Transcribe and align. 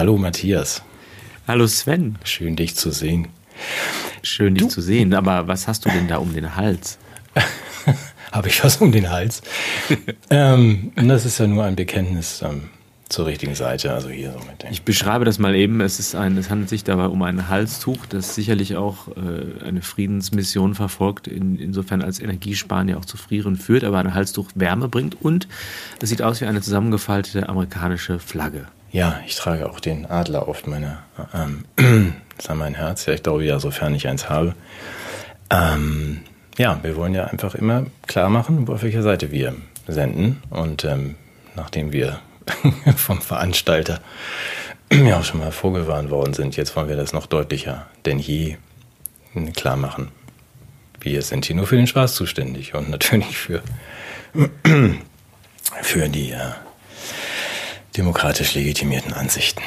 Hallo 0.00 0.16
Matthias. 0.16 0.82
Hallo 1.46 1.66
Sven. 1.66 2.16
Schön 2.24 2.56
dich 2.56 2.74
zu 2.74 2.90
sehen. 2.90 3.28
Schön 4.22 4.54
dich 4.54 4.62
du? 4.62 4.68
zu 4.70 4.80
sehen, 4.80 5.12
aber 5.12 5.46
was 5.46 5.68
hast 5.68 5.84
du 5.84 5.90
denn 5.90 6.08
da 6.08 6.16
um 6.16 6.32
den 6.32 6.56
Hals? 6.56 6.96
Habe 8.32 8.48
ich 8.48 8.64
was 8.64 8.78
um 8.78 8.92
den 8.92 9.10
Hals? 9.10 9.42
ähm, 10.30 10.92
das 10.96 11.26
ist 11.26 11.38
ja 11.38 11.46
nur 11.46 11.64
ein 11.64 11.76
Bekenntnis 11.76 12.40
ähm, 12.40 12.70
zur 13.10 13.26
richtigen 13.26 13.54
Seite, 13.54 13.92
also 13.92 14.08
hier 14.08 14.32
so 14.32 14.38
mit 14.38 14.62
dem. 14.62 14.72
Ich 14.72 14.84
beschreibe 14.84 15.26
das 15.26 15.38
mal 15.38 15.54
eben. 15.54 15.82
Es, 15.82 16.00
ist 16.00 16.14
ein, 16.14 16.38
es 16.38 16.48
handelt 16.48 16.70
sich 16.70 16.82
dabei 16.82 17.04
um 17.04 17.20
ein 17.20 17.50
Halstuch, 17.50 18.06
das 18.06 18.34
sicherlich 18.34 18.76
auch 18.76 19.08
äh, 19.08 19.62
eine 19.66 19.82
Friedensmission 19.82 20.74
verfolgt, 20.74 21.28
in, 21.28 21.58
insofern 21.58 22.00
als 22.00 22.20
Energiesparen 22.20 22.88
ja 22.88 22.96
auch 22.96 23.04
zu 23.04 23.18
Frieren 23.18 23.56
führt, 23.56 23.84
aber 23.84 23.98
ein 23.98 24.14
Halstuch 24.14 24.48
Wärme 24.54 24.88
bringt 24.88 25.20
und 25.20 25.46
es 26.00 26.08
sieht 26.08 26.22
aus 26.22 26.40
wie 26.40 26.46
eine 26.46 26.62
zusammengefaltete 26.62 27.50
amerikanische 27.50 28.18
Flagge. 28.18 28.66
Ja, 28.92 29.20
ich 29.26 29.36
trage 29.36 29.70
auch 29.70 29.78
den 29.78 30.06
Adler 30.06 30.48
auf 30.48 30.66
meiner, 30.66 31.04
ähm, 31.32 31.64
das 31.76 31.86
ist 32.38 32.50
an 32.50 32.58
mein 32.58 32.74
Herz, 32.74 33.06
ja, 33.06 33.14
ich 33.14 33.22
glaube 33.22 33.44
ja, 33.44 33.60
sofern 33.60 33.94
ich 33.94 34.08
eins 34.08 34.28
habe. 34.28 34.54
Ähm, 35.50 36.22
ja, 36.58 36.78
wir 36.82 36.96
wollen 36.96 37.14
ja 37.14 37.24
einfach 37.24 37.54
immer 37.54 37.86
klar 38.06 38.28
machen, 38.30 38.68
auf 38.68 38.82
welcher 38.82 39.02
Seite 39.02 39.30
wir 39.30 39.54
senden. 39.86 40.42
Und 40.50 40.84
ähm, 40.84 41.14
nachdem 41.54 41.92
wir 41.92 42.18
vom 42.96 43.20
Veranstalter 43.22 44.00
ja 44.92 45.18
auch 45.20 45.24
schon 45.24 45.40
mal 45.40 45.52
vorgewarnt 45.52 46.10
worden 46.10 46.34
sind, 46.34 46.56
jetzt 46.56 46.74
wollen 46.74 46.88
wir 46.88 46.96
das 46.96 47.12
noch 47.12 47.26
deutlicher 47.26 47.86
denn 48.04 48.18
je 48.18 48.56
klar 49.54 49.76
machen. 49.76 50.08
Wir 51.00 51.22
sind 51.22 51.44
hier 51.44 51.54
nur 51.54 51.66
für 51.66 51.76
den 51.76 51.86
Spaß 51.86 52.14
zuständig 52.14 52.74
und 52.74 52.90
natürlich 52.90 53.38
für, 53.38 53.62
für 55.82 56.08
die 56.08 56.32
äh, 56.32 56.50
demokratisch 57.96 58.54
legitimierten 58.54 59.12
Ansichten. 59.12 59.62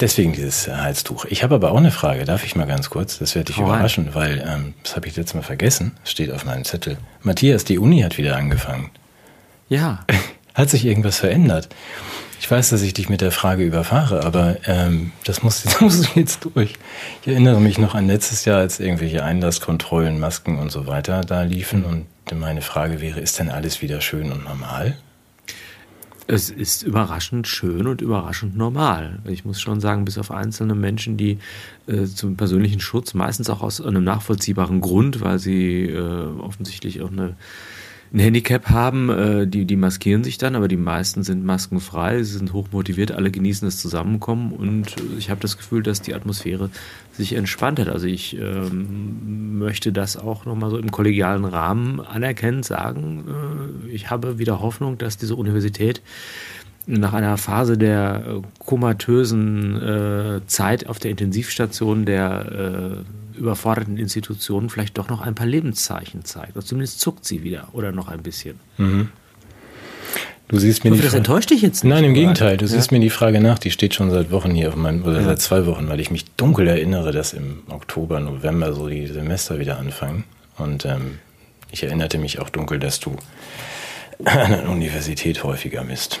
Deswegen 0.00 0.32
dieses 0.32 0.68
Halstuch. 0.68 1.24
Ich 1.24 1.42
habe 1.42 1.56
aber 1.56 1.72
auch 1.72 1.76
eine 1.76 1.90
Frage, 1.90 2.24
darf 2.24 2.44
ich 2.44 2.54
mal 2.54 2.66
ganz 2.66 2.88
kurz? 2.88 3.18
Das 3.18 3.34
werde 3.34 3.52
dich 3.52 3.58
oh, 3.58 3.64
überraschen, 3.64 4.14
weil 4.14 4.44
ähm, 4.46 4.74
das 4.84 4.94
habe 4.94 5.08
ich 5.08 5.16
letztes 5.16 5.34
Mal 5.34 5.42
vergessen. 5.42 5.92
Steht 6.04 6.30
auf 6.30 6.44
meinem 6.44 6.64
Zettel. 6.64 6.98
Matthias, 7.22 7.64
die 7.64 7.78
Uni 7.78 8.02
hat 8.02 8.16
wieder 8.16 8.36
angefangen. 8.36 8.90
Ja. 9.68 10.04
Hat 10.54 10.70
sich 10.70 10.84
irgendwas 10.84 11.18
verändert? 11.18 11.68
Ich 12.40 12.50
weiß, 12.50 12.70
dass 12.70 12.82
ich 12.82 12.92
dich 12.92 13.08
mit 13.08 13.20
der 13.20 13.30
Frage 13.30 13.62
überfahre, 13.62 14.24
aber 14.24 14.56
ähm, 14.66 15.12
das 15.24 15.44
muss, 15.44 15.62
das 15.64 15.80
muss 15.80 16.14
jetzt 16.16 16.48
durch. 16.52 16.74
Ich 17.22 17.28
erinnere 17.28 17.60
mich 17.60 17.78
noch 17.78 17.94
an 17.94 18.08
letztes 18.08 18.44
Jahr, 18.44 18.58
als 18.58 18.80
irgendwelche 18.80 19.22
Einlasskontrollen, 19.22 20.18
Masken 20.18 20.58
und 20.58 20.70
so 20.70 20.88
weiter 20.88 21.20
da 21.20 21.42
liefen. 21.42 21.84
Und 21.84 22.06
meine 22.34 22.62
Frage 22.62 23.00
wäre, 23.00 23.20
ist 23.20 23.38
denn 23.38 23.50
alles 23.50 23.82
wieder 23.82 24.00
schön 24.00 24.32
und 24.32 24.44
normal? 24.44 24.96
Es 26.30 26.50
ist 26.50 26.82
überraschend 26.82 27.48
schön 27.48 27.86
und 27.86 28.02
überraschend 28.02 28.54
normal. 28.54 29.18
Ich 29.24 29.46
muss 29.46 29.62
schon 29.62 29.80
sagen, 29.80 30.04
bis 30.04 30.18
auf 30.18 30.30
einzelne 30.30 30.74
Menschen, 30.74 31.16
die 31.16 31.38
äh, 31.86 32.04
zum 32.04 32.36
persönlichen 32.36 32.80
Schutz, 32.80 33.14
meistens 33.14 33.48
auch 33.48 33.62
aus 33.62 33.80
einem 33.80 34.04
nachvollziehbaren 34.04 34.82
Grund, 34.82 35.22
weil 35.22 35.38
sie 35.38 35.86
äh, 35.86 35.98
offensichtlich 35.98 37.00
auch 37.00 37.10
eine 37.10 37.34
ein 38.12 38.20
Handicap 38.20 38.70
haben, 38.70 39.10
äh, 39.10 39.46
die, 39.46 39.66
die 39.66 39.76
maskieren 39.76 40.24
sich 40.24 40.38
dann, 40.38 40.56
aber 40.56 40.68
die 40.68 40.76
meisten 40.76 41.22
sind 41.22 41.44
maskenfrei, 41.44 42.22
sie 42.22 42.38
sind 42.38 42.52
hochmotiviert, 42.52 43.12
alle 43.12 43.30
genießen 43.30 43.66
das 43.66 43.78
Zusammenkommen 43.78 44.52
und 44.52 44.96
äh, 44.96 45.18
ich 45.18 45.30
habe 45.30 45.40
das 45.40 45.56
Gefühl, 45.58 45.82
dass 45.82 46.00
die 46.00 46.14
Atmosphäre 46.14 46.70
sich 47.12 47.34
entspannt 47.34 47.80
hat. 47.80 47.88
Also 47.88 48.06
ich 48.06 48.38
ähm, 48.38 49.58
möchte 49.58 49.92
das 49.92 50.16
auch 50.16 50.46
nochmal 50.46 50.70
so 50.70 50.78
im 50.78 50.90
kollegialen 50.90 51.44
Rahmen 51.44 52.00
anerkennen, 52.00 52.62
sagen, 52.62 53.24
äh, 53.86 53.90
ich 53.90 54.10
habe 54.10 54.38
wieder 54.38 54.60
Hoffnung, 54.60 54.96
dass 54.96 55.18
diese 55.18 55.36
Universität 55.36 56.00
nach 56.88 57.12
einer 57.12 57.36
Phase 57.36 57.76
der 57.76 58.24
äh, 58.26 58.40
komatösen 58.58 59.76
äh, 59.80 60.46
Zeit 60.46 60.86
auf 60.86 60.98
der 60.98 61.10
Intensivstation 61.10 62.06
der 62.06 63.04
äh, 63.36 63.38
überforderten 63.38 63.98
Institutionen 63.98 64.70
vielleicht 64.70 64.96
doch 64.96 65.08
noch 65.08 65.20
ein 65.20 65.34
paar 65.34 65.46
Lebenszeichen 65.46 66.24
zeigt. 66.24 66.56
Oder 66.56 66.64
zumindest 66.64 67.00
zuckt 67.00 67.24
sie 67.26 67.44
wieder 67.44 67.68
oder 67.72 67.92
noch 67.92 68.08
ein 68.08 68.22
bisschen. 68.22 68.58
Mhm. 68.78 69.10
Du 70.48 70.58
siehst 70.58 70.82
mir 70.82 70.92
hoffe, 70.92 71.02
das 71.02 71.12
enttäuscht 71.12 71.50
dich 71.50 71.60
jetzt 71.60 71.84
nicht. 71.84 71.92
Nein, 71.92 72.04
im 72.04 72.14
Gegenteil. 72.14 72.56
Du 72.56 72.64
ja? 72.64 72.70
siehst 72.70 72.90
mir 72.90 73.00
die 73.00 73.10
Frage 73.10 73.38
nach, 73.38 73.58
die 73.58 73.70
steht 73.70 73.94
schon 73.94 74.10
seit 74.10 74.30
Wochen 74.30 74.52
hier 74.52 74.68
auf 74.68 74.76
meinem, 74.76 75.04
oder 75.04 75.20
ja. 75.20 75.24
seit 75.24 75.42
zwei 75.42 75.66
Wochen, 75.66 75.88
weil 75.88 76.00
ich 76.00 76.10
mich 76.10 76.24
dunkel 76.36 76.66
erinnere, 76.66 77.12
dass 77.12 77.34
im 77.34 77.64
Oktober, 77.68 78.18
November 78.18 78.72
so 78.72 78.88
die 78.88 79.06
Semester 79.06 79.58
wieder 79.58 79.78
anfangen. 79.78 80.24
Und 80.56 80.86
ähm, 80.86 81.18
ich 81.70 81.82
erinnerte 81.82 82.16
mich 82.16 82.40
auch 82.40 82.48
dunkel, 82.48 82.78
dass 82.78 82.98
du 82.98 83.14
an 84.24 84.50
der 84.52 84.70
Universität 84.70 85.44
häufiger 85.44 85.84
bist. 85.84 86.18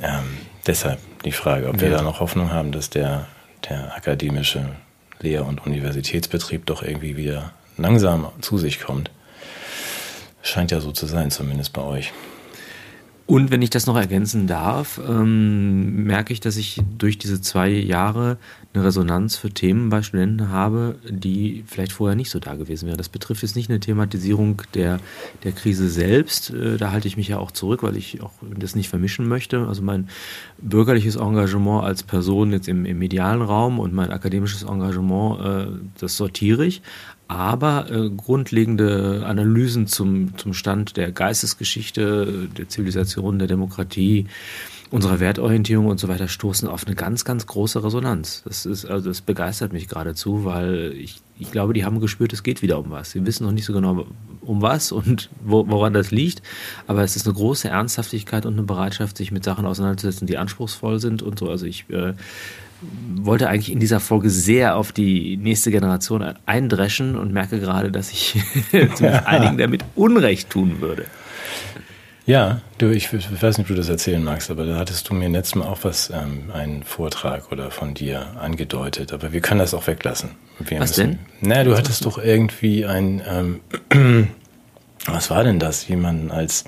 Ähm, 0.00 0.38
deshalb 0.66 0.98
die 1.24 1.32
Frage, 1.32 1.68
ob 1.68 1.76
ja. 1.76 1.82
wir 1.82 1.90
da 1.90 2.02
noch 2.02 2.20
Hoffnung 2.20 2.52
haben, 2.52 2.72
dass 2.72 2.90
der, 2.90 3.26
der 3.68 3.94
akademische 3.96 4.76
Lehr- 5.20 5.46
und 5.46 5.66
Universitätsbetrieb 5.66 6.66
doch 6.66 6.82
irgendwie 6.82 7.16
wieder 7.16 7.52
langsam 7.76 8.28
zu 8.40 8.58
sich 8.58 8.80
kommt. 8.80 9.10
Scheint 10.42 10.70
ja 10.70 10.80
so 10.80 10.92
zu 10.92 11.06
sein, 11.06 11.30
zumindest 11.30 11.72
bei 11.72 11.82
euch. 11.82 12.12
Und 13.30 13.52
wenn 13.52 13.62
ich 13.62 13.70
das 13.70 13.86
noch 13.86 13.96
ergänzen 13.96 14.48
darf, 14.48 15.00
ähm, 15.08 16.02
merke 16.02 16.32
ich, 16.32 16.40
dass 16.40 16.56
ich 16.56 16.82
durch 16.98 17.16
diese 17.16 17.40
zwei 17.40 17.68
Jahre 17.68 18.38
eine 18.74 18.84
Resonanz 18.84 19.36
für 19.36 19.50
Themen 19.50 19.88
bei 19.88 20.02
Studenten 20.02 20.48
habe, 20.48 20.96
die 21.08 21.62
vielleicht 21.64 21.92
vorher 21.92 22.16
nicht 22.16 22.30
so 22.30 22.40
da 22.40 22.56
gewesen 22.56 22.88
wären. 22.88 22.98
Das 22.98 23.08
betrifft 23.08 23.42
jetzt 23.42 23.54
nicht 23.54 23.70
eine 23.70 23.78
Thematisierung 23.78 24.62
der, 24.74 24.98
der 25.44 25.52
Krise 25.52 25.88
selbst. 25.88 26.50
Äh, 26.50 26.76
da 26.76 26.90
halte 26.90 27.06
ich 27.06 27.16
mich 27.16 27.28
ja 27.28 27.38
auch 27.38 27.52
zurück, 27.52 27.84
weil 27.84 27.96
ich 27.96 28.20
auch 28.20 28.32
das 28.42 28.74
nicht 28.74 28.88
vermischen 28.88 29.28
möchte. 29.28 29.64
Also 29.64 29.80
mein 29.80 30.08
bürgerliches 30.58 31.14
Engagement 31.14 31.84
als 31.84 32.02
Person 32.02 32.50
jetzt 32.50 32.66
im, 32.66 32.84
im 32.84 32.98
medialen 32.98 33.42
Raum 33.42 33.78
und 33.78 33.94
mein 33.94 34.10
akademisches 34.10 34.64
Engagement, 34.64 35.40
äh, 35.40 35.66
das 36.00 36.16
sortiere 36.16 36.66
ich 36.66 36.82
aber 37.30 37.88
äh, 37.92 38.10
grundlegende 38.10 39.22
Analysen 39.24 39.86
zum, 39.86 40.36
zum 40.36 40.52
Stand 40.52 40.96
der 40.96 41.12
Geistesgeschichte, 41.12 42.48
der 42.58 42.68
Zivilisation, 42.68 43.38
der 43.38 43.46
Demokratie, 43.46 44.26
unserer 44.90 45.20
Wertorientierung 45.20 45.86
und 45.86 46.00
so 46.00 46.08
weiter 46.08 46.26
stoßen 46.26 46.68
auf 46.68 46.84
eine 46.84 46.96
ganz, 46.96 47.24
ganz 47.24 47.46
große 47.46 47.84
Resonanz. 47.84 48.42
Das 48.44 48.66
ist, 48.66 48.84
also 48.84 49.08
das 49.08 49.20
begeistert 49.20 49.72
mich 49.72 49.86
geradezu, 49.86 50.44
weil 50.44 50.92
ich, 50.98 51.20
ich 51.38 51.52
glaube, 51.52 51.72
die 51.72 51.84
haben 51.84 52.00
gespürt, 52.00 52.32
es 52.32 52.42
geht 52.42 52.62
wieder 52.62 52.80
um 52.80 52.90
was. 52.90 53.12
Sie 53.12 53.24
wissen 53.24 53.44
noch 53.44 53.52
nicht 53.52 53.64
so 53.64 53.72
genau, 53.72 54.06
um 54.40 54.60
was 54.60 54.90
und 54.90 55.30
wo, 55.44 55.68
woran 55.68 55.92
das 55.92 56.10
liegt, 56.10 56.42
aber 56.88 57.04
es 57.04 57.14
ist 57.14 57.28
eine 57.28 57.34
große 57.34 57.68
Ernsthaftigkeit 57.68 58.44
und 58.44 58.54
eine 58.54 58.64
Bereitschaft, 58.64 59.16
sich 59.16 59.30
mit 59.30 59.44
Sachen 59.44 59.66
auseinanderzusetzen, 59.66 60.26
die 60.26 60.36
anspruchsfall 60.36 60.98
sind 60.98 61.22
und 61.22 61.38
so. 61.38 61.48
Also 61.48 61.66
ich 61.66 61.88
äh, 61.90 62.14
wollte 63.16 63.48
eigentlich 63.48 63.72
in 63.72 63.80
dieser 63.80 64.00
Folge 64.00 64.30
sehr 64.30 64.76
auf 64.76 64.92
die 64.92 65.36
nächste 65.36 65.70
Generation 65.70 66.34
eindreschen 66.46 67.16
und 67.16 67.32
merke 67.32 67.60
gerade, 67.60 67.90
dass 67.90 68.10
ich 68.10 68.36
einigen 69.24 69.58
damit 69.58 69.84
Unrecht 69.94 70.50
tun 70.50 70.80
würde. 70.80 71.06
Ja, 72.26 72.60
du, 72.78 72.90
ich, 72.90 73.12
ich, 73.12 73.42
weiß 73.42 73.58
nicht, 73.58 73.64
ob 73.64 73.68
du 73.68 73.74
das 73.74 73.88
erzählen 73.88 74.22
magst, 74.22 74.50
aber 74.50 74.64
da 74.64 74.76
hattest 74.76 75.08
du 75.08 75.14
mir 75.14 75.28
letztes 75.28 75.56
Mal 75.56 75.66
auch 75.66 75.80
was, 75.82 76.10
ähm, 76.10 76.50
einen 76.52 76.84
Vortrag 76.84 77.50
oder 77.50 77.70
von 77.70 77.94
dir 77.94 78.36
angedeutet, 78.40 79.12
aber 79.12 79.32
wir 79.32 79.40
können 79.40 79.58
das 79.58 79.74
auch 79.74 79.86
weglassen. 79.86 80.30
Wir 80.60 80.80
was 80.80 80.96
müssen, 80.96 81.18
denn? 81.40 81.48
Na, 81.48 81.64
du 81.64 81.76
hattest 81.76 82.04
doch 82.04 82.18
irgendwie 82.18 82.86
ein, 82.86 83.22
ähm, 83.26 84.28
was 85.06 85.30
war 85.30 85.42
denn 85.42 85.58
das, 85.58 85.88
wie 85.88 85.96
man 85.96 86.30
als 86.30 86.64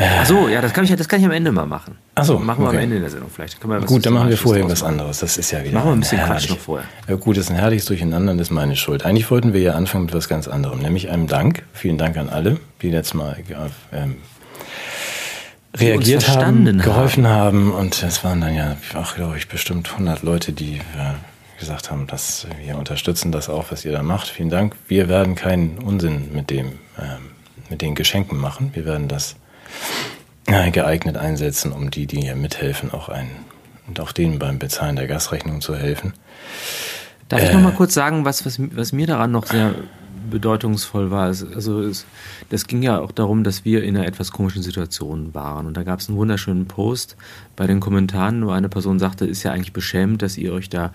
Ach 0.00 0.26
so, 0.26 0.48
ja, 0.48 0.60
das 0.60 0.72
kann 0.72 0.84
ich, 0.84 0.94
das 0.94 1.08
kann 1.08 1.18
ich 1.18 1.26
am 1.26 1.32
Ende 1.32 1.50
mal 1.50 1.66
machen. 1.66 1.96
Ach 2.14 2.24
so, 2.24 2.38
machen 2.38 2.62
wir 2.62 2.68
okay. 2.68 2.76
am 2.76 2.82
Ende 2.84 3.00
der 3.00 3.10
Sendung 3.10 3.30
vielleicht. 3.34 3.60
gut, 3.60 4.06
dann 4.06 4.12
machen 4.12 4.28
wir 4.28 4.36
vorher 4.36 4.68
was 4.68 4.82
anderes. 4.82 5.18
Das 5.18 5.36
ist 5.36 5.50
ja 5.50 5.64
wieder. 5.64 5.74
Machen 5.74 5.88
wir 5.88 5.92
ein 5.94 6.00
bisschen 6.00 6.24
Quatsch 6.24 6.50
noch 6.50 6.58
vorher. 6.58 6.86
Ja, 7.08 7.16
gut, 7.16 7.36
das 7.36 7.44
ist 7.44 7.50
ein 7.50 7.56
herrliches 7.56 7.86
Durcheinander, 7.86 8.32
das 8.34 8.48
ist 8.48 8.50
meine 8.50 8.76
Schuld. 8.76 9.04
Eigentlich 9.04 9.28
wollten 9.30 9.52
wir 9.52 9.60
ja 9.60 9.72
anfangen 9.72 10.04
mit 10.04 10.14
was 10.14 10.28
ganz 10.28 10.46
anderem, 10.46 10.78
nämlich 10.78 11.10
einem 11.10 11.26
Dank. 11.26 11.64
Vielen 11.72 11.98
Dank 11.98 12.16
an 12.16 12.28
alle, 12.28 12.58
die 12.80 12.90
letztes 12.90 13.14
Mal 13.14 13.36
ähm, 13.92 14.16
reagiert 15.76 16.28
haben, 16.28 16.78
geholfen 16.78 17.26
haben. 17.26 17.72
Und 17.72 18.00
es 18.02 18.22
waren 18.22 18.40
dann 18.40 18.54
ja 18.54 18.76
auch, 18.94 19.16
glaube 19.16 19.36
ich, 19.36 19.48
bestimmt 19.48 19.90
100 19.90 20.22
Leute, 20.22 20.52
die 20.52 20.76
äh, 20.76 21.58
gesagt 21.58 21.90
haben, 21.90 22.06
dass 22.06 22.46
wir 22.64 22.78
unterstützen 22.78 23.32
das 23.32 23.48
auch, 23.48 23.72
was 23.72 23.84
ihr 23.84 23.92
da 23.92 24.04
macht. 24.04 24.28
Vielen 24.28 24.50
Dank. 24.50 24.76
Wir 24.86 25.08
werden 25.08 25.34
keinen 25.34 25.78
Unsinn 25.78 26.32
mit 26.32 26.50
dem, 26.50 26.66
ähm, 26.98 27.32
mit 27.68 27.82
den 27.82 27.96
Geschenken 27.96 28.38
machen. 28.38 28.70
Wir 28.74 28.84
werden 28.84 29.08
das 29.08 29.34
geeignet 30.70 31.16
einsetzen, 31.16 31.72
um 31.72 31.90
die, 31.90 32.06
die 32.06 32.20
hier 32.22 32.36
mithelfen, 32.36 32.92
auch 32.92 33.08
einen 33.08 33.44
und 33.86 34.00
auch 34.00 34.12
denen 34.12 34.38
beim 34.38 34.58
Bezahlen 34.58 34.96
der 34.96 35.06
Gasrechnung 35.06 35.60
zu 35.60 35.76
helfen. 35.76 36.14
Darf 37.28 37.40
äh, 37.42 37.46
ich 37.46 37.52
noch 37.52 37.62
mal 37.62 37.72
kurz 37.72 37.94
sagen, 37.94 38.24
was, 38.24 38.44
was, 38.46 38.58
was 38.74 38.92
mir 38.92 39.06
daran 39.06 39.30
noch 39.30 39.46
sehr 39.46 39.74
bedeutungsvoll 40.30 41.10
war. 41.10 41.24
Also 41.24 41.80
es, 41.80 42.06
das 42.50 42.66
ging 42.66 42.82
ja 42.82 43.00
auch 43.00 43.12
darum, 43.12 43.44
dass 43.44 43.64
wir 43.64 43.82
in 43.82 43.96
einer 43.96 44.06
etwas 44.06 44.30
komischen 44.30 44.62
Situation 44.62 45.34
waren. 45.34 45.66
Und 45.66 45.76
da 45.76 45.82
gab 45.82 46.00
es 46.00 46.08
einen 46.08 46.18
wunderschönen 46.18 46.66
Post 46.66 47.16
bei 47.56 47.66
den 47.66 47.80
Kommentaren, 47.80 48.46
wo 48.46 48.50
eine 48.50 48.68
Person 48.68 48.98
sagte, 48.98 49.26
ist 49.26 49.42
ja 49.42 49.52
eigentlich 49.52 49.72
beschämend, 49.72 50.22
dass 50.22 50.36
ihr 50.36 50.52
euch 50.52 50.68
da 50.68 50.92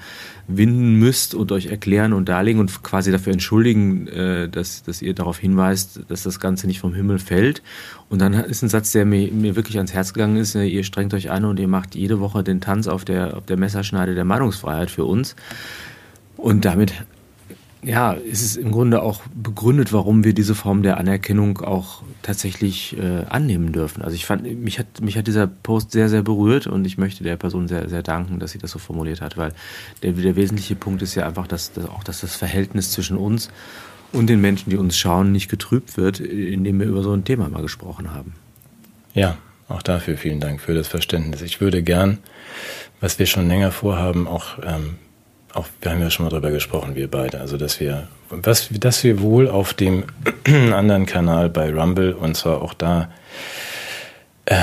winden 0.48 0.96
müsst 0.96 1.36
und 1.36 1.52
euch 1.52 1.68
erklären 1.68 2.14
und 2.14 2.30
darlegen 2.30 2.60
und 2.60 2.84
quasi 2.84 3.12
dafür 3.12 3.34
entschuldigen, 3.34 4.08
äh, 4.08 4.50
dass, 4.50 4.84
dass 4.84 5.02
ihr 5.02 5.14
darauf 5.14 5.38
hinweist, 5.38 6.02
dass 6.08 6.24
das 6.24 6.40
Ganze 6.40 6.68
nicht 6.68 6.80
vom 6.80 6.94
Himmel 6.94 7.20
fällt. 7.20 7.62
Und 8.10 8.20
dann 8.20 8.34
ist 8.34 8.62
ein 8.62 8.70
Satz, 8.70 8.92
der 8.92 9.06
mir, 9.06 9.32
mir 9.32 9.56
wirklich 9.56 9.78
ans 9.78 9.94
Herz 9.94 10.14
gegangen 10.14 10.38
ist, 10.38 10.56
ihr 10.56 10.84
strengt 10.84 11.14
euch 11.14 11.32
an 11.32 11.46
und 11.46 11.60
ihr 11.60 11.68
macht 11.68 11.96
jede 11.96 12.20
Woche 12.20 12.44
den 12.44 12.62
Tanz 12.62 12.88
auf 12.88 13.06
der, 13.06 13.38
auf 13.38 13.46
der 13.46 13.58
Messerschneide 13.58 14.16
der 14.16 14.26
Meinungsfreiheit 14.26 14.92
für 14.92 15.06
uns. 15.06 15.36
Und 16.44 16.66
damit 16.66 16.94
ja, 17.84 18.12
ist 18.12 18.42
es 18.42 18.58
im 18.58 18.74
Grunde 18.74 19.02
auch 19.02 19.22
begründet, 19.34 19.94
warum 19.94 20.26
wir 20.26 20.34
diese 20.34 20.56
Form 20.56 20.84
der 20.84 20.98
Anerkennung 20.98 21.60
auch 21.60 22.04
tatsächlich 22.22 22.98
äh, 22.98 23.24
annehmen 23.30 23.72
dürfen. 23.72 24.02
Also 24.02 24.16
ich 24.16 24.26
fand, 24.26 24.44
mich 24.62 24.78
hat, 24.78 25.00
mich 25.02 25.18
hat 25.18 25.28
dieser 25.28 25.48
Post 25.48 25.92
sehr, 25.92 26.10
sehr 26.10 26.22
berührt 26.22 26.68
und 26.68 26.84
ich 26.84 26.98
möchte 26.98 27.24
der 27.24 27.38
Person 27.38 27.70
sehr, 27.70 27.88
sehr 27.88 28.04
danken, 28.04 28.40
dass 28.40 28.52
sie 28.52 28.58
das 28.58 28.72
so 28.72 28.80
formuliert 28.80 29.22
hat, 29.22 29.38
weil 29.38 29.54
der, 30.02 30.12
der 30.12 30.36
wesentliche 30.36 30.76
Punkt 30.76 31.02
ist 31.02 31.16
ja 31.16 31.26
einfach, 31.26 31.48
dass, 31.48 31.72
dass 31.72 31.86
auch 31.86 32.04
dass 32.04 32.20
das 32.20 32.36
Verhältnis 32.36 32.92
zwischen 32.92 33.16
uns 33.16 33.50
und 34.12 34.28
den 34.28 34.42
Menschen, 34.42 34.70
die 34.70 34.76
uns 34.76 34.98
schauen, 34.98 35.32
nicht 35.32 35.48
getrübt 35.48 35.96
wird, 35.96 36.20
indem 36.20 36.82
wir 36.82 36.88
über 36.88 37.04
so 37.04 37.14
ein 37.14 37.24
Thema 37.24 37.48
mal 37.48 37.62
gesprochen 37.62 38.14
haben. 38.14 38.34
Ja, 39.14 39.38
auch 39.70 39.82
dafür 39.82 40.18
vielen 40.18 40.42
Dank 40.42 40.60
für 40.60 40.74
das 40.74 40.90
Verständnis. 40.90 41.42
Ich 41.42 41.62
würde 41.62 41.84
gern, 41.84 42.18
was 43.00 43.18
wir 43.18 43.28
schon 43.28 43.48
länger 43.48 43.72
vorhaben, 43.72 44.28
auch 44.28 44.60
ähm, 44.62 44.96
auch, 45.54 45.68
wir 45.82 45.92
haben 45.92 46.02
ja 46.02 46.10
schon 46.10 46.26
mal 46.26 46.30
darüber 46.30 46.52
gesprochen, 46.52 46.96
wir 46.96 47.10
beide, 47.10 47.40
also 47.40 47.58
dass 47.58 47.80
wir, 47.80 48.08
was, 48.30 48.70
dass 48.72 49.04
wir 49.04 49.22
wohl 49.22 49.50
auf 49.50 49.74
dem 49.74 50.06
anderen 50.74 51.06
Kanal 51.06 51.50
bei 51.50 51.72
Rumble 51.72 52.14
und 52.14 52.36
zwar 52.36 52.62
auch 52.62 52.74
da 52.74 53.10
äh, 54.46 54.56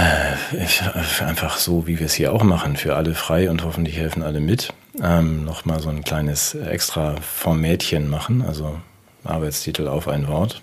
einfach 1.25 1.57
so, 1.57 1.87
wie 1.87 1.99
wir 1.99 2.07
es 2.07 2.15
hier 2.15 2.33
auch 2.33 2.43
machen, 2.43 2.77
für 2.77 2.97
alle 2.97 3.15
frei 3.15 3.51
und 3.51 3.65
hoffentlich 3.65 3.97
helfen 3.97 4.23
alle 4.23 4.41
mit, 4.41 4.73
ähm, 5.03 5.45
nochmal 5.45 5.81
so 5.81 5.89
ein 5.89 6.05
kleines 6.05 6.55
extra 6.55 7.17
Formätchen 7.21 8.09
machen, 8.09 8.43
also 8.43 8.79
Arbeitstitel 9.25 9.89
auf 9.89 10.09
ein 10.09 10.29
Wort, 10.29 10.61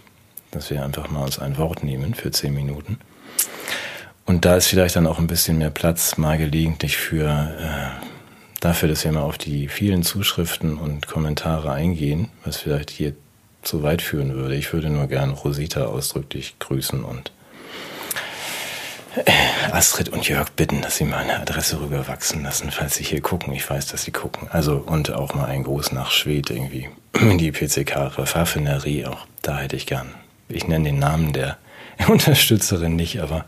dass 0.51 0.69
wir 0.69 0.83
einfach 0.83 1.09
mal 1.09 1.23
uns 1.23 1.39
ein 1.39 1.57
Wort 1.57 1.83
nehmen 1.83 2.13
für 2.13 2.31
zehn 2.31 2.53
Minuten. 2.53 2.99
Und 4.25 4.43
da 4.43 4.57
ist 4.57 4.67
vielleicht 4.67 4.97
dann 4.97 5.07
auch 5.07 5.19
ein 5.19 5.27
bisschen 5.27 5.57
mehr 5.57 5.69
Platz 5.69 6.17
mal 6.17 6.37
gelegentlich 6.37 6.97
für 6.97 7.27
äh, 7.27 8.16
dafür, 8.67 8.89
dass 8.89 9.05
wir 9.05 9.13
mal 9.13 9.21
auf 9.21 9.37
die 9.37 9.69
vielen 9.69 10.03
Zuschriften 10.03 10.77
und 10.77 11.07
Kommentare 11.07 11.71
eingehen, 11.71 12.27
was 12.43 12.57
vielleicht 12.57 12.89
hier 12.89 13.13
zu 13.61 13.81
weit 13.81 14.01
führen 14.01 14.33
würde. 14.33 14.55
Ich 14.55 14.73
würde 14.73 14.89
nur 14.89 15.07
gern 15.07 15.31
Rosita 15.31 15.85
ausdrücklich 15.85 16.55
grüßen 16.59 17.01
und 17.03 17.31
äh, 19.15 19.31
Astrid 19.71 20.09
und 20.09 20.27
Jörg 20.27 20.49
bitten, 20.51 20.81
dass 20.81 20.97
sie 20.97 21.05
meine 21.05 21.39
Adresse 21.39 21.79
rüberwachsen 21.79 22.43
lassen, 22.43 22.69
falls 22.71 22.95
sie 22.95 23.05
hier 23.05 23.21
gucken. 23.21 23.53
Ich 23.53 23.69
weiß, 23.69 23.87
dass 23.87 24.03
sie 24.03 24.11
gucken. 24.11 24.49
Also, 24.51 24.83
und 24.85 25.13
auch 25.13 25.33
mal 25.33 25.45
ein 25.45 25.63
Gruß 25.63 25.93
nach 25.93 26.11
Schwed 26.11 26.49
irgendwie. 26.49 26.89
Die 27.15 27.51
PCK 27.53 28.17
Raffinerie 28.17 29.05
auch. 29.05 29.25
Da 29.43 29.59
hätte 29.59 29.77
ich 29.77 29.85
gern. 29.85 30.13
Ich 30.49 30.67
nenne 30.67 30.85
den 30.85 30.99
Namen 30.99 31.31
der 31.31 31.57
Unterstützerin 32.09 32.97
nicht, 32.97 33.21
aber 33.21 33.45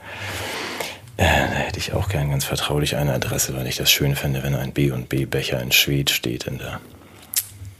da 1.19 1.25
hätte 1.25 1.79
ich 1.79 1.93
auch 1.93 2.07
gern 2.07 2.29
ganz 2.29 2.45
vertraulich 2.45 2.95
eine 2.95 3.13
Adresse, 3.13 3.53
weil 3.53 3.67
ich 3.67 3.75
das 3.75 3.91
schön 3.91 4.15
fände, 4.15 4.41
wenn 4.41 4.55
ein 4.55 4.71
B&B 4.71 5.25
Becher 5.25 5.61
in 5.61 5.73
Schwed 5.73 6.09
steht 6.09 6.45
in 6.45 6.59
der 6.59 6.79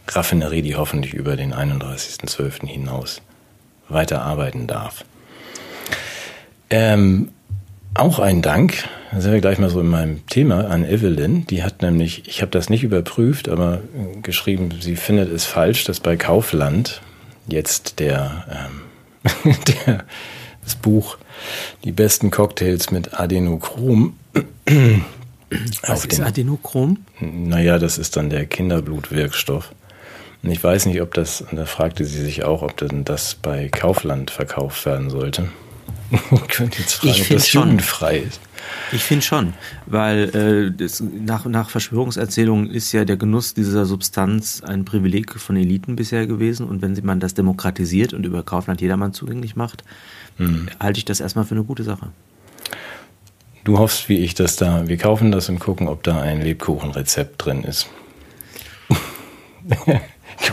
Raffinerie, 0.10 0.62
die 0.62 0.76
hoffentlich 0.76 1.14
über 1.14 1.38
den 1.38 1.54
31.12. 1.54 2.68
hinaus 2.68 3.22
weiter 3.88 4.24
arbeiten 4.24 4.68
darf. 4.68 5.06
Ähm, 6.70 7.30
auch 7.94 8.20
ein 8.20 8.42
Dank, 8.42 8.90
da 9.12 9.22
sind 9.22 9.32
wir 9.32 9.40
gleich 9.40 9.58
mal 9.58 9.70
so 9.70 9.80
in 9.80 9.88
meinem 9.88 10.28
Thema, 10.28 10.68
an 10.68 10.84
Evelyn. 10.84 11.48
Die 11.48 11.64
hat 11.64 11.82
nämlich, 11.82 12.28
ich 12.28 12.42
habe 12.42 12.52
das 12.52 12.70
nicht 12.70 12.84
überprüft, 12.84 13.48
aber 13.48 13.80
geschrieben, 14.22 14.70
sie 14.82 14.98
findet 14.98 15.32
es 15.32 15.46
falsch, 15.46 15.86
dass 15.86 16.02
bei 16.02 16.18
Kaufland 16.18 17.02
jetzt 17.48 18.00
der, 18.00 18.68
ähm, 19.34 19.56
der 19.86 20.04
das 20.62 20.76
Buch 20.76 21.18
die 21.84 21.92
besten 21.92 22.32
Cocktails 22.32 22.92
mit 22.92 23.20
Adenochrom. 23.20 24.18
Was 25.88 26.06
ist 26.06 26.20
Adenochrom? 26.20 26.98
Naja, 27.20 27.80
das 27.80 27.98
ist 27.98 28.16
dann 28.18 28.30
der 28.30 28.46
Kinderblutwirkstoff. 28.46 29.72
Und 30.42 30.52
ich 30.52 30.64
weiß 30.64 30.86
nicht, 30.86 31.02
ob 31.02 31.14
das, 31.14 31.42
und 31.42 31.58
da 31.58 31.66
fragte 31.66 32.06
sie 32.06 32.24
sich 32.24 32.44
auch, 32.44 32.62
ob 32.62 32.78
denn 32.78 33.04
das 33.04 33.36
bei 33.36 33.68
Kaufland 33.68 34.32
verkauft 34.32 34.86
werden 34.86 35.10
sollte. 35.10 35.50
ich 36.12 36.48
könnte 36.48 36.80
jetzt 36.80 36.94
fragen, 36.94 37.14
ich 37.14 37.22
ob 37.24 37.30
das 37.30 37.48
schon. 37.48 37.64
jugendfrei 37.64 38.20
ist. 38.20 38.40
Ich 38.92 39.04
finde 39.04 39.26
schon, 39.26 39.54
weil 39.86 40.36
äh, 40.36 40.72
das, 40.76 41.02
nach, 41.02 41.46
nach 41.46 41.70
Verschwörungserzählungen 41.70 42.70
ist 42.70 42.92
ja 42.92 43.06
der 43.06 43.18
Genuss 43.18 43.54
dieser 43.54 43.86
Substanz 43.86 44.62
ein 44.62 44.86
Privileg 44.86 45.40
von 45.40 45.56
Eliten 45.56 45.96
bisher 45.96 46.28
gewesen. 46.28 46.68
Und 46.68 46.82
wenn 46.82 46.98
man 47.04 47.20
das 47.20 47.34
demokratisiert 47.34 48.14
und 48.14 48.26
über 48.26 48.44
Kaufland 48.44 48.82
jedermann 48.82 49.14
zugänglich 49.14 49.56
macht, 49.56 49.84
mhm. 50.40 50.70
halte 50.80 50.98
ich 50.98 51.06
das 51.06 51.20
erstmal 51.20 51.46
für 51.46 51.56
eine 51.56 51.64
gute 51.64 51.84
Sache. 51.84 52.08
Du 53.64 53.78
hoffst, 53.78 54.10
wie 54.10 54.18
ich, 54.18 54.34
dass 54.34 54.56
da, 54.56 54.88
wir 54.88 54.98
kaufen 54.98 55.32
das 55.32 55.50
und 55.50 55.60
gucken, 55.60 55.88
ob 55.88 56.02
da 56.04 56.20
ein 56.22 56.42
Lebkuchenrezept 56.42 57.46
drin 57.46 57.64
ist. 57.64 57.88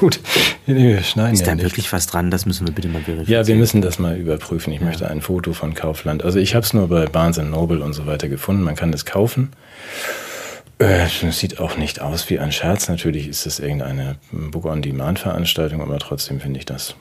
Gut, 0.01 0.21
wir 0.67 1.03
schneiden 1.03 1.35
Ist 1.35 1.41
ja 1.41 1.47
da 1.47 1.55
nicht. 1.55 1.65
wirklich 1.65 1.93
was 1.93 2.07
dran? 2.07 2.31
Das 2.31 2.45
müssen 2.45 2.67
wir 2.67 2.75
bitte 2.75 2.89
mal 2.89 3.03
verifizieren. 3.03 3.41
Ja, 3.41 3.47
wir 3.47 3.55
müssen 3.55 3.81
das 3.81 3.99
mal 3.99 4.17
überprüfen. 4.17 4.73
Ich 4.73 4.81
möchte 4.81 5.09
ein 5.09 5.23
Foto 5.23 5.53
von 5.53 5.75
Kaufland. 5.75 6.25
Also 6.25 6.39
ich 6.39 6.55
habe 6.55 6.67
es 6.67 6.75
nur 6.75 6.89
bei 6.89 7.07
Barnes 7.07 7.39
Noble 7.39 7.83
und 7.83 7.93
so 7.93 8.05
weiter 8.07 8.29
gefunden. 8.29 8.63
Man 8.63 8.75
kann 8.75 8.93
es 8.93 9.05
kaufen. 9.07 9.53
Äh, 10.79 11.05
Es 11.05 11.39
sieht 11.39 11.61
auch 11.61 11.77
nicht 11.77 12.01
aus 12.01 12.29
wie 12.29 12.39
ein 12.39 12.53
Scherz. 12.53 12.89
Natürlich 12.89 13.29
ist 13.29 13.47
es 13.47 13.61
irgendeine 13.61 14.17
Book-on-Demand-Veranstaltung, 14.33 15.81
aber 15.81 15.99
trotzdem 15.99 16.41
finde 16.41 16.59
ich 16.59 16.67
das 16.67 16.97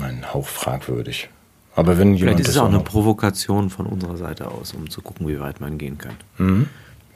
einen 0.00 0.32
Hauch 0.32 0.46
fragwürdig. 0.46 1.28
Aber 1.78 1.96
wenn 1.96 2.08
Vielleicht 2.08 2.20
jemand 2.20 2.40
ist 2.40 2.48
es 2.48 2.56
auch 2.56 2.66
eine 2.66 2.80
Provokation 2.80 3.70
von 3.70 3.86
unserer 3.86 4.16
Seite 4.16 4.50
aus, 4.50 4.74
um 4.74 4.90
zu 4.90 5.00
gucken, 5.00 5.28
wie 5.28 5.38
weit 5.38 5.60
man 5.60 5.78
gehen 5.78 5.96
kann. 5.96 6.16
Mhm. 6.36 6.68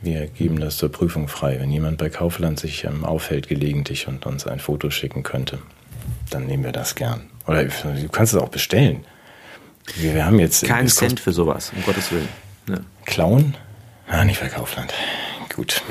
Wir 0.03 0.29
geben 0.29 0.61
das 0.61 0.77
zur 0.77 0.89
Prüfung 0.89 1.27
frei. 1.27 1.59
Wenn 1.59 1.73
jemand 1.73 1.99
bei 1.99 2.09
Kaufland 2.09 2.61
sich 2.61 2.85
ähm, 2.85 3.05
aufhält 3.05 3.49
gelegentlich 3.49 4.07
und 4.07 4.25
uns 4.25 4.47
ein 4.47 4.61
Foto 4.61 4.89
schicken 4.91 5.25
könnte, 5.25 5.59
dann 6.31 6.47
nehmen 6.47 6.63
wir 6.63 6.71
das 6.71 6.95
gern. 6.95 7.23
Oder 7.49 7.65
du 7.65 8.09
kannst 8.13 8.35
es 8.35 8.41
auch 8.41 8.51
bestellen. 8.51 9.05
Wir, 9.97 10.15
wir 10.15 10.27
haben 10.27 10.39
jetzt 10.39 10.65
Kein 10.65 10.87
es 10.87 10.95
Cent 10.95 11.19
für 11.19 11.33
sowas, 11.33 11.73
um 11.75 11.83
Gottes 11.83 12.13
Willen. 12.13 12.29
Ja. 12.69 12.77
Klauen? 13.05 13.57
Ah, 14.07 14.25
nicht 14.25 14.41
bei 14.41 14.47
Kaufland. 14.47 14.95
Gut. 15.57 15.83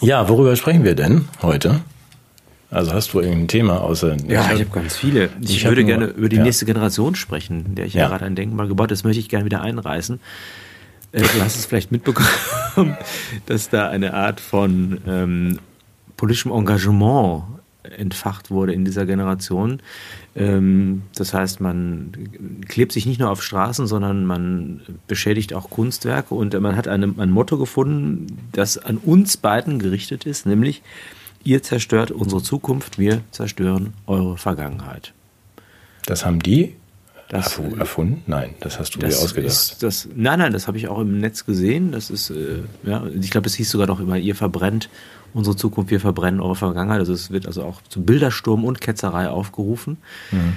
Ja, 0.00 0.26
worüber 0.30 0.56
sprechen 0.56 0.84
wir 0.84 0.94
denn 0.94 1.28
heute? 1.42 1.82
Also 2.72 2.92
hast 2.92 3.12
du 3.12 3.20
irgendein 3.20 3.48
Thema 3.48 3.80
außer. 3.82 4.16
Ja, 4.28 4.44
ich 4.52 4.60
habe 4.60 4.64
ganz 4.72 4.96
viele. 4.96 5.28
Ich, 5.40 5.56
ich 5.58 5.64
würde 5.64 5.82
nur- 5.82 5.88
gerne 5.88 6.06
über 6.06 6.28
die 6.28 6.36
ja. 6.36 6.42
nächste 6.42 6.64
Generation 6.64 7.14
sprechen, 7.14 7.66
in 7.66 7.74
der 7.74 7.86
ich 7.86 7.94
ja, 7.94 8.02
Ja. 8.02 8.08
gerade 8.08 8.24
ein 8.24 8.34
Denkmal 8.34 8.66
gebaut 8.66 8.84
habe. 8.84 8.88
Das 8.94 9.04
möchte 9.04 9.20
ich 9.20 9.28
gerne 9.28 9.44
wieder 9.44 9.60
einreißen. 9.60 10.18
Äh, 11.12 11.20
Du 11.22 11.40
hast 11.42 11.56
es 11.56 11.66
vielleicht 11.66 11.92
mitbekommen, 11.92 12.26
dass 13.46 13.68
da 13.68 13.88
eine 13.90 14.14
Art 14.14 14.40
von 14.40 14.98
ähm, 15.06 15.58
politischem 16.16 16.50
Engagement 16.50 17.42
entfacht 17.98 18.50
wurde 18.50 18.72
in 18.72 18.84
dieser 18.86 19.04
Generation. 19.06 19.80
Ähm, 20.34 21.02
das 21.14 21.34
heißt, 21.34 21.60
man 21.60 22.12
klebt 22.68 22.92
sich 22.92 23.04
nicht 23.06 23.20
nur 23.20 23.28
auf 23.28 23.42
Straßen, 23.42 23.86
sondern 23.86 24.24
man 24.24 24.80
beschädigt 25.08 25.52
auch 25.52 25.68
Kunstwerke 25.68 26.34
und 26.34 26.58
man 26.58 26.76
hat 26.76 26.88
eine, 26.88 27.12
ein 27.18 27.30
Motto 27.30 27.58
gefunden, 27.58 28.38
das 28.52 28.78
an 28.78 28.96
uns 28.96 29.36
beiden 29.36 29.78
gerichtet 29.78 30.24
ist, 30.24 30.46
nämlich 30.46 30.80
ihr 31.44 31.62
zerstört 31.62 32.10
unsere 32.10 32.42
Zukunft, 32.42 32.98
wir 32.98 33.20
zerstören 33.30 33.92
eure 34.06 34.36
Vergangenheit. 34.36 35.12
Das 36.06 36.24
haben 36.26 36.40
die 36.40 36.74
Das, 37.28 37.58
erfu- 37.58 37.78
erfunden? 37.78 38.22
Nein, 38.26 38.54
das 38.60 38.78
hast 38.78 38.94
du 38.94 38.98
dir 38.98 39.06
das 39.06 39.22
ausgedacht. 39.22 39.52
ist 39.52 39.82
das, 39.82 40.08
nein, 40.14 40.38
nein, 40.38 40.52
das 40.52 40.66
habe 40.68 40.78
ich 40.78 40.88
auch 40.88 40.98
im 41.00 41.18
Netz 41.18 41.46
gesehen. 41.46 41.92
Das 41.92 42.10
ist, 42.10 42.30
äh, 42.30 42.62
ja, 42.84 43.04
ich 43.20 43.30
glaube, 43.30 43.46
es 43.46 43.54
hieß 43.54 43.70
sogar 43.70 43.86
noch 43.86 44.00
immer, 44.00 44.16
ihr 44.18 44.34
verbrennt 44.34 44.88
unsere 45.34 45.56
Zukunft, 45.56 45.90
wir 45.90 46.00
verbrennen 46.00 46.40
eure 46.40 46.56
Vergangenheit. 46.56 46.98
Also 46.98 47.12
es 47.14 47.30
wird 47.30 47.46
also 47.46 47.62
auch 47.62 47.80
zum 47.88 48.04
Bildersturm 48.04 48.64
und 48.64 48.80
Ketzerei 48.80 49.28
aufgerufen. 49.28 49.96
Mhm. 50.30 50.52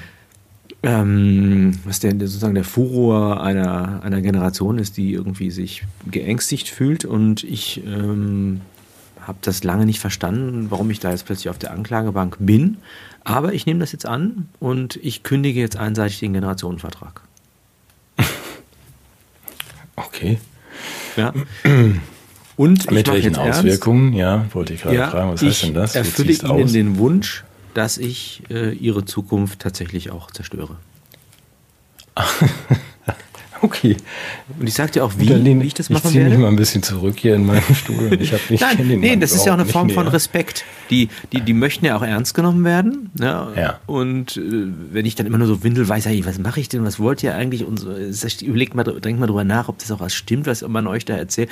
Ähm, 0.83 1.79
was 1.85 1.99
der, 1.99 2.13
der 2.13 2.27
sozusagen 2.27 2.53
der 2.55 2.63
Furor 2.63 3.41
einer, 3.41 4.01
einer 4.03 4.21
Generation 4.21 4.77
ist, 4.77 4.97
die 4.97 5.13
irgendwie 5.13 5.49
sich 5.49 5.83
geängstigt 6.11 6.67
fühlt. 6.67 7.05
Und 7.05 7.43
ich 7.43 7.83
ähm, 7.85 8.61
habe 9.25 9.37
das 9.41 9.63
lange 9.63 9.85
nicht 9.85 9.99
verstanden, 9.99 10.67
warum 10.69 10.89
ich 10.91 10.99
da 10.99 11.11
jetzt 11.11 11.25
plötzlich 11.25 11.49
auf 11.49 11.57
der 11.57 11.71
Anklagebank 11.71 12.37
bin. 12.39 12.77
Aber 13.23 13.53
ich 13.53 13.65
nehme 13.65 13.79
das 13.79 13.91
jetzt 13.91 14.05
an 14.05 14.49
und 14.59 14.97
ich 14.97 15.23
kündige 15.23 15.59
jetzt 15.59 15.77
einseitig 15.77 16.19
den 16.19 16.33
Generationenvertrag. 16.33 17.21
Okay. 19.97 20.39
Ja. 21.15 21.33
Und 22.57 22.83
ich 22.85 22.91
Mit 22.91 23.07
welchen 23.09 23.29
jetzt 23.33 23.37
ernst. 23.37 23.59
Auswirkungen? 23.59 24.13
Ja, 24.13 24.45
wollte 24.53 24.73
ich 24.73 24.81
gerade 24.81 24.95
Ja, 24.95 25.09
fragen. 25.09 25.31
Was 25.31 25.41
ich 25.41 25.49
heißt 25.49 25.63
denn 25.63 25.73
das? 25.73 25.93
Du 25.93 25.99
erfülle 25.99 26.31
Ihnen 26.33 26.51
aus? 26.51 26.71
den 26.71 26.97
Wunsch, 26.97 27.43
dass 27.73 27.97
ich 27.97 28.43
äh, 28.49 28.71
ihre 28.73 29.03
Zukunft 29.05 29.59
tatsächlich 29.59 30.11
auch 30.11 30.31
zerstöre. 30.31 30.77
Okay. 33.65 33.97
Und 34.59 34.67
ich 34.67 34.75
sag 34.75 34.91
dir 34.91 35.03
auch, 35.03 35.13
wie, 35.17 35.25
Lehn, 35.25 35.59
wie 35.59 35.65
ich 35.65 35.73
das 35.73 35.89
machen 35.89 36.03
ich 36.05 36.11
ziehe 36.11 36.21
werde. 36.21 36.35
mich 36.35 36.43
mal 36.43 36.49
ein 36.49 36.55
bisschen 36.55 36.83
zurück 36.83 37.15
hier 37.17 37.33
in 37.33 37.47
meinem 37.47 37.63
Stuhl. 37.73 38.15
Ich, 38.21 38.31
hab, 38.31 38.39
ich 38.51 38.61
Nein, 38.61 38.77
den 38.77 38.99
nee, 38.99 39.15
das 39.15 39.31
ist 39.31 39.45
ja 39.45 39.53
auch 39.53 39.57
eine 39.57 39.65
Form 39.65 39.89
von. 39.89 40.07
Respekt. 40.07 40.63
Die, 40.91 41.09
die, 41.31 41.41
die 41.41 41.53
möchten 41.53 41.83
ja 41.83 41.97
auch 41.97 42.03
ernst 42.03 42.35
genommen 42.35 42.63
werden. 42.63 43.09
Ne? 43.17 43.47
Ja. 43.55 43.79
Und 43.87 44.37
äh, 44.37 44.41
wenn 44.91 45.05
ich 45.07 45.15
dann 45.15 45.25
immer 45.25 45.39
nur 45.39 45.47
so 45.47 45.63
windelweise, 45.63 46.09
hey, 46.09 46.23
was 46.27 46.37
mache 46.37 46.59
ich 46.59 46.69
denn, 46.69 46.83
was 46.83 46.99
wollt 46.99 47.23
ihr 47.23 47.33
eigentlich? 47.33 47.65
Und 47.65 47.79
so, 47.79 47.89
überlegt 48.45 48.75
mal, 48.75 48.83
denkt 48.83 49.19
mal 49.19 49.25
drüber 49.25 49.43
nach, 49.43 49.67
ob 49.67 49.79
das 49.79 49.89
auch 49.91 49.99
was 49.99 50.13
stimmt, 50.13 50.45
was 50.45 50.61
man 50.67 50.85
euch 50.85 51.05
da 51.05 51.15
erzählt. 51.15 51.49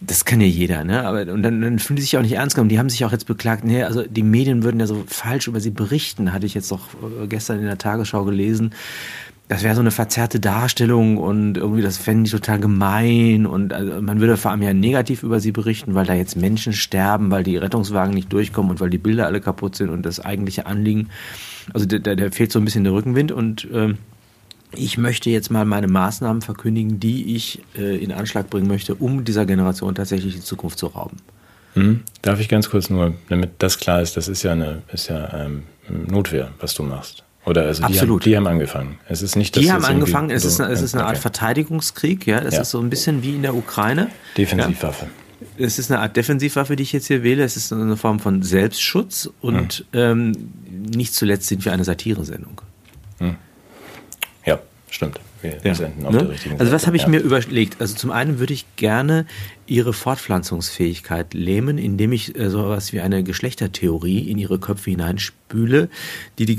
Das 0.00 0.26
kann 0.26 0.40
ja 0.40 0.46
jeder, 0.46 0.84
ne? 0.84 1.04
Aber 1.04 1.22
und 1.32 1.42
dann, 1.42 1.60
dann 1.60 1.78
fühlen 1.78 1.96
die 1.96 2.02
sich 2.02 2.16
auch 2.16 2.22
nicht 2.22 2.34
ernst 2.34 2.54
genommen. 2.54 2.68
Die 2.68 2.78
haben 2.78 2.90
sich 2.90 3.04
auch 3.04 3.10
jetzt 3.10 3.26
beklagt, 3.26 3.64
nee, 3.64 3.82
also 3.82 4.02
die 4.02 4.22
Medien 4.22 4.62
würden 4.62 4.78
ja 4.78 4.86
so 4.86 5.02
falsch 5.06 5.48
über 5.48 5.60
sie 5.60 5.70
berichten, 5.70 6.32
hatte 6.32 6.46
ich 6.46 6.54
jetzt 6.54 6.70
doch 6.70 6.80
äh, 7.22 7.26
gestern 7.26 7.58
in 7.58 7.64
der 7.64 7.78
Tagesschau 7.78 8.24
gelesen. 8.24 8.74
Das 9.48 9.62
wäre 9.62 9.74
so 9.74 9.80
eine 9.80 9.90
verzerrte 9.90 10.40
Darstellung 10.40 11.16
und 11.16 11.56
irgendwie 11.56 11.80
das 11.80 11.96
fände 11.96 12.26
ich 12.26 12.32
total 12.32 12.60
gemein 12.60 13.46
und 13.46 13.72
also 13.72 14.02
man 14.02 14.20
würde 14.20 14.36
vor 14.36 14.50
allem 14.50 14.60
ja 14.60 14.74
negativ 14.74 15.22
über 15.22 15.40
sie 15.40 15.52
berichten, 15.52 15.94
weil 15.94 16.04
da 16.04 16.12
jetzt 16.12 16.36
Menschen 16.36 16.74
sterben, 16.74 17.30
weil 17.30 17.44
die 17.44 17.56
Rettungswagen 17.56 18.12
nicht 18.12 18.30
durchkommen 18.30 18.70
und 18.70 18.80
weil 18.80 18.90
die 18.90 18.98
Bilder 18.98 19.24
alle 19.24 19.40
kaputt 19.40 19.74
sind 19.74 19.88
und 19.88 20.04
das 20.04 20.20
eigentliche 20.20 20.66
Anliegen. 20.66 21.08
Also 21.72 21.86
da, 21.86 21.98
da, 21.98 22.30
fehlt 22.30 22.52
so 22.52 22.58
ein 22.58 22.64
bisschen 22.66 22.84
der 22.84 22.92
Rückenwind 22.92 23.32
und 23.32 23.66
ähm, 23.72 23.96
ich 24.74 24.98
möchte 24.98 25.30
jetzt 25.30 25.50
mal 25.50 25.64
meine 25.64 25.88
Maßnahmen 25.88 26.42
verkündigen, 26.42 27.00
die 27.00 27.34
ich 27.34 27.62
äh, 27.76 27.96
in 27.96 28.12
Anschlag 28.12 28.50
bringen 28.50 28.68
möchte, 28.68 28.94
um 28.94 29.24
dieser 29.24 29.46
Generation 29.46 29.94
tatsächlich 29.94 30.34
die 30.34 30.42
Zukunft 30.42 30.78
zu 30.78 30.88
rauben. 30.88 31.16
Hm? 31.72 32.02
Darf 32.20 32.40
ich 32.40 32.50
ganz 32.50 32.68
kurz 32.68 32.90
nur, 32.90 33.14
damit 33.30 33.50
das 33.58 33.78
klar 33.78 34.02
ist, 34.02 34.16
das 34.16 34.28
ist 34.28 34.42
ja 34.42 34.52
eine 34.52 34.82
ist 34.92 35.08
ja 35.08 35.32
ähm, 35.32 35.62
Notwehr, 35.88 36.50
was 36.60 36.74
du 36.74 36.82
machst. 36.82 37.24
Oder 37.48 37.62
also 37.62 37.80
die 37.80 37.84
haben, 37.86 37.92
Absolut. 37.94 38.24
die 38.24 38.36
haben 38.36 38.46
angefangen. 38.46 38.98
Es 39.08 39.22
ist 39.22 39.34
nicht, 39.36 39.56
dass 39.56 39.62
Die 39.62 39.72
haben 39.72 39.84
angefangen, 39.84 40.30
es, 40.30 40.42
so- 40.42 40.48
ist 40.48 40.60
eine, 40.60 40.72
es 40.72 40.82
ist 40.82 40.94
eine 40.94 41.04
Art 41.04 41.12
okay. 41.14 41.22
Verteidigungskrieg, 41.22 42.26
ja, 42.26 42.38
es 42.40 42.54
Ja. 42.54 42.60
ist 42.62 42.70
so 42.70 42.78
ein 42.80 42.90
bisschen 42.90 43.22
wie 43.22 43.34
in 43.34 43.42
der 43.42 43.54
Ukraine. 43.54 44.08
Defensivwaffe. 44.36 45.06
Es 45.56 45.78
ist 45.78 45.90
eine 45.90 46.00
Art 46.00 46.16
Defensivwaffe, 46.16 46.76
die 46.76 46.82
ich 46.82 46.92
jetzt 46.92 47.06
hier 47.06 47.22
wähle. 47.22 47.44
Es 47.44 47.56
ist 47.56 47.72
eine 47.72 47.96
Form 47.96 48.20
von 48.20 48.42
Selbstschutz 48.42 49.30
und 49.40 49.84
ähm, 49.92 50.32
nicht 50.68 51.14
zuletzt 51.14 51.46
sind 51.48 51.64
wir 51.64 51.72
eine 51.72 51.84
Satiresendung. 51.84 52.60
Ja, 54.44 54.58
stimmt. 54.90 55.20
Wir 55.42 55.58
Ja, 55.62 55.74
senden 55.74 56.06
auf 56.06 56.12
ne? 56.12 56.18
der 56.20 56.30
richtigen 56.30 56.60
Also 56.60 56.72
was 56.72 56.86
habe 56.86 56.96
ich 56.96 57.02
ja. 57.02 57.08
mir 57.08 57.20
überlegt? 57.20 57.80
Also 57.80 57.94
zum 57.94 58.10
einen 58.10 58.38
würde 58.38 58.52
ich 58.54 58.66
gerne 58.76 59.26
ihre 59.66 59.92
Fortpflanzungsfähigkeit 59.92 61.34
lähmen, 61.34 61.78
indem 61.78 62.12
ich 62.12 62.38
äh, 62.38 62.50
sowas 62.50 62.92
wie 62.92 63.00
eine 63.00 63.22
Geschlechtertheorie 63.22 64.30
in 64.30 64.38
ihre 64.38 64.58
Köpfe 64.58 64.90
hineinspüle, 64.90 65.88
die 66.38 66.46
die 66.46 66.56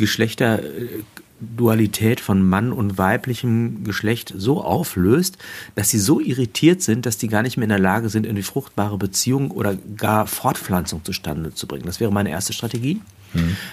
Geschlechterdualität 1.39 2.19
von 2.19 2.41
Mann 2.48 2.72
und 2.72 2.98
weiblichem 2.98 3.84
Geschlecht 3.84 4.34
so 4.36 4.62
auflöst, 4.62 5.38
dass 5.75 5.89
sie 5.89 6.00
so 6.00 6.19
irritiert 6.19 6.81
sind, 6.81 7.05
dass 7.05 7.17
die 7.17 7.27
gar 7.27 7.41
nicht 7.43 7.58
mehr 7.58 7.63
in 7.65 7.69
der 7.69 7.79
Lage 7.79 8.10
sind, 8.10 8.27
eine 8.27 8.43
fruchtbare 8.43 8.98
Beziehung 8.98 9.51
oder 9.51 9.75
gar 9.98 10.27
Fortpflanzung 10.27 11.03
zustande 11.03 11.53
zu 11.53 11.67
bringen. 11.67 11.86
Das 11.86 12.00
wäre 12.00 12.12
meine 12.12 12.29
erste 12.29 12.53
Strategie. 12.53 13.01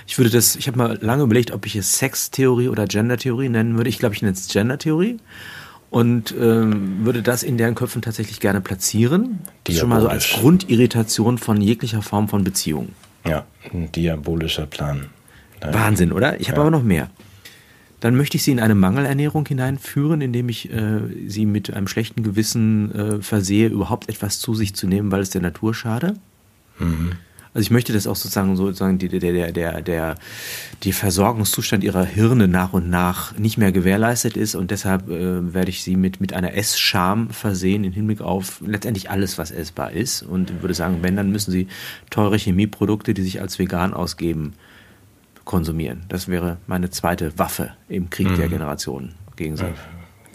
Ich 0.06 0.18
würde 0.18 0.30
das, 0.30 0.54
ich 0.56 0.68
habe 0.68 0.76
mal 0.76 0.98
lange 1.00 1.22
überlegt, 1.22 1.50
ob 1.50 1.64
ich 1.64 1.76
es 1.76 1.96
Sextheorie 1.96 2.68
oder 2.68 2.86
Gendertheorie 2.86 3.48
nennen 3.48 3.76
würde. 3.78 3.88
Ich 3.88 3.98
glaube, 3.98 4.14
ich 4.14 4.20
nenne 4.20 4.34
es 4.34 4.48
Gendertheorie 4.48 5.16
und 5.88 6.34
ähm, 6.38 7.06
würde 7.06 7.22
das 7.22 7.42
in 7.42 7.56
deren 7.56 7.74
Köpfen 7.74 8.02
tatsächlich 8.02 8.38
gerne 8.40 8.60
platzieren. 8.60 9.38
Das 9.64 9.78
schon 9.78 9.88
mal 9.88 10.02
so 10.02 10.08
als. 10.08 10.28
Grundirritation 10.28 11.38
von 11.38 11.62
jeglicher 11.62 12.02
Form 12.02 12.28
von 12.28 12.44
Beziehung. 12.44 12.90
Ja, 13.26 13.46
ein 13.72 13.90
diabolischer 13.92 14.66
Plan. 14.66 15.06
Wahnsinn, 15.62 16.12
oder? 16.12 16.38
Ich 16.38 16.48
habe 16.48 16.58
Ja. 16.58 16.62
aber 16.62 16.70
noch 16.70 16.82
mehr. 16.82 17.08
Dann 18.00 18.16
möchte 18.16 18.36
ich 18.36 18.42
sie 18.42 18.52
in 18.52 18.60
eine 18.60 18.74
Mangelernährung 18.74 19.46
hineinführen, 19.46 20.20
indem 20.20 20.48
ich 20.48 20.70
äh, 20.70 21.00
sie 21.26 21.46
mit 21.46 21.72
einem 21.72 21.88
schlechten 21.88 22.22
Gewissen 22.22 22.94
äh, 22.94 23.22
versehe, 23.22 23.68
überhaupt 23.68 24.08
etwas 24.08 24.38
zu 24.38 24.54
sich 24.54 24.74
zu 24.74 24.86
nehmen, 24.86 25.10
weil 25.10 25.20
es 25.20 25.30
der 25.30 25.42
Natur 25.42 25.74
schade. 25.74 26.16
Also 27.56 27.68
ich 27.68 27.70
möchte 27.70 27.94
das 27.94 28.06
auch 28.06 28.16
sozusagen 28.16 28.54
sozusagen 28.54 28.98
die, 28.98 29.08
der, 29.08 29.18
der, 29.18 29.50
der, 29.50 29.80
der, 29.80 30.16
der 30.84 30.92
Versorgungszustand 30.92 31.84
ihrer 31.84 32.04
Hirne 32.04 32.48
nach 32.48 32.74
und 32.74 32.90
nach 32.90 33.38
nicht 33.38 33.56
mehr 33.56 33.72
gewährleistet 33.72 34.36
ist 34.36 34.54
und 34.54 34.70
deshalb 34.70 35.08
äh, 35.08 35.54
werde 35.54 35.70
ich 35.70 35.82
sie 35.82 35.96
mit, 35.96 36.20
mit 36.20 36.34
einer 36.34 36.52
Essscham 36.52 37.30
versehen 37.30 37.84
im 37.84 37.94
Hinblick 37.94 38.20
auf 38.20 38.60
letztendlich 38.60 39.08
alles, 39.08 39.38
was 39.38 39.52
essbar 39.52 39.92
ist 39.92 40.20
und 40.22 40.60
würde 40.60 40.74
sagen, 40.74 40.98
wenn, 41.00 41.16
dann 41.16 41.32
müssen 41.32 41.50
sie 41.50 41.68
teure 42.10 42.36
Chemieprodukte, 42.36 43.14
die 43.14 43.22
sich 43.22 43.40
als 43.40 43.58
vegan 43.58 43.94
ausgeben, 43.94 44.52
konsumieren. 45.46 46.02
Das 46.10 46.28
wäre 46.28 46.58
meine 46.66 46.90
zweite 46.90 47.38
Waffe 47.38 47.70
im 47.88 48.10
Krieg 48.10 48.34
der 48.36 48.48
Generationen 48.48 49.14
gegen 49.36 49.56
sie. 49.56 49.64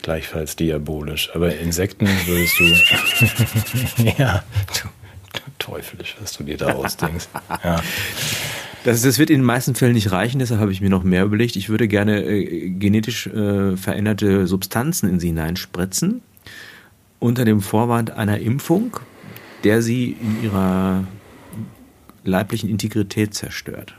Gleichfalls 0.01 0.55
diabolisch. 0.55 1.29
Aber 1.35 1.55
Insekten 1.55 2.07
würdest 2.25 2.59
du. 2.59 4.03
ja, 4.17 4.43
du, 4.81 4.87
du 5.33 5.39
teuflisch, 5.59 6.15
was 6.19 6.35
du 6.35 6.43
dir 6.43 6.57
da 6.57 6.73
ausdenkst. 6.73 7.27
Ja. 7.63 7.79
Das, 8.83 9.03
das 9.03 9.19
wird 9.19 9.29
in 9.29 9.41
den 9.41 9.45
meisten 9.45 9.75
Fällen 9.75 9.93
nicht 9.93 10.11
reichen, 10.11 10.39
deshalb 10.39 10.59
habe 10.59 10.71
ich 10.71 10.81
mir 10.81 10.89
noch 10.89 11.03
mehr 11.03 11.23
überlegt. 11.23 11.55
Ich 11.55 11.69
würde 11.69 11.87
gerne 11.87 12.23
äh, 12.23 12.69
genetisch 12.71 13.27
äh, 13.27 13.77
veränderte 13.77 14.47
Substanzen 14.47 15.07
in 15.07 15.19
sie 15.19 15.27
hineinspritzen, 15.27 16.21
unter 17.19 17.45
dem 17.45 17.61
Vorwand 17.61 18.09
einer 18.09 18.39
Impfung, 18.39 18.97
der 19.63 19.83
sie 19.83 20.17
in 20.19 20.43
ihrer 20.43 21.03
leiblichen 22.23 22.71
Integrität 22.71 23.35
zerstört. 23.35 23.93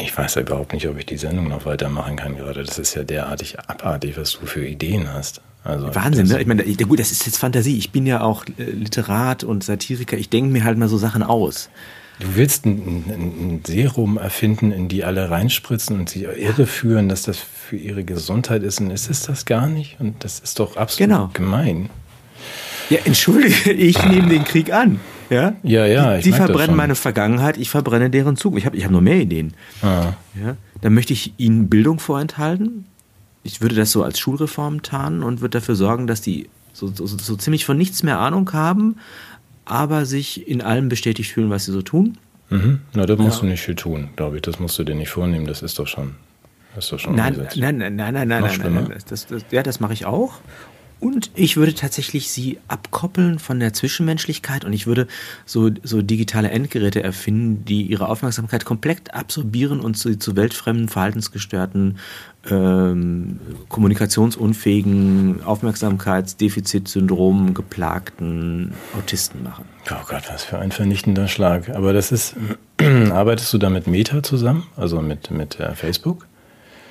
Ich 0.00 0.16
weiß 0.16 0.36
ja 0.36 0.42
überhaupt 0.42 0.72
nicht, 0.72 0.86
ob 0.88 0.98
ich 0.98 1.06
die 1.06 1.16
Sendung 1.16 1.48
noch 1.48 1.64
weitermachen 1.66 2.16
kann 2.16 2.36
gerade. 2.36 2.62
Das 2.62 2.78
ist 2.78 2.94
ja 2.94 3.04
derartig 3.04 3.58
abartig, 3.60 4.16
was 4.16 4.32
du 4.32 4.46
für 4.46 4.66
Ideen 4.66 5.12
hast. 5.12 5.40
Also 5.64 5.94
Wahnsinn, 5.94 6.28
ne? 6.28 6.40
Ich 6.40 6.46
meine, 6.46 6.64
gut, 6.64 7.00
das 7.00 7.10
ist 7.10 7.26
jetzt 7.26 7.38
Fantasie. 7.38 7.76
Ich 7.76 7.90
bin 7.90 8.06
ja 8.06 8.20
auch 8.20 8.44
äh, 8.58 8.62
Literat 8.64 9.44
und 9.44 9.64
Satiriker. 9.64 10.16
Ich 10.16 10.28
denke 10.30 10.50
mir 10.52 10.64
halt 10.64 10.78
mal 10.78 10.88
so 10.88 10.98
Sachen 10.98 11.22
aus. 11.22 11.68
Du 12.20 12.34
willst 12.34 12.64
ein, 12.66 13.04
ein, 13.08 13.12
ein 13.20 13.62
Serum 13.66 14.16
erfinden, 14.18 14.72
in 14.72 14.88
die 14.88 15.04
alle 15.04 15.30
reinspritzen 15.30 15.98
und 16.00 16.08
sie 16.08 16.24
irre 16.24 16.66
führen, 16.66 17.08
dass 17.08 17.22
das 17.22 17.38
für 17.38 17.76
ihre 17.76 18.02
Gesundheit 18.04 18.62
ist. 18.62 18.80
Und 18.80 18.90
ist 18.90 19.10
es 19.10 19.22
das 19.22 19.44
gar 19.44 19.68
nicht? 19.68 19.96
Und 20.00 20.24
das 20.24 20.38
ist 20.40 20.58
doch 20.58 20.76
absolut 20.76 21.10
Genau. 21.10 21.30
gemein. 21.32 21.90
Ja, 22.90 22.98
entschuldige, 23.04 23.70
ich 23.72 24.02
nehme 24.04 24.28
den 24.28 24.44
Krieg 24.44 24.72
an. 24.72 25.00
Ja, 25.30 25.54
Ja, 25.62 25.86
ja, 25.86 26.16
Die, 26.16 26.24
die 26.24 26.32
verbrennen 26.32 26.76
meine 26.76 26.94
Vergangenheit, 26.94 27.56
ich 27.58 27.70
verbrenne 27.70 28.10
deren 28.10 28.36
Zukunft. 28.36 28.60
Ich 28.60 28.66
habe 28.66 28.76
ich 28.76 28.84
hab 28.84 28.90
noch 28.90 29.00
mehr 29.00 29.20
Ideen. 29.20 29.54
Ah. 29.82 30.12
Ja, 30.40 30.56
dann 30.80 30.94
möchte 30.94 31.12
ich 31.12 31.34
ihnen 31.38 31.68
Bildung 31.68 31.98
vorenthalten. 31.98 32.86
Ich 33.42 33.60
würde 33.60 33.74
das 33.74 33.92
so 33.92 34.02
als 34.02 34.18
Schulreform 34.18 34.82
tarnen 34.82 35.22
und 35.22 35.40
würde 35.40 35.58
dafür 35.58 35.74
sorgen, 35.74 36.06
dass 36.06 36.20
die 36.20 36.48
so, 36.72 36.88
so, 36.88 37.06
so 37.06 37.36
ziemlich 37.36 37.64
von 37.64 37.76
nichts 37.76 38.02
mehr 38.02 38.18
Ahnung 38.18 38.52
haben, 38.52 38.96
aber 39.64 40.06
sich 40.06 40.48
in 40.48 40.62
allem 40.62 40.88
bestätigt 40.88 41.32
fühlen, 41.32 41.50
was 41.50 41.64
sie 41.64 41.72
so 41.72 41.82
tun. 41.82 42.18
Mhm. 42.50 42.80
Na, 42.94 43.04
da 43.04 43.16
musst 43.16 43.42
du 43.42 43.46
nicht 43.46 43.60
viel 43.60 43.74
tun, 43.74 44.10
glaube 44.16 44.36
ich. 44.36 44.42
Das 44.42 44.58
musst 44.58 44.78
du 44.78 44.84
dir 44.84 44.94
nicht 44.94 45.10
vornehmen. 45.10 45.46
Das 45.46 45.62
ist 45.62 45.78
doch 45.78 45.86
schon, 45.86 46.14
ist 46.76 46.90
doch 46.90 46.98
schon 46.98 47.14
Nein, 47.14 47.36
nein, 47.56 47.76
nein, 47.78 47.96
nein, 47.96 47.96
nein, 47.96 48.28
nein, 48.28 48.42
nein, 48.42 48.50
schlimmer? 48.50 48.80
nein. 48.82 48.98
Das, 49.08 49.26
das, 49.26 49.44
ja, 49.50 49.62
das 49.62 49.80
mache 49.80 49.92
ich 49.92 50.06
auch. 50.06 50.34
Und 51.00 51.30
ich 51.34 51.56
würde 51.56 51.74
tatsächlich 51.74 52.30
sie 52.30 52.58
abkoppeln 52.66 53.38
von 53.38 53.60
der 53.60 53.72
Zwischenmenschlichkeit 53.72 54.64
und 54.64 54.72
ich 54.72 54.88
würde 54.88 55.06
so, 55.46 55.70
so 55.82 56.02
digitale 56.02 56.50
Endgeräte 56.50 57.00
erfinden, 57.02 57.64
die 57.64 57.82
ihre 57.82 58.08
Aufmerksamkeit 58.08 58.64
komplett 58.64 59.14
absorbieren 59.14 59.78
und 59.80 59.96
sie 59.96 60.18
zu 60.18 60.34
weltfremden, 60.34 60.88
verhaltensgestörten, 60.88 61.98
ähm, 62.50 63.38
kommunikationsunfähigen, 63.68 65.44
Aufmerksamkeitsdefizitsyndrom 65.44 67.54
geplagten 67.54 68.72
Autisten 68.96 69.44
machen. 69.44 69.66
Oh 69.90 70.04
Gott, 70.08 70.24
was 70.28 70.44
für 70.44 70.58
ein 70.58 70.72
vernichtender 70.72 71.28
Schlag. 71.28 71.68
Aber 71.70 71.92
das 71.92 72.12
ist, 72.12 72.36
arbeitest 72.80 73.52
du 73.52 73.58
da 73.58 73.68
mit 73.70 73.86
Meta 73.86 74.22
zusammen? 74.22 74.66
Also 74.76 75.00
mit, 75.00 75.30
mit 75.30 75.60
äh, 75.60 75.74
Facebook? 75.74 76.26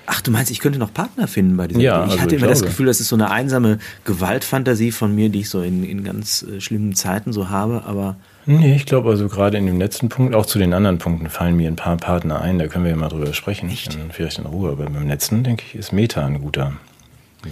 Ach, 0.10 0.22
du 0.22 0.32
meinst, 0.32 0.50
ich 0.52 0.60
könnte 0.62 0.80
noch 0.80 0.94
Partner 0.94 1.28
finden 1.28 1.58
bei 1.58 1.68
dieser 1.68 1.82
Ja? 1.82 2.06
Ich 2.06 2.12
also 2.12 2.22
hatte 2.22 2.36
ich 2.36 2.42
immer 2.42 2.50
das 2.50 2.60
glaube. 2.60 2.72
Gefühl, 2.72 2.86
das 2.88 3.00
ist 3.02 3.10
so 3.10 3.16
eine 3.16 3.30
einsame 3.30 3.78
Gewaltfantasie 4.06 4.92
von 4.92 5.14
mir, 5.14 5.30
die 5.30 5.42
ich 5.42 5.50
so 5.50 5.62
in, 5.62 5.84
in 5.84 6.04
ganz 6.04 6.44
äh, 6.44 6.62
schlimmen 6.62 6.96
Zeiten 6.96 7.34
so 7.34 7.50
habe, 7.50 7.84
aber 7.86 8.16
Nee, 8.46 8.76
ich 8.78 8.86
glaube 8.86 9.10
also 9.10 9.28
gerade 9.28 9.58
in 9.58 9.66
dem 9.66 9.78
letzten 9.78 10.08
Punkt, 10.08 10.34
auch 10.34 10.46
zu 10.46 10.58
den 10.60 10.74
anderen 10.74 10.98
Punkten 11.00 11.30
fallen 11.30 11.58
mir 11.58 11.68
ein 11.68 11.76
paar 11.76 11.98
Partner 11.98 12.40
ein, 12.42 12.58
da 12.58 12.68
können 12.68 12.86
wir 12.86 12.92
ja 12.92 12.98
mal 12.98 13.10
drüber 13.10 13.34
sprechen. 13.34 13.70
Dann 13.70 14.12
vielleicht 14.12 14.40
in 14.40 14.46
Ruhe. 14.46 14.72
Aber 14.72 14.86
beim 14.86 15.06
letzten, 15.10 15.44
denke 15.44 15.64
ich, 15.68 15.76
ist 15.76 15.92
Meta 15.92 16.26
ein 16.26 16.40
guter, 16.42 16.72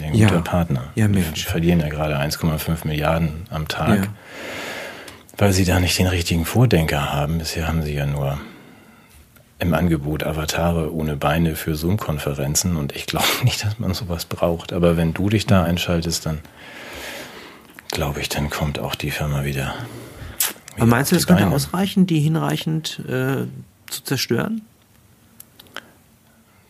ein 0.02 0.16
Ja. 0.16 0.30
guter 0.30 0.40
Partner. 0.42 0.86
Ja, 0.96 1.10
Mensch. 1.10 1.44
verlieren 1.46 1.82
ja 1.82 1.90
gerade 1.90 2.18
1,5 2.18 2.88
Milliarden 2.88 3.44
am 3.50 3.68
Tag, 3.68 4.04
Ja. 4.06 4.08
weil 5.38 5.52
sie 5.52 5.66
da 5.66 5.82
nicht 5.82 6.00
den 6.00 6.08
richtigen 6.08 6.46
Vordenker 6.46 7.12
haben. 7.12 7.40
Bisher 7.40 7.68
haben 7.68 7.84
sie 7.84 7.94
ja 7.94 8.06
nur 8.06 8.38
im 9.66 9.74
Angebot 9.74 10.24
Avatare 10.24 10.94
ohne 10.94 11.16
Beine 11.18 11.56
für 11.56 11.76
Zoom-Konferenzen 11.76 12.78
und 12.78 12.96
ich 12.96 13.06
glaube 13.06 13.26
nicht, 13.44 13.64
dass 13.64 13.80
man 13.80 13.94
sowas 13.94 14.26
braucht. 14.26 14.72
Aber 14.74 14.98
wenn 14.98 15.14
du 15.14 15.30
dich 15.30 15.46
da 15.46 15.64
einschaltest, 15.64 16.26
dann 16.26 16.40
glaube 17.90 18.22
ich, 18.22 18.30
dann 18.30 18.50
kommt 18.50 18.80
auch 18.80 18.96
die 18.96 19.12
Firma 19.12 19.44
wieder. 19.44 19.74
Aber 20.78 20.86
meinst 20.86 21.12
du, 21.12 21.16
das 21.16 21.28
könnte 21.28 21.48
ausreichen, 21.48 22.06
die 22.06 22.20
hinreichend 22.20 23.00
äh, 23.08 23.46
zu 23.88 24.04
zerstören? 24.04 24.62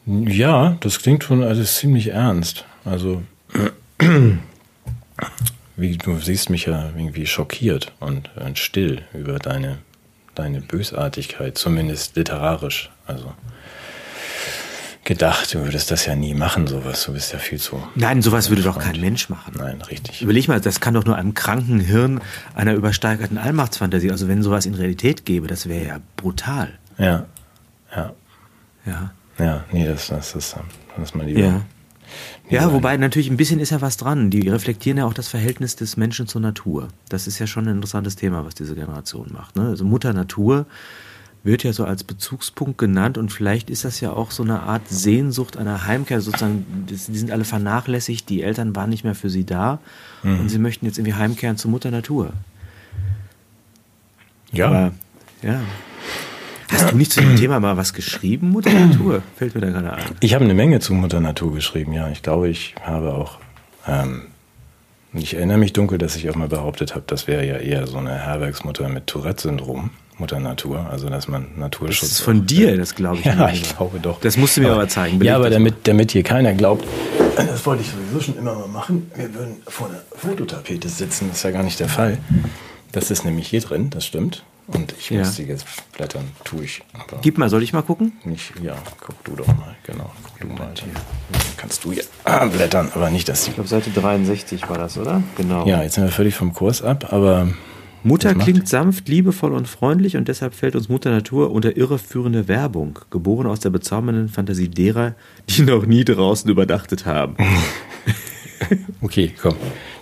Ja, 0.06 0.78
das 0.82 1.00
klingt 1.00 1.24
schon 1.24 1.44
alles 1.44 1.78
ziemlich 1.78 2.10
ernst. 2.10 2.66
Also, 2.84 3.24
wie, 5.76 5.98
du 5.98 6.18
siehst 6.20 6.52
mich 6.52 6.66
ja 6.66 6.92
irgendwie 6.96 7.26
schockiert 7.26 7.92
und, 8.00 8.30
und 8.38 8.60
still 8.60 9.02
über 9.14 9.40
deine, 9.40 9.80
deine 10.36 10.62
Bösartigkeit, 10.62 11.58
zumindest 11.58 12.16
literarisch. 12.16 12.92
Also 13.08 13.34
gedacht, 15.04 15.54
du 15.54 15.60
würdest 15.64 15.92
das 15.92 16.06
ja 16.06 16.16
nie 16.16 16.34
machen, 16.34 16.68
sowas. 16.68 17.04
Du 17.06 17.14
bist 17.14 17.32
ja 17.32 17.40
viel 17.40 17.60
zu. 17.60 17.82
Nein, 17.96 18.22
sowas 18.22 18.50
würde 18.50 18.64
doch 18.64 18.80
kein 18.80 19.00
Mensch 19.00 19.30
machen. 19.30 19.54
Nein, 19.58 19.82
richtig. 19.82 20.22
Überleg 20.22 20.48
mal, 20.48 20.60
das 20.60 20.80
kann 20.80 20.94
doch 20.94 21.06
nur 21.06 21.16
einem 21.16 21.34
kranken 21.34 21.80
Hirn 21.80 22.22
einer 22.56 22.74
übersteigerten 22.74 23.38
Allmachtsfantasie. 23.38 24.12
Also 24.12 24.28
wenn 24.28 24.42
sowas 24.42 24.66
in 24.66 24.74
Realität 24.74 25.26
gäbe, 25.26 25.48
das 25.48 25.70
wäre 25.70 25.86
ja 25.86 26.00
brutal. 26.18 26.74
Ja, 26.98 27.26
ja. 27.96 28.14
Ja. 28.86 29.12
Ja, 29.38 29.66
nee, 29.72 29.86
das, 29.86 30.08
das, 30.08 30.34
das, 30.34 30.56
das 30.96 31.04
ist 31.04 31.16
mal 31.16 31.26
lieber. 31.26 31.40
Ja. 31.42 31.62
Ja, 32.50 32.72
wobei 32.72 32.96
natürlich 32.98 33.30
ein 33.30 33.38
bisschen 33.38 33.60
ist 33.60 33.72
ja 33.72 33.82
was 33.82 33.98
dran. 33.98 34.30
Die 34.30 34.48
reflektieren 34.50 34.98
ja 34.98 35.06
auch 35.06 35.14
das 35.14 35.28
Verhältnis 35.28 35.76
des 35.76 35.98
Menschen 35.98 36.28
zur 36.28 36.42
Natur. 36.42 36.90
Das 37.10 37.28
ist 37.28 37.40
ja 37.40 37.48
schon 37.48 37.68
ein 37.68 37.76
interessantes 37.76 38.16
Thema, 38.16 38.46
was 38.46 38.54
diese 38.54 38.76
Generation 38.76 39.32
macht. 39.34 39.56
Ne? 39.56 39.70
Also 39.70 39.84
Mutter 39.84 40.14
Natur 40.14 40.68
wird 41.44 41.64
ja 41.64 41.74
so 41.74 41.86
als 41.86 42.04
Bezugspunkt 42.04 42.78
genannt 42.78 43.18
und 43.18 43.32
vielleicht 43.32 43.70
ist 43.70 43.86
das 43.86 44.00
ja 44.00 44.12
auch 44.12 44.32
so 44.32 44.42
eine 44.42 44.62
Art 44.64 44.88
Sehnsucht 44.90 45.58
einer 45.58 45.86
Heimkehr. 45.86 46.20
Sozusagen, 46.22 46.66
die 46.90 46.96
sind 46.96 47.32
alle 47.32 47.46
vernachlässigt, 47.46 48.30
die 48.30 48.42
Eltern 48.42 48.76
waren 48.76 48.90
nicht 48.90 49.04
mehr 49.04 49.16
für 49.16 49.30
sie 49.30 49.46
da 49.46 49.80
mhm. 50.24 50.42
und 50.42 50.50
sie 50.50 50.58
möchten 50.58 50.86
jetzt 50.86 50.98
irgendwie 50.98 51.14
heimkehren 51.14 51.58
zur 51.58 51.72
Mutter 51.72 51.92
Natur. 51.92 52.34
Ja. 54.52 54.68
Aber, 54.68 54.92
ja. 55.44 55.62
Hast 56.72 56.92
du 56.92 56.98
nicht 56.98 57.12
zu 57.12 57.22
dem 57.22 57.36
Thema 57.38 57.60
mal 57.60 57.78
was 57.78 57.94
geschrieben, 57.94 58.52
Mutter 58.52 58.74
Natur? 58.74 59.22
Fällt 59.38 59.56
mir 59.56 59.62
da 59.62 59.70
gerade 59.70 59.94
ein. 59.94 60.04
Ich 60.20 60.34
habe 60.34 60.44
eine 60.44 60.54
Menge 60.54 60.80
zu 60.80 60.94
Mutter 60.94 61.20
Natur 61.20 61.54
geschrieben, 61.54 61.94
ja. 61.94 62.10
Ich 62.10 62.22
glaube, 62.22 62.50
ich 62.50 62.76
habe 62.82 63.14
auch. 63.14 63.38
Ähm, 63.88 64.24
ich 65.14 65.36
erinnere 65.36 65.58
mich 65.58 65.72
dunkel, 65.72 65.98
dass 65.98 66.16
ich 66.18 66.30
auch 66.30 66.36
mal 66.36 66.50
behauptet 66.50 66.94
habe, 66.94 67.06
das 67.08 67.26
wäre 67.26 67.46
ja 67.46 67.56
eher 67.56 67.88
so 67.88 67.98
eine 67.98 68.14
Herbergsmutter 68.14 68.90
mit 68.90 69.08
Tourette-Syndrom. 69.08 69.92
Mutter 70.18 70.40
Natur, 70.40 70.88
also 70.90 71.10
dass 71.10 71.28
man 71.28 71.48
Naturschutz. 71.58 72.00
Das 72.00 72.12
ist 72.12 72.22
von 72.22 72.46
dir, 72.46 72.78
das 72.78 72.96
glaube 72.96 73.18
ich. 73.20 73.26
Ja, 73.26 73.50
ich 73.50 73.76
glaube 73.76 74.00
doch. 74.00 74.22
Das 74.22 74.38
musst 74.38 74.56
du 74.56 74.62
mir 74.62 74.68
aber, 74.68 74.78
aber 74.78 74.88
zeigen. 74.88 75.22
ja, 75.22 75.36
aber 75.36 75.50
damit, 75.50 75.88
damit 75.88 76.12
hier 76.12 76.24
keiner 76.24 76.54
glaubt, 76.54 76.86
das 77.36 77.66
wollte 77.66 77.84
ich 77.84 77.90
sowieso 77.90 78.22
schon 78.22 78.38
immer 78.38 78.56
mal 78.56 78.68
machen, 78.68 79.12
wir 79.16 79.34
würden 79.34 79.58
vor 79.68 79.90
einer 79.90 80.02
Fototapete 80.16 80.88
sitzen, 80.88 81.28
das 81.30 81.40
ist 81.40 81.44
ja 81.44 81.52
gar 81.52 81.64
nicht 81.64 81.80
der 81.82 81.90
Fall. 81.90 82.18
Das 82.94 83.12
ist 83.12 83.26
nämlich 83.26 83.48
hier 83.50 83.60
drin, 83.60 83.90
das 83.90 84.06
stimmt. 84.06 84.44
Und 84.68 84.96
ich 84.98 85.12
ja. 85.12 85.20
muss 85.20 85.36
die 85.36 85.44
jetzt 85.44 85.66
blättern, 85.96 86.26
tue 86.44 86.64
ich. 86.64 86.82
Gib 87.22 87.38
mal, 87.38 87.50
soll 87.50 87.62
ich 87.62 87.72
mal 87.72 87.84
gucken? 87.84 88.14
Nicht, 88.24 88.54
ja, 88.64 88.76
guck 89.00 89.24
du 89.24 89.36
doch 89.36 89.48
mal, 89.48 89.76
genau. 89.84 90.12
Guck 90.24 90.40
du 90.40 90.56
mal. 90.56 90.74
Hier. 90.74 90.94
Kannst 91.58 91.84
du 91.86 91.92
hier 91.92 92.04
ah, 92.24 92.46
blättern, 92.46 92.92
aber 92.96 93.12
nicht, 93.12 93.28
die. 93.28 93.48
Ich 93.48 93.54
glaube, 93.54 93.70
Seite 93.70 93.92
63 93.92 94.68
war 94.68 94.78
das, 94.78 94.98
oder? 94.98 95.22
Genau. 95.38 95.68
Ja, 95.68 95.84
jetzt 95.84 95.96
sind 95.96 96.06
wir 96.06 96.12
völlig 96.12 96.36
vom 96.36 96.54
Kurs 96.54 96.82
ab, 96.82 97.14
aber. 97.14 97.50
Mutter 98.04 98.36
klingt 98.36 98.68
sanft, 98.68 99.08
liebevoll 99.08 99.52
und 99.52 99.68
freundlich 99.68 100.16
und 100.16 100.28
deshalb 100.28 100.54
fällt 100.54 100.76
uns 100.76 100.90
Mutter 100.90 101.10
Natur 101.10 101.52
unter 101.52 101.76
irreführende 101.76 102.48
Werbung, 102.48 103.00
geboren 103.10 103.48
aus 103.48 103.62
der 103.62 103.72
bezaubernden 103.72 104.30
Fantasie 104.30 104.68
derer, 104.68 105.16
die 105.50 105.64
noch 105.64 105.88
nie 105.88 106.06
draußen 106.06 106.48
überdachtet 106.48 107.08
haben. 107.08 107.36
okay, 109.02 109.34
komm. 109.42 109.56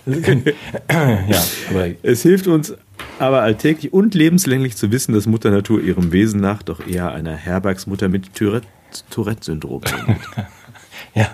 ja, 0.06 1.44
aber 1.70 1.90
es 2.02 2.20
hilft 2.20 2.46
uns 2.46 2.74
aber 3.18 3.42
alltäglich 3.42 3.92
und 3.92 4.14
lebenslänglich 4.14 4.76
zu 4.76 4.90
wissen, 4.90 5.14
dass 5.14 5.26
Mutter 5.26 5.50
Natur 5.50 5.80
ihrem 5.80 6.12
Wesen 6.12 6.40
nach 6.40 6.62
doch 6.62 6.86
eher 6.86 7.12
einer 7.12 7.34
Herbergsmutter 7.34 8.08
mit 8.08 8.30
Tourette-Syndrom 8.34 9.82
ist. 9.84 9.94
ja, 11.14 11.30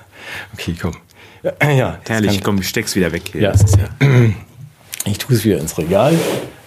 okay, 0.53 0.75
komm. 0.81 0.97
Ja, 1.43 1.99
herrlich, 2.07 2.43
komm, 2.43 2.63
steck's 2.63 2.95
wieder 2.97 3.13
weg 3.13 3.23
hier. 3.33 3.41
Ja. 3.41 3.55
ja. 3.55 4.07
Ich 5.07 5.17
tue 5.17 5.35
es 5.35 5.47
wieder 5.47 5.59
ins 5.59 5.79
Regal. 5.79 6.13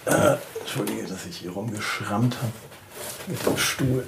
Äh, 0.06 0.34
Entschuldige, 0.60 1.04
dass 1.04 1.24
ich 1.24 1.36
hier 1.36 1.52
rumgeschrammt 1.52 2.36
habe 2.36 2.52
mit 3.28 3.46
dem 3.46 3.56
Stuhl. 3.56 4.04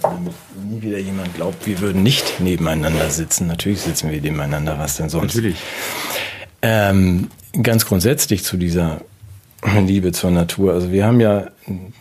Damit 0.00 0.32
nie 0.64 0.80
wieder 0.80 0.98
jemand 0.98 1.34
glaubt, 1.34 1.66
wir 1.66 1.80
würden 1.80 2.02
nicht 2.02 2.40
nebeneinander 2.40 3.10
sitzen. 3.10 3.46
Natürlich 3.46 3.82
sitzen 3.82 4.10
wir 4.10 4.22
nebeneinander, 4.22 4.78
was 4.78 4.96
denn 4.96 5.10
sonst? 5.10 5.34
Natürlich. 5.34 5.58
Ähm, 6.62 7.28
ganz 7.62 7.84
grundsätzlich 7.84 8.42
zu 8.42 8.56
dieser 8.56 9.02
Liebe 9.86 10.12
zur 10.12 10.30
Natur. 10.30 10.72
Also 10.72 10.92
wir 10.92 11.04
haben 11.04 11.20
ja, 11.20 11.48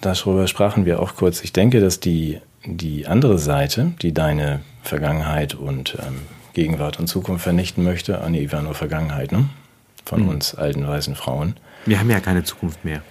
darüber 0.02 0.48
sprachen 0.48 0.86
wir 0.86 1.02
auch 1.02 1.15
kurz, 1.15 1.41
ich 1.41 1.54
denke, 1.54 1.80
dass 1.80 2.00
die, 2.00 2.39
die 2.65 3.08
andere 3.08 3.39
Seite, 3.39 3.93
die 4.02 4.13
deine 4.13 4.62
Vergangenheit 4.84 5.56
und 5.56 5.98
ähm, 6.00 6.22
Gegenwart 6.54 7.00
und 7.00 7.08
Zukunft 7.08 7.43
vernichten 7.43 7.84
möchte, 7.84 8.22
ah 8.22 8.30
nee, 8.30 8.52
war 8.52 8.62
nur 8.62 8.76
Vergangenheit, 8.76 9.32
ne? 9.32 9.50
Von 10.06 10.24
mhm. 10.24 10.30
uns 10.30 10.56
alten 10.56 10.88
weißen 10.88 11.15
Frauen. 11.15 11.56
Wir 11.86 12.00
haben 12.00 12.10
ja 12.10 12.19
keine 12.19 12.43
Zukunft 12.43 12.84
mehr. 12.84 13.02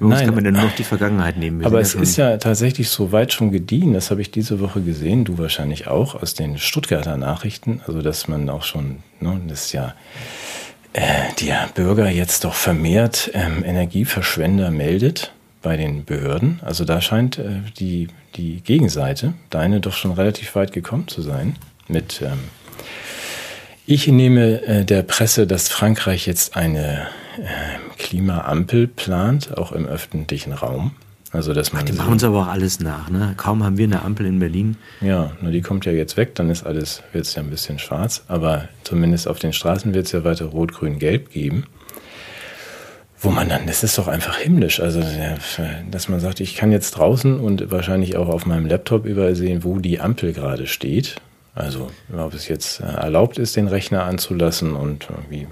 Bei 0.00 0.06
Nein, 0.06 0.26
kann 0.26 0.34
man 0.34 0.44
denn 0.44 0.54
nur 0.54 0.64
noch 0.64 0.74
die 0.76 0.84
Vergangenheit 0.84 1.38
nehmen. 1.38 1.60
Wir 1.60 1.66
aber 1.66 1.80
es 1.80 1.94
ja 1.94 2.00
ist 2.00 2.16
ja 2.16 2.36
tatsächlich 2.36 2.88
so 2.88 3.10
weit 3.10 3.32
schon 3.32 3.50
gediehen, 3.50 3.94
das 3.94 4.12
habe 4.12 4.20
ich 4.20 4.30
diese 4.30 4.60
Woche 4.60 4.80
gesehen, 4.80 5.24
du 5.24 5.38
wahrscheinlich 5.38 5.88
auch, 5.88 6.14
aus 6.14 6.34
den 6.34 6.58
Stuttgarter 6.58 7.16
Nachrichten, 7.16 7.80
also 7.86 8.00
dass 8.00 8.28
man 8.28 8.48
auch 8.48 8.62
schon, 8.62 8.98
ne, 9.18 9.40
das 9.48 9.66
ist 9.66 9.72
ja 9.72 9.94
der 10.94 11.68
Bürger 11.74 12.08
jetzt 12.10 12.44
doch 12.44 12.54
vermehrt 12.54 13.30
ähm, 13.34 13.64
Energieverschwender 13.64 14.70
meldet 14.70 15.32
bei 15.62 15.76
den 15.76 16.04
Behörden. 16.04 16.60
Also 16.64 16.84
da 16.84 17.00
scheint 17.00 17.38
äh, 17.38 17.60
die, 17.78 18.08
die 18.36 18.60
Gegenseite, 18.62 19.34
deine, 19.50 19.80
doch 19.80 19.94
schon 19.94 20.12
relativ 20.12 20.54
weit 20.54 20.72
gekommen 20.72 21.08
zu 21.08 21.22
sein. 21.22 21.56
Mit 21.88 22.22
ähm, 22.22 22.38
ich 23.86 24.06
nehme 24.06 24.62
äh, 24.62 24.84
der 24.84 25.02
Presse, 25.02 25.46
dass 25.46 25.68
Frankreich 25.68 26.26
jetzt 26.26 26.56
eine 26.56 27.08
äh, 27.38 27.98
Klimaampel 27.98 28.86
plant, 28.86 29.56
auch 29.56 29.72
im 29.72 29.86
öffentlichen 29.86 30.52
Raum. 30.52 30.92
Also, 31.32 31.52
dass 31.52 31.72
man 31.72 31.82
Ach, 31.82 31.86
die 31.86 31.92
machen 31.92 32.12
uns 32.12 32.24
aber 32.24 32.42
auch 32.42 32.46
alles 32.46 32.80
nach, 32.80 33.10
ne? 33.10 33.34
Kaum 33.36 33.62
haben 33.62 33.76
wir 33.76 33.84
eine 33.84 34.02
Ampel 34.02 34.24
in 34.24 34.38
Berlin. 34.38 34.76
Ja, 35.02 35.32
nur 35.42 35.52
die 35.52 35.60
kommt 35.60 35.84
ja 35.84 35.92
jetzt 35.92 36.16
weg, 36.16 36.34
dann 36.34 36.48
ist 36.48 36.64
alles, 36.64 37.02
wird 37.12 37.26
es 37.26 37.34
ja 37.34 37.42
ein 37.42 37.50
bisschen 37.50 37.78
schwarz. 37.78 38.24
Aber 38.28 38.68
zumindest 38.82 39.28
auf 39.28 39.38
den 39.38 39.52
Straßen 39.52 39.92
wird 39.92 40.06
es 40.06 40.12
ja 40.12 40.24
weiter 40.24 40.46
rot, 40.46 40.72
grün, 40.72 40.98
gelb 40.98 41.30
geben. 41.30 41.66
Wo 43.20 43.30
man 43.30 43.48
dann, 43.48 43.66
das 43.66 43.82
ist 43.82 43.98
doch 43.98 44.08
einfach 44.08 44.38
himmlisch. 44.38 44.80
Also, 44.80 45.02
dass 45.90 46.08
man 46.08 46.20
sagt, 46.20 46.40
ich 46.40 46.54
kann 46.54 46.72
jetzt 46.72 46.92
draußen 46.92 47.40
und 47.40 47.70
wahrscheinlich 47.70 48.16
auch 48.16 48.28
auf 48.28 48.46
meinem 48.46 48.66
Laptop 48.66 49.04
überall 49.04 49.34
sehen, 49.34 49.64
wo 49.64 49.80
die 49.80 50.00
Ampel 50.00 50.32
gerade 50.32 50.66
steht. 50.66 51.16
Also, 51.54 51.90
ob 52.16 52.32
es 52.32 52.46
jetzt 52.48 52.80
äh, 52.80 52.84
erlaubt 52.84 53.38
ist, 53.38 53.56
den 53.56 53.66
Rechner 53.66 54.04
anzulassen 54.04 54.74
und 54.74 55.08
irgendwie 55.10 55.48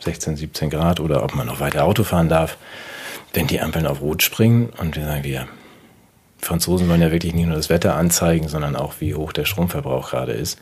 16, 0.00 0.36
17 0.36 0.68
Grad 0.68 0.98
oder 0.98 1.22
ob 1.22 1.36
man 1.36 1.46
noch 1.46 1.60
weiter 1.60 1.84
Auto 1.84 2.02
fahren 2.02 2.28
darf 2.28 2.58
wenn 3.36 3.46
die 3.46 3.60
Ampeln 3.60 3.86
auf 3.86 4.00
Rot 4.00 4.22
springen 4.22 4.70
und 4.78 4.96
wir 4.96 5.04
sagen, 5.04 5.22
wir 5.22 5.46
Franzosen 6.38 6.88
wollen 6.88 7.02
ja 7.02 7.12
wirklich 7.12 7.34
nicht 7.34 7.46
nur 7.46 7.56
das 7.56 7.70
Wetter 7.70 7.96
anzeigen, 7.96 8.48
sondern 8.48 8.76
auch, 8.76 8.94
wie 9.00 9.14
hoch 9.14 9.32
der 9.32 9.44
Stromverbrauch 9.44 10.10
gerade 10.10 10.32
ist. 10.32 10.58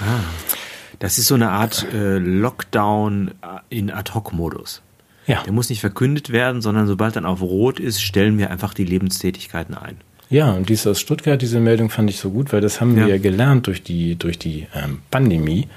Ah, 0.00 0.20
das 0.98 1.18
ist 1.18 1.26
so 1.26 1.34
eine 1.34 1.50
Art 1.50 1.86
äh, 1.92 2.18
Lockdown 2.18 3.32
in 3.68 3.90
Ad-Hoc-Modus. 3.90 4.82
Ja. 5.26 5.42
Der 5.42 5.52
muss 5.52 5.70
nicht 5.70 5.80
verkündet 5.80 6.30
werden, 6.30 6.60
sondern 6.60 6.86
sobald 6.86 7.16
dann 7.16 7.24
auf 7.24 7.40
Rot 7.40 7.80
ist, 7.80 8.02
stellen 8.02 8.38
wir 8.38 8.50
einfach 8.50 8.74
die 8.74 8.84
Lebenstätigkeiten 8.84 9.74
ein. 9.74 9.96
Ja, 10.30 10.52
und 10.52 10.68
dies 10.68 10.86
aus 10.86 11.00
Stuttgart, 11.00 11.40
diese 11.40 11.60
Meldung 11.60 11.90
fand 11.90 12.10
ich 12.10 12.18
so 12.18 12.30
gut, 12.30 12.52
weil 12.52 12.60
das 12.60 12.80
haben 12.80 12.96
ja. 12.96 13.06
wir 13.06 13.16
ja 13.16 13.20
gelernt 13.20 13.66
durch 13.66 13.82
die, 13.82 14.16
durch 14.16 14.38
die 14.38 14.66
ähm, 14.74 15.00
Pandemie, 15.10 15.68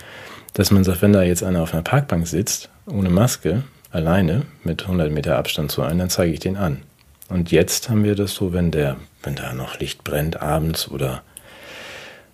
dass 0.54 0.72
man 0.72 0.84
sagt, 0.84 1.02
wenn 1.02 1.14
da 1.14 1.24
jetzt 1.24 1.44
einer 1.44 1.62
auf 1.62 1.74
einer 1.74 1.84
Parkbank 1.84 2.28
sitzt, 2.28 2.70
ohne 2.86 3.10
Maske, 3.10 3.64
alleine 3.92 4.44
mit 4.64 4.84
100 4.84 5.12
Meter 5.12 5.38
Abstand 5.38 5.72
zu 5.72 5.82
einem, 5.82 6.00
dann 6.00 6.10
zeige 6.10 6.34
ich 6.34 6.40
den 6.40 6.58
an. 6.58 6.82
Und 7.30 7.52
jetzt 7.52 7.90
haben 7.90 8.04
wir 8.04 8.16
das 8.16 8.34
so, 8.34 8.54
wenn 8.54 8.72
der, 8.72 8.98
wenn 9.24 9.36
da 9.36 9.54
noch 9.54 9.80
Licht 9.80 10.04
brennt 10.04 10.42
abends 10.42 10.90
oder 10.90 11.24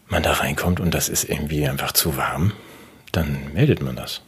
man 0.08 0.24
da 0.24 0.34
reinkommt 0.34 0.80
und 0.80 0.94
das 0.94 1.10
ist 1.10 1.24
irgendwie 1.24 1.68
einfach 1.68 1.94
zu 1.94 2.18
warm, 2.18 2.52
dann 3.12 3.54
meldet 3.54 3.82
man 3.82 3.96
das. 3.96 4.22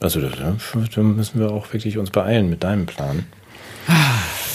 Also 0.00 0.20
da 0.20 1.02
müssen 1.02 1.40
wir 1.40 1.50
auch 1.50 1.72
wirklich 1.72 1.98
uns 1.98 2.10
beeilen 2.10 2.48
mit 2.48 2.64
deinem 2.64 2.86
Plan. 2.86 3.26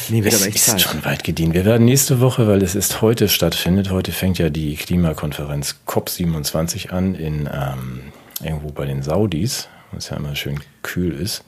Nee, 0.09 0.23
wird 0.23 0.33
es 0.33 0.41
aber 0.41 0.49
echt 0.49 0.57
ist 0.57 0.65
Zeit. 0.65 0.81
schon 0.81 1.03
weit 1.05 1.23
gediehen. 1.23 1.53
Wir 1.53 1.65
werden 1.65 1.85
nächste 1.85 2.19
Woche, 2.19 2.47
weil 2.47 2.61
es 2.61 2.75
ist 2.75 3.01
heute 3.01 3.27
stattfindet, 3.27 3.89
heute 3.89 4.11
fängt 4.11 4.37
ja 4.37 4.49
die 4.49 4.75
Klimakonferenz 4.75 5.77
COP27 5.87 6.89
an 6.89 7.15
in 7.15 7.49
ähm, 7.51 8.01
irgendwo 8.43 8.69
bei 8.69 8.85
den 8.85 9.01
Saudis 9.01 9.67
was 9.91 10.09
ja 10.09 10.17
immer 10.17 10.35
schön 10.35 10.59
kühl 10.81 11.13
ist. 11.13 11.43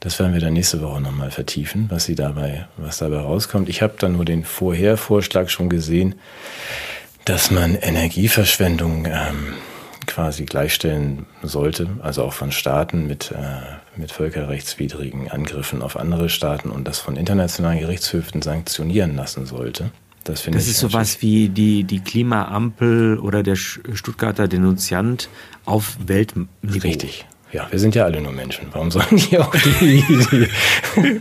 Das 0.00 0.18
werden 0.18 0.32
wir 0.32 0.40
dann 0.40 0.54
nächste 0.54 0.80
Woche 0.82 1.00
nochmal 1.00 1.30
vertiefen, 1.30 1.86
was 1.90 2.04
sie 2.04 2.14
dabei, 2.14 2.66
was 2.76 2.98
dabei 2.98 3.18
rauskommt. 3.18 3.68
Ich 3.68 3.82
habe 3.82 3.94
dann 3.98 4.12
nur 4.12 4.24
den 4.24 4.44
Vorhervorschlag 4.44 5.50
schon 5.50 5.68
gesehen, 5.68 6.16
dass 7.24 7.50
man 7.50 7.76
Energieverschwendung 7.76 9.06
ähm, 9.06 9.54
quasi 10.06 10.44
gleichstellen 10.44 11.26
sollte, 11.42 11.88
also 12.02 12.24
auch 12.24 12.32
von 12.32 12.50
Staaten 12.50 13.06
mit, 13.06 13.30
äh, 13.30 13.96
mit 13.96 14.10
völkerrechtswidrigen 14.10 15.30
Angriffen 15.30 15.82
auf 15.82 15.96
andere 15.96 16.28
Staaten 16.28 16.70
und 16.70 16.88
das 16.88 16.98
von 16.98 17.16
internationalen 17.16 17.78
Gerichtshöfen 17.78 18.42
sanktionieren 18.42 19.14
lassen 19.14 19.46
sollte. 19.46 19.90
Das, 20.24 20.44
das 20.44 20.66
ist 20.68 20.78
sowas 20.80 21.22
wie 21.22 21.48
die, 21.48 21.84
die 21.84 22.00
Klimaampel 22.00 23.18
oder 23.18 23.42
der 23.42 23.56
Stuttgarter 23.56 24.48
Denunziant 24.48 25.28
auf 25.64 25.96
Weltniveau. 26.06 26.48
Richtig. 26.64 27.26
Ja, 27.52 27.66
wir 27.70 27.78
sind 27.78 27.94
ja 27.94 28.04
alle 28.04 28.20
nur 28.20 28.32
Menschen. 28.32 28.68
Warum 28.72 28.90
sollen 28.90 29.16
die 29.16 29.38
auch 29.38 29.54
die, 29.54 30.04
die 30.08 30.48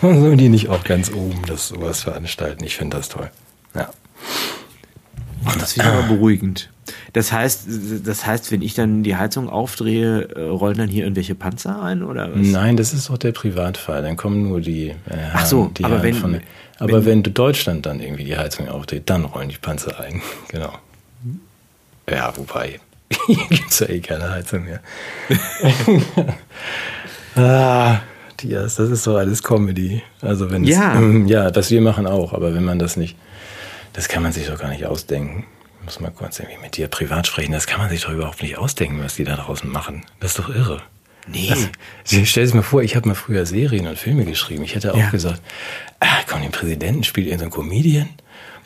warum 0.00 0.20
sollen 0.20 0.38
die 0.38 0.48
nicht 0.48 0.68
auch 0.68 0.84
ganz 0.84 1.12
oben 1.12 1.42
das 1.46 1.68
sowas 1.68 2.02
veranstalten? 2.02 2.64
Ich 2.64 2.76
finde 2.76 2.96
das 2.96 3.08
toll. 3.08 3.30
Ja. 3.74 3.90
Das 5.58 5.72
finde 5.72 5.88
ich 5.88 5.94
aber 5.94 6.08
beruhigend. 6.08 6.70
Das 7.12 7.32
heißt, 7.32 7.66
das 8.04 8.26
heißt, 8.26 8.50
wenn 8.50 8.62
ich 8.62 8.74
dann 8.74 9.02
die 9.02 9.16
Heizung 9.16 9.48
aufdrehe, 9.48 10.28
äh, 10.34 10.42
rollen 10.42 10.76
dann 10.76 10.88
hier 10.88 11.04
irgendwelche 11.04 11.34
Panzer 11.34 11.82
ein 11.82 12.02
oder 12.02 12.30
was? 12.30 12.40
Nein, 12.40 12.76
das 12.76 12.92
ist 12.92 13.08
doch 13.08 13.18
der 13.18 13.32
Privatfall. 13.32 14.02
Dann 14.02 14.16
kommen 14.16 14.48
nur 14.48 14.60
die. 14.60 14.88
Äh, 14.88 14.94
Ach 15.32 15.46
so, 15.46 15.70
die 15.76 15.84
aber 15.84 16.02
wenn, 16.02 16.14
von, 16.14 16.40
aber 16.78 17.04
wenn, 17.04 17.24
wenn 17.24 17.34
Deutschland 17.34 17.86
dann 17.86 18.00
irgendwie 18.00 18.24
die 18.24 18.36
Heizung 18.36 18.68
aufdreht, 18.68 19.04
dann 19.06 19.24
rollen 19.24 19.48
die 19.48 19.58
Panzer 19.58 19.98
ein. 20.00 20.20
Genau. 20.48 20.72
Ja, 22.08 22.36
wobei 22.36 22.80
hier 23.26 23.46
gibt 23.48 23.70
es 23.70 23.78
ja 23.80 23.88
eh 23.88 24.00
keine 24.00 24.30
Heizung 24.30 24.64
mehr. 24.64 24.80
ah, 27.36 28.00
Dias, 28.40 28.76
das 28.76 28.90
ist 28.90 29.06
doch 29.06 29.16
alles 29.16 29.42
Comedy. 29.42 30.02
Also 30.20 30.50
wenn 30.50 30.64
ja. 30.64 31.00
Es, 31.00 31.30
ja, 31.30 31.50
das 31.50 31.70
wir 31.70 31.80
machen 31.80 32.06
auch, 32.06 32.32
aber 32.32 32.54
wenn 32.54 32.64
man 32.64 32.78
das 32.78 32.96
nicht, 32.96 33.16
das 33.92 34.08
kann 34.08 34.22
man 34.22 34.32
sich 34.32 34.46
doch 34.46 34.58
gar 34.58 34.68
nicht 34.68 34.86
ausdenken. 34.86 35.46
Ich 35.80 35.84
muss 35.84 36.00
mal 36.00 36.10
kurz 36.10 36.38
irgendwie 36.38 36.60
mit 36.62 36.76
dir 36.76 36.88
privat 36.88 37.26
sprechen, 37.26 37.52
das 37.52 37.66
kann 37.66 37.80
man 37.80 37.90
sich 37.90 38.02
doch 38.02 38.12
überhaupt 38.12 38.42
nicht 38.42 38.56
ausdenken, 38.56 39.00
was 39.02 39.16
die 39.16 39.24
da 39.24 39.36
draußen 39.36 39.70
machen. 39.70 40.02
Das 40.20 40.32
ist 40.32 40.38
doch 40.38 40.48
irre. 40.48 40.80
Nee. 41.26 41.48
Das, 41.48 42.28
stell 42.28 42.46
dir 42.46 42.56
mal 42.56 42.62
vor, 42.62 42.82
ich 42.82 42.96
habe 42.96 43.08
mal 43.08 43.14
früher 43.14 43.46
Serien 43.46 43.86
und 43.86 43.98
Filme 43.98 44.24
geschrieben. 44.24 44.64
Ich 44.64 44.74
hätte 44.74 44.92
auch 44.92 44.98
ja. 44.98 45.10
gesagt, 45.10 45.40
ah, 46.00 46.20
komm, 46.26 46.42
den 46.42 46.52
Präsidenten 46.52 47.04
spielt 47.04 47.26
irgendein 47.26 47.50
so 47.50 47.58
Comedian. 47.60 48.08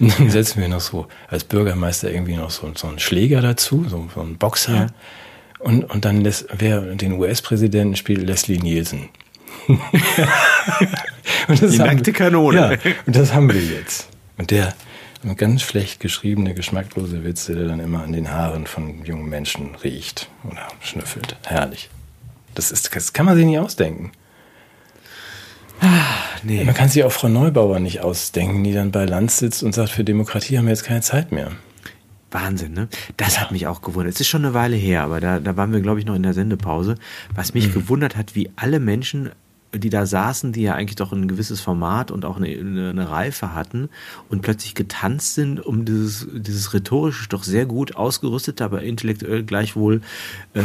Und 0.01 0.13
dann 0.19 0.31
setzen 0.31 0.61
wir 0.61 0.69
noch 0.69 0.81
so 0.81 1.07
als 1.29 1.45
Bürgermeister 1.45 2.11
irgendwie 2.11 2.37
noch 2.37 2.51
so, 2.51 2.71
so 2.75 2.89
einen 2.89 2.99
Schläger 2.99 3.41
dazu, 3.41 3.85
so, 3.89 4.09
so 4.15 4.21
einen 4.21 4.39
Boxer. 4.39 4.75
Ja. 4.75 4.87
Und, 5.59 5.85
und 5.85 6.05
dann 6.05 6.21
lässt, 6.21 6.47
wer 6.57 6.81
den 6.81 7.13
US-Präsidenten 7.13 7.97
spielt, 7.97 8.23
Leslie 8.23 8.59
Nielsen. 8.59 9.09
Die 11.49 11.79
nackte 11.79 12.13
Kanone. 12.13 12.79
Ja, 12.83 12.93
und 13.07 13.17
das 13.17 13.35
haben 13.35 13.53
wir 13.53 13.61
jetzt. 13.61 14.09
Und 14.37 14.51
der 14.51 14.75
ganz 15.37 15.63
schlecht 15.63 16.01
geschriebene, 16.01 16.55
geschmacklose 16.55 17.25
Witze, 17.25 17.55
der 17.55 17.67
dann 17.67 17.81
immer 17.81 18.03
an 18.03 18.13
den 18.13 18.31
Haaren 18.31 18.67
von 18.67 19.05
jungen 19.05 19.29
Menschen 19.29 19.75
riecht 19.77 20.29
oder 20.45 20.69
schnüffelt. 20.81 21.37
Herrlich. 21.45 21.91
Das, 22.55 22.71
ist, 22.71 22.95
das 22.95 23.13
kann 23.13 23.27
man 23.27 23.37
sich 23.37 23.45
nicht 23.45 23.59
ausdenken. 23.59 24.13
Ah, 25.81 26.15
nee. 26.43 26.65
Man 26.65 26.75
kann 26.75 26.89
sich 26.89 27.05
auch 27.05 27.13
Frau 27.13 27.29
Neubauer 27.29 27.79
nicht 27.81 28.01
ausdenken, 28.01 28.65
die 28.65 28.73
dann 28.73 28.91
bei 28.91 29.05
Land 29.05 29.31
sitzt 29.31 29.63
und 29.63 29.75
sagt, 29.75 29.91
für 29.91 30.05
Demokratie 30.05 30.59
haben 30.59 30.67
wir 30.67 30.73
jetzt 30.73 30.85
keine 30.85 31.03
Zeit 31.03 31.33
mehr. 31.33 31.53
Wahnsinn, 32.31 32.73
ne? 32.73 32.89
Das 33.17 33.37
ja. 33.37 33.43
hat 33.43 33.53
mich 33.53 33.67
auch 33.67 33.81
gewundert. 33.81 34.15
Es 34.15 34.21
ist 34.21 34.29
schon 34.29 34.45
eine 34.45 34.55
Weile 34.55 34.77
her, 34.77 35.03
aber 35.03 35.21
da, 35.21 35.41
da 35.41 35.57
waren 35.57 35.73
wir, 35.73 35.81
glaube 35.81 36.01
ich, 36.01 36.07
noch 36.07 36.15
in 36.15 36.23
der 36.23 36.35
Sendepause. 36.35 36.97
Was 37.35 37.55
mich 37.55 37.69
mhm. 37.69 37.73
gewundert 37.73 38.17
hat, 38.17 38.35
wie 38.35 38.51
alle 38.57 38.81
Menschen, 38.81 39.31
die 39.75 39.91
da 39.91 40.05
saßen, 40.05 40.53
die 40.53 40.63
ja 40.63 40.75
eigentlich 40.75 40.97
doch 40.97 41.13
ein 41.13 41.29
gewisses 41.29 41.61
Format 41.61 42.11
und 42.11 42.25
auch 42.25 42.37
eine, 42.37 42.49
eine, 42.49 42.91
eine 42.91 43.11
Reife 43.11 43.55
hatten 43.55 43.89
und 44.29 44.43
plötzlich 44.43 44.75
getanzt 44.75 45.35
sind, 45.35 45.65
um 45.65 45.85
dieses, 45.85 46.27
dieses 46.33 46.75
rhetorisch 46.75 47.29
doch 47.29 47.45
sehr 47.45 47.67
gut 47.67 47.97
ausgerüstete, 47.97 48.65
aber 48.65 48.83
intellektuell 48.83 49.43
gleichwohl 49.43 50.03
äh, 50.55 50.63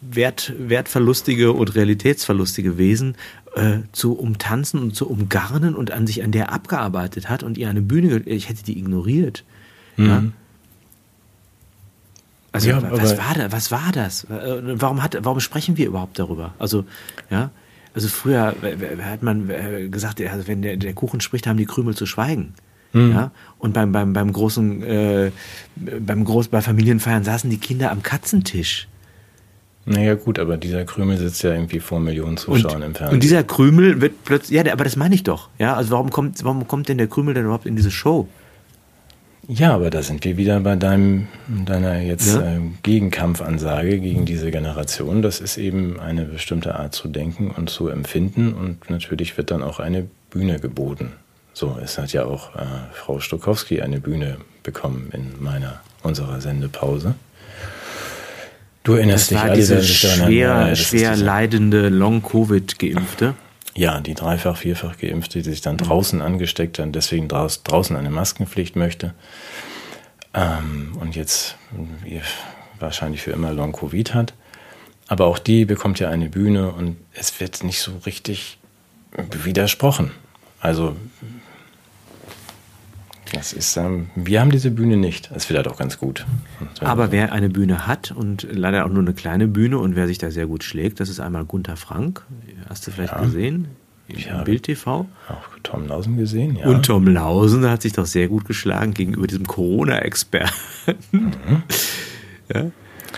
wert, 0.00 0.52
wertverlustige 0.58 1.52
und 1.52 1.74
realitätsverlustige 1.74 2.78
Wesen 2.78 3.16
äh, 3.54 3.78
zu 3.92 4.18
umtanzen 4.18 4.80
und 4.80 4.94
zu 4.94 5.08
umgarnen 5.08 5.74
und 5.74 5.90
an 5.90 6.06
sich 6.06 6.22
an 6.22 6.32
der 6.32 6.52
abgearbeitet 6.52 7.28
hat 7.28 7.42
und 7.42 7.58
ihr 7.58 7.68
eine 7.68 7.82
Bühne, 7.82 8.18
ich 8.26 8.48
hätte 8.48 8.64
die 8.64 8.78
ignoriert. 8.78 9.44
Mhm. 9.96 10.06
Ja? 10.06 10.24
Also 12.50 12.70
ja, 12.70 12.82
was 12.82 13.18
war 13.18 13.34
da, 13.34 13.52
was 13.52 13.70
war 13.70 13.92
das? 13.92 14.24
Äh, 14.24 14.80
warum 14.80 15.02
hat, 15.02 15.16
warum 15.22 15.40
sprechen 15.40 15.76
wir 15.76 15.86
überhaupt 15.86 16.18
darüber? 16.18 16.54
Also 16.58 16.84
ja, 17.30 17.50
also 17.94 18.08
früher 18.08 18.54
hat 19.02 19.22
man 19.22 19.48
gesagt, 19.90 20.20
wenn 20.20 20.62
der, 20.62 20.76
der 20.76 20.94
Kuchen 20.94 21.20
spricht, 21.20 21.46
haben 21.46 21.56
die 21.56 21.66
Krümel 21.66 21.94
zu 21.94 22.06
schweigen. 22.06 22.54
Mhm. 22.92 23.12
Ja? 23.12 23.30
Und 23.58 23.74
beim, 23.74 23.92
beim, 23.92 24.12
beim 24.12 24.32
großen, 24.32 24.82
äh, 24.82 25.30
beim 25.76 26.24
Groß, 26.24 26.48
bei 26.48 26.62
Familienfeiern 26.62 27.24
saßen 27.24 27.50
die 27.50 27.58
Kinder 27.58 27.90
am 27.90 28.02
Katzentisch. 28.02 28.87
Naja, 29.88 30.14
gut, 30.14 30.38
aber 30.38 30.58
dieser 30.58 30.84
Krümel 30.84 31.16
sitzt 31.16 31.42
ja 31.42 31.52
irgendwie 31.52 31.80
vor 31.80 31.98
Millionen 31.98 32.36
Zuschauern 32.36 32.76
und, 32.76 32.82
im 32.82 32.94
Fernsehen. 32.94 33.14
Und 33.14 33.22
dieser 33.22 33.42
Krümel 33.42 34.02
wird 34.02 34.22
plötzlich, 34.24 34.62
ja, 34.62 34.72
aber 34.72 34.84
das 34.84 34.96
meine 34.96 35.14
ich 35.14 35.22
doch. 35.22 35.48
Ja, 35.58 35.74
also 35.74 35.92
warum 35.92 36.10
kommt, 36.10 36.44
warum 36.44 36.68
kommt 36.68 36.90
denn 36.90 36.98
der 36.98 37.06
Krümel 37.06 37.32
denn 37.32 37.44
überhaupt 37.44 37.64
in 37.64 37.74
diese 37.74 37.90
Show? 37.90 38.28
Ja, 39.48 39.74
aber 39.74 39.88
da 39.88 40.02
sind 40.02 40.24
wir 40.24 40.36
wieder 40.36 40.60
bei 40.60 40.76
deinem, 40.76 41.28
deiner 41.48 42.00
jetzt 42.00 42.34
ja. 42.34 42.56
äh, 42.56 42.60
Gegenkampfansage 42.82 43.98
gegen 43.98 44.26
diese 44.26 44.50
Generation. 44.50 45.22
Das 45.22 45.40
ist 45.40 45.56
eben 45.56 45.98
eine 45.98 46.26
bestimmte 46.26 46.74
Art 46.74 46.94
zu 46.94 47.08
denken 47.08 47.50
und 47.50 47.70
zu 47.70 47.88
empfinden 47.88 48.52
und 48.52 48.90
natürlich 48.90 49.38
wird 49.38 49.50
dann 49.50 49.62
auch 49.62 49.80
eine 49.80 50.06
Bühne 50.28 50.60
geboten. 50.60 51.12
So, 51.54 51.78
es 51.82 51.96
hat 51.96 52.12
ja 52.12 52.26
auch 52.26 52.54
äh, 52.56 52.66
Frau 52.92 53.20
Stokowski 53.20 53.80
eine 53.80 54.00
Bühne 54.00 54.36
bekommen 54.62 55.08
in 55.14 55.42
meiner, 55.42 55.80
unserer 56.02 56.42
Sendepause. 56.42 57.14
Du 58.84 58.94
erinnerst 58.94 59.30
das 59.30 59.40
dich, 59.40 59.48
war 59.48 59.54
diese 59.54 59.82
schwer, 59.84 60.74
schwer 60.76 61.16
leidende 61.16 61.88
Long-Covid-Geimpfte. 61.88 63.34
Ja, 63.74 64.00
die 64.00 64.14
dreifach, 64.14 64.56
vierfach 64.56 64.98
Geimpfte, 64.98 65.38
die 65.38 65.50
sich 65.50 65.60
dann 65.60 65.76
draußen 65.76 66.20
angesteckt 66.20 66.78
haben, 66.78 66.92
deswegen 66.92 67.28
draußen 67.28 67.96
eine 67.96 68.10
Maskenpflicht 68.10 68.76
möchte. 68.76 69.14
Ähm, 70.34 70.96
und 71.00 71.16
jetzt 71.16 71.56
wahrscheinlich 72.80 73.22
für 73.22 73.32
immer 73.32 73.52
Long-Covid 73.52 74.14
hat. 74.14 74.34
Aber 75.06 75.26
auch 75.26 75.38
die 75.38 75.64
bekommt 75.64 76.00
ja 76.00 76.10
eine 76.10 76.28
Bühne 76.28 76.70
und 76.70 76.96
es 77.14 77.40
wird 77.40 77.62
nicht 77.64 77.80
so 77.80 77.92
richtig 78.04 78.58
widersprochen. 79.16 80.10
Also 80.60 80.96
das 83.32 83.52
ist, 83.52 83.76
ähm, 83.76 84.10
wir 84.14 84.40
haben 84.40 84.50
diese 84.50 84.70
Bühne 84.70 84.96
nicht. 84.96 85.30
Das 85.32 85.48
wird 85.48 85.56
halt 85.56 85.68
auch 85.68 85.78
ganz 85.78 85.98
gut. 85.98 86.26
Aber 86.80 87.12
wer 87.12 87.32
eine 87.32 87.48
Bühne 87.48 87.86
hat 87.86 88.10
und 88.10 88.46
leider 88.50 88.84
auch 88.84 88.90
nur 88.90 89.02
eine 89.02 89.14
kleine 89.14 89.48
Bühne 89.48 89.78
und 89.78 89.96
wer 89.96 90.06
sich 90.06 90.18
da 90.18 90.30
sehr 90.30 90.46
gut 90.46 90.64
schlägt, 90.64 91.00
das 91.00 91.08
ist 91.08 91.20
einmal 91.20 91.44
Gunther 91.44 91.76
Frank. 91.76 92.24
Hast 92.68 92.86
du 92.86 92.90
vielleicht 92.90 93.12
ja. 93.12 93.22
gesehen? 93.22 93.68
Im 94.08 94.44
Bild 94.44 94.62
TV. 94.62 95.06
Auch 95.28 95.58
Tom 95.62 95.86
Lausen 95.86 96.16
gesehen, 96.16 96.56
ja. 96.56 96.66
Und 96.66 96.86
Tom 96.86 97.06
Lausen 97.06 97.68
hat 97.68 97.82
sich 97.82 97.92
doch 97.92 98.06
sehr 98.06 98.28
gut 98.28 98.46
geschlagen 98.46 98.94
gegenüber 98.94 99.26
diesem 99.26 99.46
Corona-Experten. 99.46 100.52
Mhm. 101.12 101.62
ja. 102.54 102.60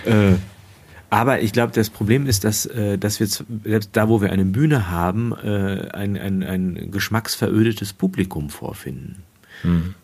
Äh, 0.05 0.35
aber 1.09 1.41
ich 1.41 1.53
glaube, 1.53 1.71
das 1.73 1.89
Problem 1.89 2.25
ist, 2.25 2.43
dass, 2.43 2.65
äh, 2.65 2.97
dass 2.97 3.21
wir 3.21 3.27
selbst 3.27 3.91
da, 3.93 4.09
wo 4.09 4.21
wir 4.21 4.31
eine 4.31 4.43
Bühne 4.43 4.89
haben, 4.89 5.31
äh, 5.31 5.89
ein, 5.93 6.17
ein, 6.17 6.43
ein 6.43 6.91
geschmacksverödetes 6.91 7.93
Publikum 7.93 8.49
vorfinden. 8.49 9.23
Mhm 9.63 9.95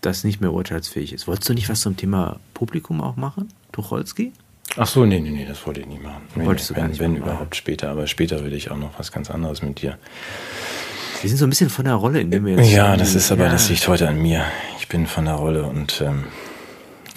das 0.00 0.24
nicht 0.24 0.40
mehr 0.40 0.52
urteilsfähig 0.52 1.12
ist. 1.12 1.26
Wolltest 1.26 1.48
du 1.48 1.54
nicht 1.54 1.68
was 1.68 1.80
zum 1.80 1.96
Thema 1.96 2.38
Publikum 2.54 3.00
auch 3.00 3.16
machen, 3.16 3.48
Tucholsky? 3.72 4.32
Ach 4.76 4.86
so, 4.86 5.04
nee, 5.06 5.20
nee, 5.20 5.30
nee, 5.30 5.46
das 5.46 5.66
wollte 5.66 5.80
ich 5.80 5.86
nicht 5.86 6.02
machen. 6.02 6.22
Wolltest 6.34 6.70
nee, 6.70 6.76
du 6.76 6.82
wenn, 6.82 6.90
nicht 6.90 7.00
wenn 7.00 7.16
überhaupt 7.16 7.56
später, 7.56 7.90
aber 7.90 8.06
später 8.06 8.44
will 8.44 8.52
ich 8.52 8.70
auch 8.70 8.76
noch 8.76 8.98
was 8.98 9.12
ganz 9.12 9.30
anderes 9.30 9.62
mit 9.62 9.80
dir. 9.80 9.98
Wir 11.20 11.28
sind 11.28 11.38
so 11.38 11.46
ein 11.46 11.50
bisschen 11.50 11.70
von 11.70 11.84
der 11.84 11.94
Rolle, 11.94 12.20
in 12.20 12.30
dem 12.30 12.44
wir 12.44 12.56
jetzt. 12.56 12.70
Ja, 12.70 12.96
das 12.96 13.14
ist 13.14 13.32
aber, 13.32 13.44
ja. 13.44 13.50
das 13.50 13.68
liegt 13.70 13.88
heute 13.88 14.08
an 14.08 14.20
mir. 14.22 14.44
Ich 14.78 14.88
bin 14.88 15.06
von 15.06 15.24
der 15.24 15.34
Rolle 15.34 15.64
und 15.64 16.00
ähm, 16.00 16.24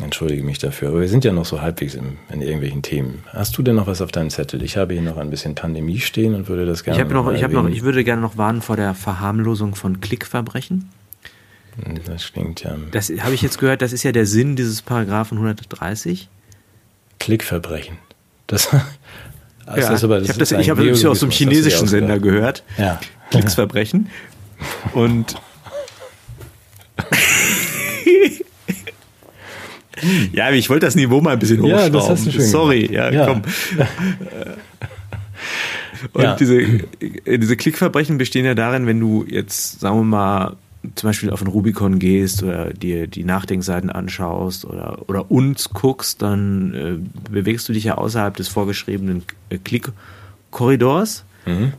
entschuldige 0.01 0.43
mich 0.43 0.57
dafür. 0.57 0.89
Aber 0.89 1.01
wir 1.01 1.07
sind 1.07 1.23
ja 1.23 1.31
noch 1.31 1.45
so 1.45 1.61
halbwegs 1.61 1.93
im, 1.93 2.17
in 2.31 2.41
irgendwelchen 2.41 2.81
Themen. 2.81 3.23
Hast 3.27 3.57
du 3.57 3.61
denn 3.61 3.75
noch 3.75 3.85
was 3.85 4.01
auf 4.01 4.11
deinem 4.11 4.31
Zettel? 4.31 4.63
Ich 4.63 4.77
habe 4.77 4.93
hier 4.93 5.03
noch 5.03 5.17
ein 5.17 5.29
bisschen 5.29 5.53
Pandemie 5.53 5.99
stehen 5.99 6.33
und 6.33 6.47
würde 6.47 6.65
das 6.65 6.83
gerne. 6.83 6.97
Ich 6.97 7.03
habe 7.03 7.13
noch, 7.13 7.31
ich 7.31 7.43
habe 7.43 7.53
noch, 7.53 7.67
ich 7.67 7.83
würde 7.83 8.03
gerne 8.03 8.21
noch 8.21 8.37
warnen 8.37 8.61
vor 8.61 8.75
der 8.75 8.95
Verharmlosung 8.95 9.75
von 9.75 10.01
Klickverbrechen. 10.01 10.89
Das 12.05 12.33
klingt 12.33 12.63
ja. 12.63 12.75
Das 12.91 13.09
habe 13.09 13.33
ich 13.33 13.41
jetzt 13.41 13.57
gehört, 13.57 13.81
das 13.81 13.93
ist 13.93 14.03
ja 14.03 14.11
der 14.11 14.25
Sinn 14.25 14.55
dieses 14.55 14.81
Paragraphen 14.81 15.37
130. 15.37 16.27
Klickverbrechen. 17.19 17.97
Das, 18.47 18.67
also 19.65 19.81
ja, 19.81 19.91
das 19.91 20.03
aber, 20.03 20.19
das 20.19 20.27
ich 20.27 20.29
habe 20.31 20.39
das, 20.39 20.51
ich 20.51 20.69
hab 20.69 20.77
das 20.77 21.05
aus 21.05 21.21
dem 21.21 21.31
chinesischen 21.31 21.87
Sender 21.87 22.19
gehört. 22.19 22.63
Ja. 22.77 22.99
Klicksverbrechen. 23.29 24.09
Und. 24.93 25.35
ja, 30.33 30.51
ich 30.51 30.69
wollte 30.69 30.85
das 30.85 30.95
Niveau 30.95 31.21
mal 31.21 31.31
ein 31.33 31.39
bisschen 31.39 31.61
hochschrauben. 31.61 31.83
Ja, 31.83 31.89
das 31.89 32.09
hast 32.09 32.25
du 32.25 32.31
schön 32.31 32.41
Sorry, 32.41 32.91
ja, 32.91 33.09
ja. 33.11 33.25
komm. 33.25 33.43
Und 36.13 36.23
ja. 36.23 36.35
diese, 36.35 36.81
diese 36.99 37.55
Klickverbrechen 37.55 38.17
bestehen 38.17 38.43
ja 38.45 38.55
darin, 38.55 38.87
wenn 38.87 38.99
du 38.99 39.23
jetzt, 39.27 39.79
sagen 39.81 39.97
wir 39.97 40.03
mal, 40.03 40.57
zum 40.95 41.09
Beispiel 41.09 41.29
auf 41.29 41.39
den 41.39 41.47
Rubicon 41.47 41.99
gehst 41.99 42.41
oder 42.41 42.73
dir 42.73 43.07
die 43.07 43.23
Nachdenkseiten 43.23 43.89
anschaust 43.89 44.65
oder, 44.65 45.07
oder 45.07 45.29
uns 45.29 45.69
guckst, 45.69 46.21
dann 46.21 46.73
äh, 46.73 47.29
bewegst 47.31 47.69
du 47.69 47.73
dich 47.73 47.83
ja 47.83 47.95
außerhalb 47.95 48.35
des 48.35 48.47
vorgeschriebenen 48.47 49.23
äh, 49.49 49.57
Klickkorridors 49.57 51.23
Mhm. 51.45 51.73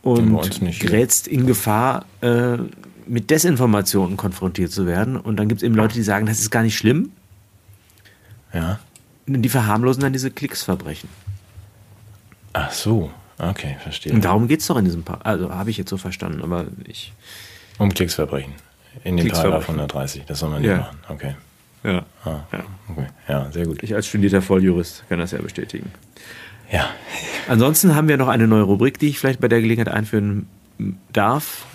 und 0.00 0.80
gerätst 0.80 1.28
in 1.28 1.46
Gefahr, 1.46 2.06
äh, 2.22 2.56
mit 3.06 3.28
Desinformationen 3.28 4.16
konfrontiert 4.16 4.72
zu 4.72 4.86
werden. 4.86 5.16
Und 5.18 5.36
dann 5.36 5.48
gibt 5.48 5.60
es 5.60 5.62
eben 5.62 5.74
Leute, 5.74 5.94
die 5.94 6.02
sagen, 6.02 6.24
das 6.24 6.40
ist 6.40 6.50
gar 6.50 6.62
nicht 6.62 6.76
schlimm. 6.76 7.10
Ja. 8.54 8.78
Und 9.26 9.42
die 9.42 9.48
verharmlosen 9.48 10.02
dann 10.02 10.12
diese 10.14 10.30
Klicksverbrechen. 10.30 11.08
Ach 12.54 12.72
so. 12.72 13.10
Okay, 13.36 13.76
verstehe. 13.82 14.12
Und 14.12 14.24
darum 14.24 14.48
geht 14.48 14.60
es 14.60 14.66
doch 14.68 14.76
in 14.76 14.84
diesem 14.84 15.02
Paar. 15.02 15.24
Also 15.24 15.50
habe 15.50 15.68
ich 15.70 15.76
jetzt 15.76 15.90
so 15.90 15.96
verstanden, 15.96 16.42
aber 16.42 16.66
ich. 16.86 17.12
Um 17.78 17.92
Klicksverbrechen. 17.92 18.52
In 19.04 19.16
dem 19.16 19.24
Klicksverbrechen. 19.24 19.50
Paragraph 19.50 19.68
130. 19.68 20.24
Das 20.26 20.38
soll 20.38 20.50
man 20.50 20.60
nicht 20.62 20.70
Ja. 20.70 20.76
machen. 20.78 20.98
Okay. 21.08 21.34
Ja. 21.82 22.04
Ah, 22.24 22.40
Ja. 22.52 22.64
okay. 22.88 23.06
Ja, 23.28 23.50
sehr 23.52 23.66
gut. 23.66 23.82
Ich 23.82 23.94
als 23.94 24.06
studierter 24.06 24.40
Volljurist 24.42 25.04
kann 25.08 25.18
das 25.18 25.32
ja 25.32 25.38
bestätigen. 25.42 25.90
Ja. 26.72 26.88
Ansonsten 27.48 27.94
haben 27.94 28.08
wir 28.08 28.16
noch 28.16 28.28
eine 28.28 28.46
neue 28.48 28.62
Rubrik, 28.62 28.98
die 28.98 29.08
ich 29.08 29.18
vielleicht 29.18 29.40
bei 29.40 29.48
der 29.48 29.60
Gelegenheit 29.60 29.92
einführen 29.94 30.46
darf. 31.12 31.66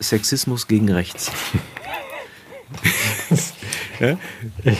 Sexismus 0.00 0.66
gegen 0.68 0.90
rechts. 0.90 1.30
ja? 4.00 4.16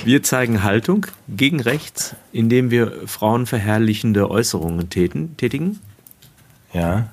Wir 0.05 0.23
zeigen 0.23 0.63
Haltung 0.63 1.07
gegen 1.29 1.61
rechts, 1.61 2.15
indem 2.33 2.71
wir 2.71 2.93
frauenverherrlichende 3.07 4.31
Äußerungen 4.31 4.89
täten, 4.91 5.37
tätigen. 5.37 5.81
Ja. 6.73 7.09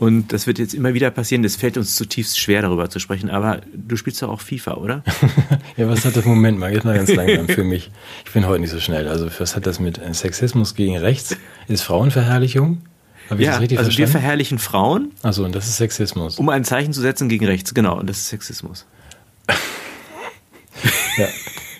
Und 0.00 0.32
das 0.32 0.46
wird 0.46 0.58
jetzt 0.58 0.72
immer 0.74 0.94
wieder 0.94 1.10
passieren. 1.10 1.44
Es 1.44 1.56
fällt 1.56 1.76
uns 1.76 1.94
zutiefst 1.94 2.40
schwer, 2.40 2.62
darüber 2.62 2.88
zu 2.88 2.98
sprechen. 2.98 3.28
Aber 3.28 3.60
du 3.74 3.96
spielst 3.96 4.22
doch 4.22 4.30
auch 4.30 4.40
FIFA, 4.40 4.74
oder? 4.74 5.02
Ja, 5.76 5.88
was 5.88 6.04
hat 6.04 6.16
das 6.16 6.24
Moment 6.24 6.58
mal? 6.58 6.72
Jetzt 6.72 6.84
mal 6.84 6.96
ganz 6.96 7.14
langsam 7.14 7.48
für 7.48 7.64
mich. 7.74 7.90
Ich 8.26 8.32
bin 8.32 8.46
heute 8.46 8.60
nicht 8.60 8.70
so 8.70 8.80
schnell. 8.80 9.08
Also, 9.08 9.28
was 9.38 9.54
hat 9.56 9.66
das 9.66 9.78
mit 9.78 9.98
äh, 9.98 10.12
Sexismus 10.12 10.74
gegen 10.74 10.96
rechts? 10.98 11.36
Ist 11.68 11.82
Frauenverherrlichung? 11.82 12.82
Habe 13.30 13.40
ich 13.42 13.46
ja, 13.46 13.52
das 13.52 13.60
richtig 13.60 13.78
also 13.78 13.88
wir 13.90 13.94
verstanden? 13.96 14.12
verherrlichen 14.12 14.58
Frauen, 14.58 15.10
Achso, 15.22 15.44
und 15.44 15.54
das 15.54 15.68
ist 15.68 15.76
Sexismus. 15.76 16.38
um 16.38 16.48
ein 16.48 16.64
Zeichen 16.64 16.92
zu 16.92 17.00
setzen 17.00 17.28
gegen 17.28 17.46
rechts. 17.46 17.72
Genau, 17.74 17.98
und 17.98 18.08
das 18.10 18.18
ist 18.18 18.28
Sexismus. 18.28 18.86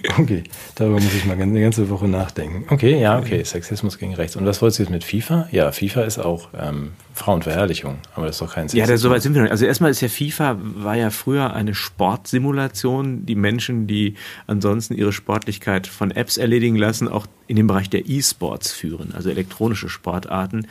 Ja. 0.03 0.11
Okay, 0.19 0.45
darüber 0.77 0.95
muss 1.01 1.15
ich 1.15 1.25
mal 1.27 1.41
eine 1.41 1.61
ganze 1.61 1.89
Woche 1.91 2.07
nachdenken. 2.09 2.65
Okay, 2.73 3.01
ja, 3.01 3.19
okay, 3.19 3.43
Sexismus 3.45 3.99
gegen 3.99 4.15
rechts. 4.15 4.37
Und 4.37 4.47
was 4.47 4.61
wolltest 4.63 4.79
du 4.79 4.83
jetzt 4.85 4.91
mit 4.91 5.05
FIFA? 5.05 5.49
Ja, 5.51 5.73
FIFA 5.73 6.03
ist 6.03 6.19
auch 6.19 6.49
ähm, 6.59 6.93
Frauenverherrlichung, 7.15 7.99
aber 8.15 8.27
das 8.27 8.37
ist 8.37 8.43
doch 8.43 8.55
kein 8.55 8.65
Ja, 8.65 8.69
Sexismus. 8.71 8.89
da, 8.89 8.97
soweit 9.09 9.23
sind 9.23 9.35
wir 9.35 9.41
noch 9.41 9.45
nicht. 9.45 9.53
Also 9.53 9.67
erstmal 9.67 9.91
ist 9.91 10.01
ja 10.01 10.09
FIFA, 10.09 10.57
war 10.61 10.97
ja 10.97 11.11
früher 11.11 11.53
eine 11.55 11.75
Sportsimulation, 11.75 13.27
die 13.27 13.35
Menschen, 13.35 13.87
die 13.87 14.15
ansonsten 14.47 14.95
ihre 14.95 15.13
Sportlichkeit 15.13 15.87
von 15.87 16.11
Apps 16.11 16.37
erledigen 16.37 16.77
lassen, 16.77 17.09
auch 17.09 17.27
in 17.47 17.57
den 17.57 17.67
Bereich 17.67 17.91
der 17.91 18.09
E-Sports 18.09 18.73
führen, 18.73 19.13
also 19.15 19.29
elektronische 19.31 19.89
Sportarten, 19.89 20.67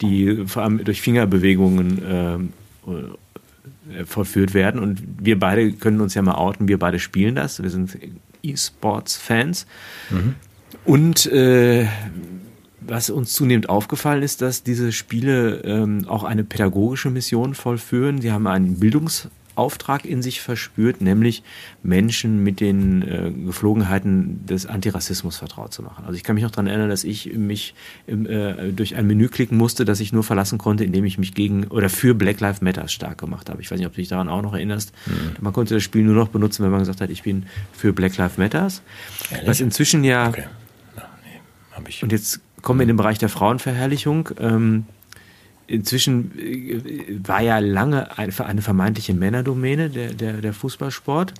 die 0.00 0.44
vor 0.46 0.62
allem 0.62 0.84
durch 0.84 1.00
Fingerbewegungen 1.00 2.02
ähm, 2.06 2.52
äh, 2.86 4.04
vollführt 4.04 4.54
werden. 4.54 4.80
Und 4.80 5.02
wir 5.20 5.38
beide 5.38 5.72
können 5.72 6.00
uns 6.00 6.14
ja 6.14 6.22
mal 6.22 6.34
outen, 6.36 6.68
wir 6.68 6.78
beide 6.78 6.98
spielen 6.98 7.34
das. 7.34 7.62
Wir 7.62 7.70
sind 7.70 7.96
E-Sports-Fans. 8.42 9.66
Und 10.84 11.26
äh, 11.26 11.86
was 12.80 13.10
uns 13.10 13.32
zunehmend 13.32 13.68
aufgefallen 13.68 14.22
ist, 14.22 14.42
dass 14.42 14.62
diese 14.62 14.92
Spiele 14.92 15.62
ähm, 15.64 16.06
auch 16.08 16.24
eine 16.24 16.44
pädagogische 16.44 17.10
Mission 17.10 17.54
vollführen. 17.54 18.20
Sie 18.20 18.32
haben 18.32 18.46
einen 18.46 18.80
Bildungsauftrag 19.60 20.04
in 20.04 20.22
sich 20.22 20.40
verspürt, 20.40 21.00
nämlich 21.00 21.42
Menschen 21.82 22.42
mit 22.42 22.60
den 22.60 23.02
äh, 23.02 23.30
Geflogenheiten 23.46 24.46
des 24.46 24.66
Antirassismus 24.66 25.36
vertraut 25.36 25.72
zu 25.72 25.82
machen. 25.82 26.04
Also 26.04 26.16
ich 26.16 26.24
kann 26.24 26.34
mich 26.34 26.44
noch 26.44 26.50
daran 26.50 26.66
erinnern, 26.66 26.88
dass 26.88 27.04
ich 27.04 27.34
mich 27.34 27.74
im, 28.06 28.26
äh, 28.26 28.72
durch 28.72 28.96
ein 28.96 29.06
Menü 29.06 29.28
klicken 29.28 29.56
musste, 29.56 29.84
das 29.84 30.00
ich 30.00 30.12
nur 30.12 30.24
verlassen 30.24 30.58
konnte, 30.58 30.84
indem 30.84 31.04
ich 31.04 31.18
mich 31.18 31.34
gegen 31.34 31.64
oder 31.68 31.88
für 31.88 32.14
Black 32.14 32.40
Lives 32.40 32.60
Matter 32.60 32.88
stark 32.88 33.18
gemacht 33.18 33.50
habe. 33.50 33.60
Ich 33.62 33.70
weiß 33.70 33.78
nicht, 33.78 33.86
ob 33.86 33.92
du 33.92 34.00
dich 34.00 34.08
daran 34.08 34.28
auch 34.28 34.42
noch 34.42 34.54
erinnerst. 34.54 34.92
Man 35.40 35.52
konnte 35.52 35.74
das 35.74 35.82
Spiel 35.82 36.02
nur 36.02 36.14
noch 36.14 36.28
benutzen, 36.28 36.64
wenn 36.64 36.70
man 36.70 36.80
gesagt 36.80 37.00
hat, 37.00 37.10
ich 37.10 37.22
bin 37.22 37.46
für 37.72 37.92
Black 37.92 38.16
Lives 38.16 38.38
Matters. 38.38 38.82
Ehrlich? 39.30 39.48
Was 39.48 39.60
inzwischen 39.60 40.04
ja 40.04 40.28
Okay. 40.28 40.44
Ja, 40.96 41.08
nee, 41.24 41.40
hab 41.72 41.88
ich. 41.88 42.02
und 42.02 42.12
jetzt 42.12 42.40
kommen 42.62 42.80
wir 42.80 42.82
in 42.82 42.88
den 42.88 42.96
Bereich 42.96 43.18
der 43.18 43.28
Frauenverherrlichung. 43.28 44.30
Ähm, 44.38 44.84
inzwischen 45.70 46.32
äh, 46.38 47.20
war 47.26 47.40
ja 47.40 47.58
lange 47.58 48.18
eine, 48.18 48.62
vermeintliche 48.62 49.14
Männerdomäne 49.14 49.88
der, 49.90 50.12
der, 50.12 50.32
der 50.34 50.52
Fußballsport. 50.52 51.32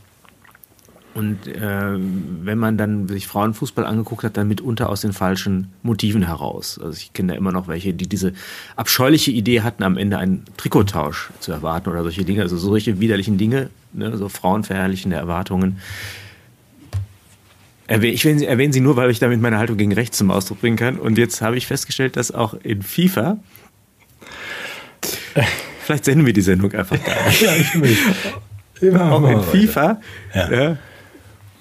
Und 1.12 1.48
äh, 1.48 1.96
wenn 1.98 2.58
man 2.58 2.78
dann 2.78 3.08
sich 3.08 3.26
Frauenfußball 3.26 3.84
angeguckt 3.84 4.22
hat, 4.22 4.36
dann 4.36 4.46
mitunter 4.46 4.88
aus 4.88 5.00
den 5.00 5.12
falschen 5.12 5.72
Motiven 5.82 6.22
heraus. 6.22 6.78
Also 6.80 6.96
ich 6.96 7.12
kenne 7.12 7.32
da 7.32 7.38
immer 7.38 7.50
noch 7.50 7.66
welche, 7.66 7.92
die 7.92 8.06
diese 8.06 8.32
abscheuliche 8.76 9.32
Idee 9.32 9.62
hatten, 9.62 9.82
am 9.82 9.96
Ende 9.96 10.18
einen 10.18 10.44
Trikottausch 10.56 11.30
zu 11.40 11.50
erwarten 11.50 11.90
oder 11.90 12.04
solche 12.04 12.24
Dinge, 12.24 12.42
also 12.42 12.56
solche 12.56 13.00
widerlichen 13.00 13.38
Dinge, 13.38 13.70
ne, 13.92 14.16
so 14.16 14.28
frauenverherrlichende 14.28 15.16
Erwartungen. 15.16 15.78
Ich 17.88 18.24
erwähne 18.24 18.38
sie, 18.38 18.46
erwähne 18.46 18.72
sie 18.72 18.80
nur, 18.80 18.94
weil 18.94 19.10
ich 19.10 19.18
damit 19.18 19.40
meine 19.40 19.58
Haltung 19.58 19.76
gegen 19.76 19.92
rechts 19.92 20.16
zum 20.16 20.30
Ausdruck 20.30 20.60
bringen 20.60 20.76
kann. 20.76 20.96
Und 20.96 21.18
jetzt 21.18 21.42
habe 21.42 21.56
ich 21.56 21.66
festgestellt, 21.66 22.14
dass 22.14 22.30
auch 22.30 22.54
in 22.54 22.82
FIFA, 22.82 23.38
vielleicht 25.82 26.04
senden 26.04 26.26
wir 26.26 26.32
die 26.32 26.40
Sendung 26.42 26.72
einfach 26.72 26.98
gar 27.04 27.26
nicht. 27.28 27.42
ja. 27.42 28.88
Immer 28.88 29.12
auch 29.12 29.28
in. 29.28 29.42
FIFA, 29.42 30.00
Ja. 30.34 30.50
ja. 30.52 30.76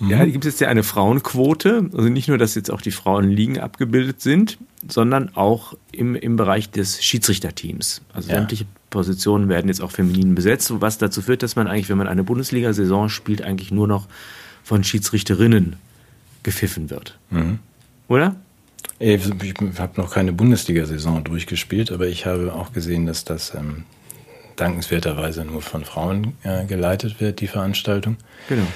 Ja, 0.01 0.23
gibt 0.23 0.45
es 0.45 0.57
ja 0.61 0.69
eine 0.69 0.83
Frauenquote. 0.83 1.89
Also 1.91 2.07
nicht 2.07 2.29
nur, 2.29 2.37
dass 2.37 2.55
jetzt 2.55 2.71
auch 2.71 2.79
die 2.81 2.91
Frauenligen 2.91 3.59
abgebildet 3.59 4.21
sind, 4.21 4.57
sondern 4.87 5.35
auch 5.35 5.73
im, 5.91 6.15
im 6.15 6.37
Bereich 6.37 6.69
des 6.71 7.03
Schiedsrichterteams. 7.03 8.01
Also 8.13 8.29
Ja. 8.29 8.35
sämtliche 8.35 8.63
Positionen 8.91 9.49
werden 9.49 9.67
jetzt 9.67 9.81
auch 9.81 9.91
feminin 9.91 10.35
besetzt, 10.35 10.71
was 10.79 10.99
dazu 10.99 11.21
führt, 11.21 11.43
dass 11.43 11.57
man 11.57 11.67
eigentlich, 11.67 11.89
wenn 11.89 11.97
man 11.97 12.07
eine 12.07 12.23
Bundesliga-Saison 12.23 13.09
spielt, 13.09 13.41
eigentlich 13.41 13.71
nur 13.71 13.87
noch 13.89 14.07
von 14.63 14.85
Schiedsrichterinnen 14.85 15.75
gepfiffen 16.43 16.89
wird. 16.89 17.17
Mhm. 17.29 17.59
Oder? 18.07 18.37
Ich 18.99 19.21
habe 19.79 20.01
noch 20.01 20.13
keine 20.13 20.33
Bundesliga-Saison 20.33 21.23
durchgespielt, 21.23 21.91
aber 21.91 22.07
ich 22.07 22.25
habe 22.25 22.53
auch 22.53 22.73
gesehen, 22.73 23.05
dass 23.05 23.23
das 23.23 23.53
ähm, 23.55 23.83
dankenswerterweise 24.57 25.45
nur 25.45 25.61
von 25.61 25.85
Frauen 25.85 26.33
äh, 26.43 26.65
geleitet 26.65 27.19
wird, 27.21 27.39
die 27.39 27.47
Veranstaltung. 27.47 28.17
Genau. 28.49 28.67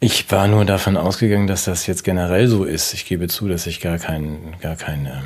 Ich 0.00 0.30
war 0.30 0.48
nur 0.48 0.66
davon 0.66 0.98
ausgegangen, 0.98 1.46
dass 1.46 1.64
das 1.64 1.86
jetzt 1.86 2.04
generell 2.04 2.46
so 2.48 2.64
ist. 2.64 2.92
Ich 2.92 3.06
gebe 3.06 3.28
zu, 3.28 3.48
dass 3.48 3.66
ich 3.66 3.80
gar 3.80 3.98
keinen, 3.98 4.54
gar 4.60 4.76
keinen, 4.76 5.06
ähm, 5.06 5.22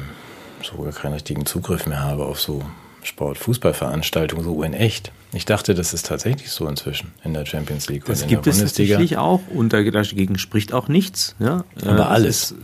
so 0.63 0.81
gar 0.83 0.93
keinen 0.93 1.15
richtigen 1.15 1.47
Zugriff 1.47 1.87
mehr 1.87 2.01
habe 2.01 2.27
auf 2.27 2.41
so 2.41 2.63
Sport-Fußballveranstaltungen, 3.03 4.45
so 4.45 4.63
in 4.63 4.75
echt. 4.75 5.11
Ich 5.33 5.45
dachte, 5.45 5.75
das 5.75 5.95
ist 5.95 6.07
tatsächlich 6.07 6.51
so 6.51 6.69
inzwischen 6.69 7.13
in 7.25 7.35
der 7.35 7.45
Champions 7.45 7.89
League 7.89 8.05
Das 8.05 8.19
und 8.19 8.25
in 8.25 8.29
gibt 8.31 8.47
es 8.47 8.57
Bundesliga. 8.59 8.95
tatsächlich 8.95 9.19
auch 9.19 9.41
und 9.53 9.73
dagegen 9.73 10.39
spricht 10.39 10.73
auch 10.73 10.89
nichts. 10.89 11.35
Ja? 11.39 11.65
Äh, 11.83 11.89
Aber 11.89 12.05
es 12.05 12.07
alles. 12.09 12.37
Ist, 12.53 12.55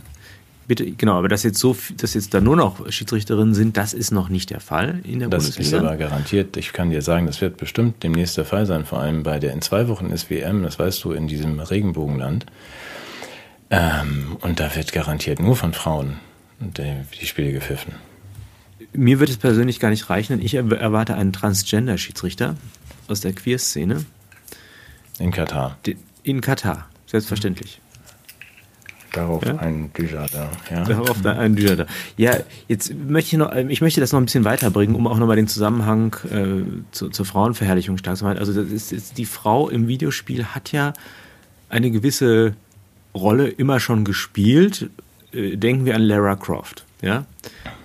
bitte, 0.67 0.89
genau, 0.91 1.17
aber 1.17 1.27
dass 1.27 1.43
jetzt 1.43 1.59
so, 1.59 1.75
dass 1.97 2.13
jetzt 2.13 2.33
da 2.33 2.41
nur 2.41 2.55
noch 2.55 2.91
Schiedsrichterinnen 2.91 3.53
sind, 3.53 3.77
das 3.77 3.93
ist 3.93 4.11
noch 4.11 4.29
nicht 4.29 4.49
der 4.49 4.59
Fall 4.59 4.99
in 5.03 5.19
der 5.19 5.29
Das 5.29 5.47
ist 5.47 5.55
Bundesliga. 5.57 5.85
aber 5.87 5.97
garantiert, 5.97 6.57
ich 6.57 6.73
kann 6.73 6.89
dir 6.89 7.01
sagen, 7.01 7.25
das 7.27 7.41
wird 7.41 7.57
bestimmt 7.57 8.03
demnächst 8.03 8.37
der 8.37 8.45
Fall 8.45 8.65
sein, 8.65 8.85
vor 8.85 8.99
allem 8.99 9.23
bei 9.23 9.39
der 9.39 9.53
in 9.53 9.61
zwei 9.61 9.87
Wochen 9.87 10.11
ist 10.11 10.29
WM, 10.29 10.63
das 10.63 10.79
weißt 10.79 11.03
du, 11.03 11.11
in 11.11 11.27
diesem 11.27 11.59
Regenbogenland. 11.59 12.45
Ähm, 13.69 14.37
und 14.41 14.59
da 14.59 14.75
wird 14.75 14.91
garantiert 14.93 15.39
nur 15.39 15.55
von 15.55 15.73
Frauen 15.73 16.17
die, 16.59 16.93
die 17.19 17.25
Spiele 17.25 17.51
gepfiffen. 17.51 17.93
Mir 18.93 19.19
wird 19.19 19.29
es 19.29 19.37
persönlich 19.37 19.79
gar 19.79 19.89
nicht 19.89 20.09
reichen, 20.09 20.37
denn 20.37 20.45
ich 20.45 20.53
er- 20.53 20.71
erwarte 20.71 21.15
einen 21.15 21.33
Transgender-Schiedsrichter 21.33 22.55
aus 23.07 23.21
der 23.21 23.33
Queer-Szene 23.33 24.05
In 25.19 25.31
Katar. 25.31 25.77
in 26.23 26.41
Katar, 26.41 26.87
selbstverständlich. 27.07 27.81
Darauf 29.15 29.45
Ja? 29.45 29.55
ein 29.57 29.91
Dujardin. 29.93 30.41
Ja. 30.69 30.83
Darauf 30.83 31.21
da 31.21 31.33
ein 31.37 31.55
da. 31.55 31.85
Ja, 32.17 32.35
jetzt 32.67 32.93
möchte 32.93 33.35
ich 33.35 33.39
noch, 33.39 33.55
ähm, 33.55 33.69
ich 33.69 33.79
möchte 33.79 34.01
das 34.01 34.11
noch 34.11 34.19
ein 34.19 34.25
bisschen 34.25 34.43
weiterbringen, 34.43 34.93
um 34.93 35.07
auch 35.07 35.17
nochmal 35.17 35.37
den 35.37 35.47
Zusammenhang 35.47 36.15
äh, 36.29 36.63
zu, 36.91 37.09
zur 37.09 37.25
Frauenverherrlichung 37.25 37.97
stark 37.97 38.17
zu 38.17 38.25
machen. 38.25 38.37
Also 38.37 38.51
das 38.51 38.71
ist, 38.71 38.91
ist, 38.91 39.17
die 39.17 39.25
Frau 39.25 39.69
im 39.69 39.87
Videospiel 39.87 40.45
hat 40.47 40.73
ja 40.73 40.91
eine 41.69 41.91
gewisse 41.91 42.55
Rolle 43.13 43.47
immer 43.47 43.79
schon 43.79 44.03
gespielt. 44.03 44.89
Äh, 45.31 45.55
denken 45.55 45.85
wir 45.85 45.95
an 45.95 46.01
Lara 46.01 46.35
Croft, 46.35 46.83
ja. 47.01 47.25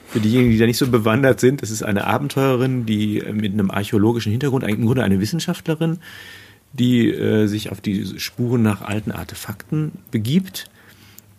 Für 0.09 0.19
diejenigen, 0.19 0.51
die 0.51 0.59
da 0.59 0.67
nicht 0.67 0.79
so 0.79 0.89
bewandert 0.89 1.39
sind, 1.39 1.63
das 1.63 1.71
ist 1.71 1.85
eine 1.85 2.09
Abenteurerin, 2.09 2.87
die 2.87 3.19
äh, 3.19 3.33
mit 3.33 3.53
einem 3.53 3.71
archäologischen 3.71 4.33
Hintergrund, 4.33 4.65
im 4.65 4.85
Grunde 4.85 5.05
eine 5.05 5.21
Wissenschaftlerin, 5.21 5.99
die 6.73 7.09
äh, 7.09 7.47
sich 7.47 7.71
auf 7.71 7.81
die 7.81 8.19
Spuren 8.19 8.63
nach 8.63 8.83
alten 8.83 9.13
Artefakten 9.13 9.93
begibt 10.11 10.69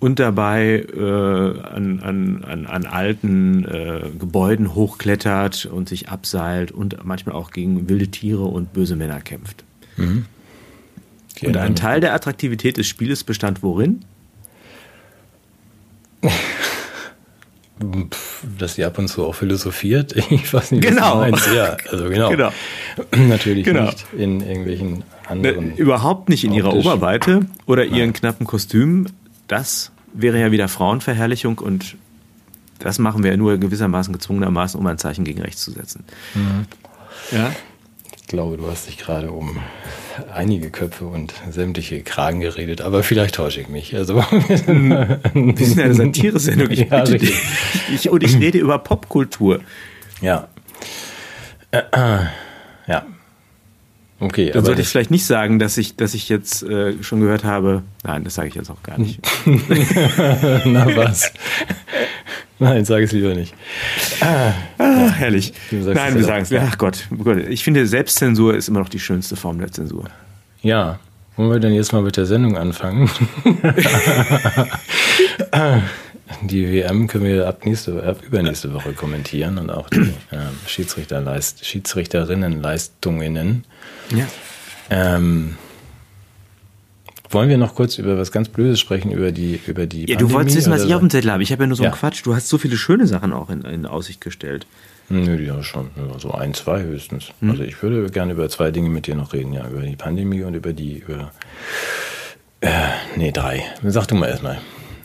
und 0.01 0.19
dabei 0.19 0.83
äh, 0.93 0.99
an, 0.99 2.01
an, 2.01 2.43
an, 2.43 2.65
an 2.65 2.85
alten 2.87 3.63
äh, 3.65 4.01
Gebäuden 4.19 4.73
hochklettert 4.73 5.67
und 5.67 5.87
sich 5.87 6.09
abseilt 6.09 6.71
und 6.71 7.05
manchmal 7.05 7.35
auch 7.35 7.51
gegen 7.51 7.87
wilde 7.87 8.07
Tiere 8.07 8.43
und 8.43 8.73
böse 8.73 8.95
Männer 8.95 9.21
kämpft. 9.21 9.63
Mhm. 9.97 10.25
Und 11.43 11.55
ein 11.55 11.75
Teil 11.75 12.01
der 12.01 12.15
Attraktivität 12.15 12.77
des 12.77 12.87
Spieles 12.87 13.23
bestand 13.23 13.61
worin? 13.61 14.03
dass 18.57 18.75
sie 18.75 18.85
ab 18.85 18.97
und 18.97 19.07
zu 19.07 19.25
auch 19.25 19.35
philosophiert. 19.35 20.15
Ich 20.31 20.51
weiß 20.53 20.71
nicht, 20.71 20.83
genau. 20.83 21.19
was 21.19 21.25
du 21.25 21.31
meinst. 21.31 21.53
Ja, 21.53 21.77
also 21.91 22.09
genau. 22.09 22.29
genau. 22.31 22.51
Natürlich 23.15 23.65
genau. 23.65 23.85
nicht 23.85 24.05
in 24.17 24.41
irgendwelchen 24.41 25.03
anderen. 25.27 25.69
Ne, 25.69 25.75
überhaupt 25.75 26.29
nicht 26.29 26.43
in 26.43 26.53
ihrer 26.53 26.73
Oberweite 26.73 27.45
oder 27.67 27.85
Nein. 27.85 27.95
ihren 27.95 28.13
knappen 28.13 28.47
Kostümen. 28.47 29.07
Das 29.51 29.91
wäre 30.13 30.39
ja 30.39 30.53
wieder 30.53 30.69
Frauenverherrlichung 30.69 31.57
und 31.59 31.97
das 32.79 32.99
machen 32.99 33.21
wir 33.21 33.31
ja 33.31 33.37
nur 33.37 33.57
gewissermaßen 33.57 34.13
gezwungenermaßen, 34.13 34.79
um 34.79 34.87
ein 34.87 34.97
Zeichen 34.97 35.25
gegen 35.25 35.41
rechts 35.41 35.61
zu 35.61 35.71
setzen. 35.71 36.05
Mhm. 36.33 36.65
Ja? 37.31 37.51
Ich 38.15 38.27
glaube, 38.27 38.55
du 38.55 38.71
hast 38.71 38.87
dich 38.87 38.97
gerade 38.97 39.29
um 39.29 39.59
einige 40.33 40.69
Köpfe 40.69 41.05
und 41.05 41.33
sämtliche 41.49 42.01
Kragen 42.01 42.39
geredet, 42.39 42.79
aber 42.79 43.03
vielleicht 43.03 43.35
täusche 43.35 43.59
ich 43.59 43.67
mich. 43.67 43.93
Also 43.93 44.15
wir 44.21 45.65
sind 45.67 45.79
eine 45.81 45.95
Satire-Sendung. 45.95 46.69
Ich, 46.69 46.79
ja, 46.89 47.03
ich, 47.93 48.09
und 48.09 48.23
ich 48.23 48.39
rede 48.39 48.57
über 48.57 48.79
Popkultur. 48.79 49.59
Ja. 50.21 50.47
Äh, 51.71 51.79
äh, 51.79 51.81
ja. 51.91 52.29
Okay, 54.21 54.51
Dann 54.51 54.63
sollte 54.63 54.81
ich 54.81 54.87
vielleicht 54.87 55.09
nicht 55.09 55.25
sagen, 55.25 55.57
dass 55.57 55.77
ich, 55.77 55.95
dass 55.95 56.13
ich 56.13 56.29
jetzt 56.29 56.61
äh, 56.61 56.93
schon 57.01 57.21
gehört 57.21 57.43
habe. 57.43 57.81
Nein, 58.03 58.23
das 58.23 58.35
sage 58.35 58.49
ich 58.49 58.55
jetzt 58.55 58.69
auch 58.69 58.83
gar 58.83 58.99
nicht. 58.99 59.19
Na 60.65 60.95
was? 60.95 61.33
Nein, 62.59 62.85
sage 62.85 63.05
es 63.05 63.11
lieber 63.13 63.33
nicht. 63.33 63.55
Ah, 64.19 64.53
ah 64.77 65.09
herrlich. 65.09 65.53
Nein, 65.71 66.13
wir 66.13 66.23
sagen 66.23 66.43
es. 66.43 66.53
Ach 66.53 66.77
Gott, 66.77 67.07
Gott, 67.23 67.37
ich 67.49 67.63
finde, 67.63 67.87
Selbstzensur 67.87 68.53
ist 68.55 68.69
immer 68.69 68.79
noch 68.79 68.89
die 68.89 68.99
schönste 68.99 69.35
Form 69.35 69.57
der 69.57 69.71
Zensur. 69.71 70.05
Ja. 70.61 70.99
Wollen 71.35 71.49
wir 71.49 71.59
denn 71.59 71.73
jetzt 71.73 71.91
mal 71.91 72.03
mit 72.03 72.15
der 72.15 72.27
Sendung 72.27 72.55
anfangen? 72.55 73.09
die 76.43 76.71
WM 76.71 77.07
können 77.07 77.25
wir 77.25 77.47
ab, 77.47 77.65
nächste, 77.65 78.03
ab 78.03 78.19
übernächste 78.21 78.71
Woche 78.71 78.93
kommentieren 78.93 79.57
und 79.57 79.71
auch 79.71 79.89
die 79.89 80.13
äh, 80.29 80.51
Schiedsrichterleist, 80.67 81.65
Schiedsrichterinnenleistungen. 81.65 83.63
Ja. 84.11 84.27
Ähm, 84.89 85.55
wollen 87.29 87.49
wir 87.49 87.57
noch 87.57 87.75
kurz 87.75 87.97
über 87.97 88.17
was 88.17 88.31
ganz 88.31 88.49
Blödes 88.49 88.79
sprechen, 88.79 89.11
über 89.11 89.31
die 89.31 89.59
über 89.65 89.85
die 89.85 90.01
Ja, 90.01 90.15
Pandemie, 90.15 90.29
du 90.29 90.33
wolltest 90.33 90.57
wissen, 90.57 90.71
was 90.71 90.83
ich 90.83 90.93
auf 90.93 90.99
dem 90.99 91.09
Zettel 91.09 91.31
habe. 91.31 91.43
Ich 91.43 91.51
habe 91.51 91.63
ja 91.63 91.67
nur 91.67 91.77
so 91.77 91.83
ja. 91.83 91.89
einen 91.89 91.97
Quatsch. 91.97 92.25
Du 92.25 92.35
hast 92.35 92.49
so 92.49 92.57
viele 92.57 92.75
schöne 92.75 93.07
Sachen 93.07 93.31
auch 93.31 93.49
in, 93.49 93.61
in 93.61 93.85
Aussicht 93.85 94.21
gestellt. 94.21 94.67
Nö, 95.09 95.41
ja 95.41 95.61
schon. 95.63 95.89
So 96.19 96.31
ein, 96.31 96.53
zwei 96.53 96.83
höchstens. 96.83 97.31
Hm. 97.39 97.51
Also 97.51 97.63
ich 97.63 97.81
würde 97.81 98.09
gerne 98.09 98.33
über 98.33 98.49
zwei 98.49 98.71
Dinge 98.71 98.89
mit 98.89 99.07
dir 99.07 99.15
noch 99.15 99.33
reden, 99.33 99.53
ja. 99.53 99.67
Über 99.67 99.81
die 99.81 99.95
Pandemie 99.95 100.43
und 100.43 100.53
über 100.53 100.73
die, 100.73 100.99
über 100.99 101.31
äh, 102.61 102.69
nee, 103.15 103.31
drei. 103.31 103.63
Sag 103.83 104.07
du 104.07 104.15
mal 104.15 104.27
erstmal. 104.27 104.59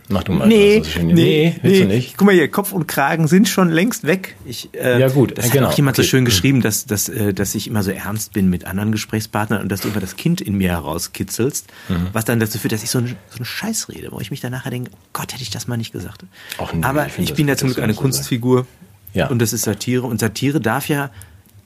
Mach 0.09 0.23
du 0.23 0.33
mal. 0.33 0.47
Nee, 0.47 0.81
was, 0.81 1.03
nee, 1.03 1.12
nee, 1.12 1.57
willst 1.62 1.81
nee. 1.81 1.87
du 1.87 1.88
nicht? 1.88 2.16
Guck 2.16 2.27
mal 2.27 2.35
hier, 2.35 2.49
Kopf 2.49 2.73
und 2.73 2.87
Kragen 2.87 3.27
sind 3.27 3.49
schon 3.49 3.71
längst 3.71 4.07
weg. 4.07 4.37
Ich, 4.45 4.71
äh, 4.75 5.01
ja 5.01 5.09
gut, 5.09 5.37
das 5.37 5.51
genau. 5.51 5.66
hat 5.66 5.73
auch 5.73 5.77
jemand 5.77 5.99
okay. 5.99 6.05
so 6.05 6.09
schön 6.09 6.25
geschrieben, 6.25 6.61
dass, 6.61 6.87
dass, 6.87 7.09
äh, 7.09 7.35
dass 7.35 7.55
ich 7.55 7.66
immer 7.69 7.83
so 7.83 7.90
ernst 7.90 8.33
bin 8.33 8.49
mit 8.49 8.66
anderen 8.66 8.92
Gesprächspartnern 8.92 9.62
und 9.62 9.69
dass 9.69 9.81
du 9.81 9.88
immer 9.88 10.01
das 10.01 10.16
Kind 10.16 10.40
in 10.40 10.57
mir 10.57 10.71
herauskitzelst, 10.71 11.66
mhm. 11.88 12.09
was 12.12 12.25
dann 12.25 12.38
dazu 12.38 12.59
führt, 12.59 12.73
dass 12.73 12.85
ich 12.85 12.90
so, 12.90 12.99
ein, 12.99 13.16
so 13.29 13.37
einen 13.37 13.45
Scheiß 13.45 13.88
rede, 13.88 14.12
wo 14.12 14.21
ich 14.21 14.31
mich 14.31 14.40
dann 14.40 14.53
nachher 14.53 14.71
denke, 14.71 14.90
oh 14.95 14.99
Gott, 15.12 15.33
hätte 15.33 15.42
ich 15.42 15.51
das 15.51 15.66
mal 15.66 15.77
nicht 15.77 15.92
gesagt. 15.92 16.25
Auch 16.59 16.73
nee, 16.73 16.85
Aber 16.85 17.07
ich, 17.07 17.19
ich 17.19 17.35
bin 17.35 17.49
ja 17.49 17.57
zum 17.57 17.69
Glück 17.69 17.83
eine 17.83 17.95
Kunstfigur 17.95 18.66
ja. 19.12 19.27
und 19.27 19.40
das 19.40 19.53
ist 19.53 19.62
Satire 19.62 20.07
und 20.07 20.21
Satire 20.21 20.61
darf 20.61 20.88
ja 20.88 21.11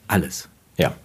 alles. 0.07 0.49
Ja, 0.77 0.95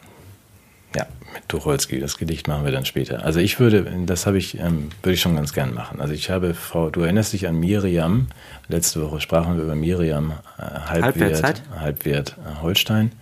mit 1.37 1.49
Tucholsky, 1.49 2.01
das 2.01 2.19
Gedicht 2.19 2.49
machen 2.49 2.65
wir 2.65 2.73
dann 2.73 2.85
später. 2.85 3.25
Also 3.25 3.41
ich 3.41 3.61
würde, 3.61 3.87
das 4.07 4.27
habe 4.27 4.39
ich, 4.39 4.59
ähm, 4.59 4.91
würde 5.03 5.15
ich 5.15 5.21
schon 5.21 5.37
ganz 5.37 5.53
gern 5.53 5.75
machen. 5.75 6.01
Also 6.01 6.15
ich 6.15 6.31
habe 6.31 6.55
Frau, 6.55 6.91
du 6.91 7.03
erinnerst 7.03 7.33
dich 7.33 7.47
an 7.47 7.59
Miriam, 7.61 8.29
letzte 8.69 9.03
Woche 9.03 9.21
sprachen 9.21 9.57
wir 9.57 9.65
über 9.65 9.75
Miriam 9.75 10.33
äh, 10.59 10.63
Halbwert, 10.63 11.63
Halbwert 11.79 12.37
äh, 12.39 12.63
Holstein. 12.63 13.13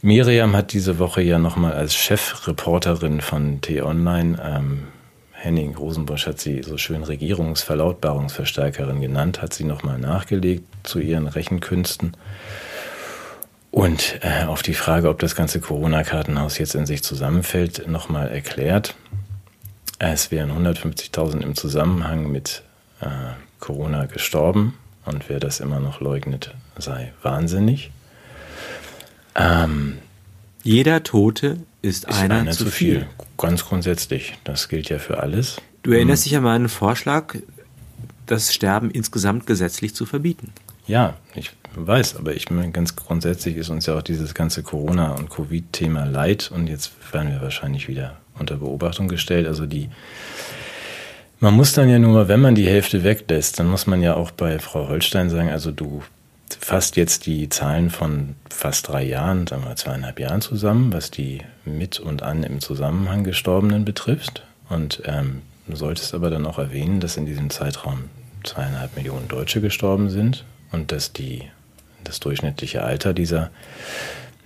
Miriam 0.00 0.56
hat 0.56 0.72
diese 0.72 0.98
Woche 0.98 1.22
ja 1.22 1.38
nochmal 1.38 1.74
als 1.74 1.94
Chefreporterin 1.94 3.20
von 3.20 3.60
T-Online, 3.60 4.38
ähm, 4.42 4.88
Henning 5.32 5.74
Rosenbusch 5.74 6.26
hat 6.26 6.38
sie 6.38 6.62
so 6.62 6.78
schön 6.78 7.02
Regierungsverlautbarungsverstärkerin 7.02 9.00
genannt, 9.00 9.42
hat 9.42 9.52
sie 9.52 9.64
nochmal 9.64 9.98
nachgelegt 9.98 10.64
zu 10.84 11.00
ihren 11.00 11.26
Rechenkünsten. 11.26 12.16
Und 13.72 14.20
äh, 14.20 14.44
auf 14.44 14.62
die 14.62 14.74
Frage, 14.74 15.08
ob 15.08 15.18
das 15.18 15.34
ganze 15.34 15.58
Corona-Kartenhaus 15.58 16.58
jetzt 16.58 16.74
in 16.74 16.84
sich 16.84 17.02
zusammenfällt, 17.02 17.88
nochmal 17.88 18.28
erklärt. 18.28 18.94
Es 19.98 20.30
wären 20.30 20.50
150.000 20.50 21.40
im 21.40 21.56
Zusammenhang 21.56 22.30
mit 22.30 22.62
äh, 23.00 23.06
Corona 23.60 24.04
gestorben 24.04 24.74
und 25.06 25.30
wer 25.30 25.40
das 25.40 25.60
immer 25.60 25.80
noch 25.80 26.00
leugnet, 26.00 26.54
sei 26.76 27.12
wahnsinnig. 27.22 27.90
Ähm, 29.34 29.98
Jeder 30.62 31.02
Tote 31.02 31.56
ist, 31.80 32.04
ist 32.04 32.14
einer, 32.14 32.40
einer, 32.40 32.52
zu 32.52 32.66
viel. 32.66 33.00
viel. 33.00 33.08
Ganz 33.38 33.64
grundsätzlich. 33.64 34.34
Das 34.44 34.68
gilt 34.68 34.90
ja 34.90 34.98
für 34.98 35.20
alles. 35.20 35.62
Du 35.82 35.92
erinnerst 35.92 36.24
hm. 36.24 36.28
dich 36.28 36.36
an 36.36 36.44
meinen 36.44 36.68
Vorschlag, 36.68 37.36
das 38.26 38.52
Sterben 38.52 38.90
insgesamt 38.90 39.46
gesetzlich 39.46 39.94
zu 39.94 40.04
verbieten. 40.04 40.52
Ja, 40.86 41.16
ich 41.34 41.52
weiß, 41.74 42.16
aber 42.16 42.34
ich 42.34 42.50
meine, 42.50 42.72
ganz 42.72 42.96
grundsätzlich 42.96 43.56
ist 43.56 43.70
uns 43.70 43.86
ja 43.86 43.96
auch 43.96 44.02
dieses 44.02 44.34
ganze 44.34 44.62
Corona- 44.62 45.12
und 45.12 45.30
Covid-Thema 45.30 46.04
leid 46.04 46.50
und 46.54 46.68
jetzt 46.68 46.92
werden 47.12 47.32
wir 47.32 47.40
wahrscheinlich 47.40 47.88
wieder 47.88 48.16
unter 48.38 48.56
Beobachtung 48.56 49.08
gestellt. 49.08 49.46
Also 49.46 49.66
die, 49.66 49.88
man 51.40 51.54
muss 51.54 51.72
dann 51.72 51.88
ja 51.88 51.98
nur, 51.98 52.28
wenn 52.28 52.40
man 52.40 52.54
die 52.54 52.66
Hälfte 52.66 53.04
weglässt, 53.04 53.58
dann 53.58 53.68
muss 53.68 53.86
man 53.86 54.02
ja 54.02 54.14
auch 54.14 54.30
bei 54.30 54.58
Frau 54.58 54.88
Holstein 54.88 55.30
sagen, 55.30 55.50
also 55.50 55.70
du 55.70 56.02
fasst 56.60 56.96
jetzt 56.96 57.26
die 57.26 57.48
Zahlen 57.48 57.90
von 57.90 58.36
fast 58.50 58.88
drei 58.88 59.04
Jahren, 59.04 59.46
sagen 59.46 59.64
wir 59.64 59.76
zweieinhalb 59.76 60.20
Jahren 60.20 60.40
zusammen, 60.40 60.92
was 60.92 61.10
die 61.10 61.40
mit 61.64 61.98
und 61.98 62.22
an 62.22 62.42
im 62.42 62.60
Zusammenhang 62.60 63.24
Gestorbenen 63.24 63.84
betrifft. 63.84 64.44
Und 64.68 65.02
ähm, 65.06 65.42
du 65.66 65.76
solltest 65.76 66.14
aber 66.14 66.30
dann 66.30 66.46
auch 66.46 66.58
erwähnen, 66.58 67.00
dass 67.00 67.16
in 67.16 67.26
diesem 67.26 67.50
Zeitraum 67.50 68.04
zweieinhalb 68.44 68.96
Millionen 68.96 69.28
Deutsche 69.28 69.60
gestorben 69.60 70.10
sind 70.10 70.44
und 70.72 70.92
dass 70.92 71.12
die 71.12 71.42
das 72.04 72.20
durchschnittliche 72.20 72.82
Alter 72.82 73.12
dieser 73.12 73.50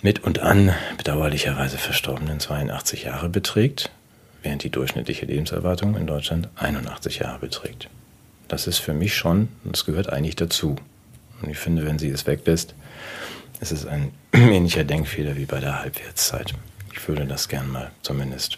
mit 0.03 0.23
und 0.23 0.41
an 0.41 0.73
bedauerlicherweise 0.99 1.79
Verstorbenen 1.79 2.39
82 2.39 3.05
Jahre 3.05 3.29
beträgt, 3.29 3.91
während 4.43 4.63
die 4.63 4.71
durchschnittliche 4.71 5.27
Lebenserwartung 5.27 5.97
in 5.97 6.07
Deutschland 6.07 6.49
81 6.57 7.19
Jahre 7.19 7.39
beträgt. 7.39 7.89
Das 8.49 8.67
ist 8.67 8.79
für 8.79 8.93
mich 8.93 9.17
schon, 9.17 9.49
das 9.65 9.85
gehört 9.85 10.13
eigentlich 10.13 10.37
dazu. 10.37 10.77
Und 11.43 11.51
ich 11.51 11.59
finde, 11.59 11.85
wenn 11.85 11.99
sie 11.99 12.11
es 12.11 12.27
weglässt, 12.27 12.75
ist 13.61 13.73
es 13.73 13.87
ein 13.87 14.13
ähnlicher 14.33 14.85
Denkfehler 14.85 15.37
wie 15.37 15.47
bei 15.47 15.61
der 15.61 15.81
Halbwertszeit. 15.81 16.55
Ich 16.93 17.07
würde 17.09 17.27
das 17.27 17.49
gern 17.49 17.71
mal 17.71 17.91
zumindest 18.03 18.57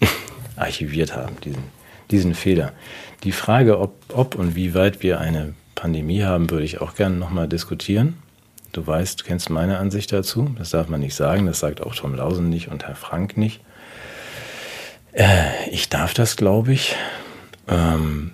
archiviert 0.56 1.14
haben, 1.14 1.36
diesen, 1.44 1.64
diesen 2.10 2.34
Fehler. 2.34 2.72
Die 3.24 3.32
Frage, 3.32 3.78
ob, 3.78 3.94
ob 4.08 4.34
und 4.34 4.56
wie 4.56 4.74
weit 4.74 5.02
wir 5.02 5.20
eine 5.20 5.54
Pandemie 5.74 6.24
haben, 6.24 6.50
würde 6.50 6.64
ich 6.64 6.80
auch 6.80 6.94
gerne 6.94 7.16
nochmal 7.16 7.48
diskutieren. 7.48 8.18
Du 8.72 8.86
weißt, 8.86 9.20
du 9.20 9.24
kennst 9.24 9.50
meine 9.50 9.78
Ansicht 9.78 10.12
dazu. 10.12 10.54
Das 10.58 10.70
darf 10.70 10.88
man 10.88 11.00
nicht 11.00 11.14
sagen. 11.14 11.46
Das 11.46 11.60
sagt 11.60 11.82
auch 11.82 11.94
Tom 11.94 12.14
Lausen 12.14 12.48
nicht 12.48 12.68
und 12.68 12.86
Herr 12.86 12.96
Frank 12.96 13.36
nicht. 13.36 13.60
Äh, 15.12 15.68
ich 15.70 15.88
darf 15.88 16.14
das, 16.14 16.36
glaube 16.36 16.72
ich. 16.72 16.94
Ähm, 17.66 18.32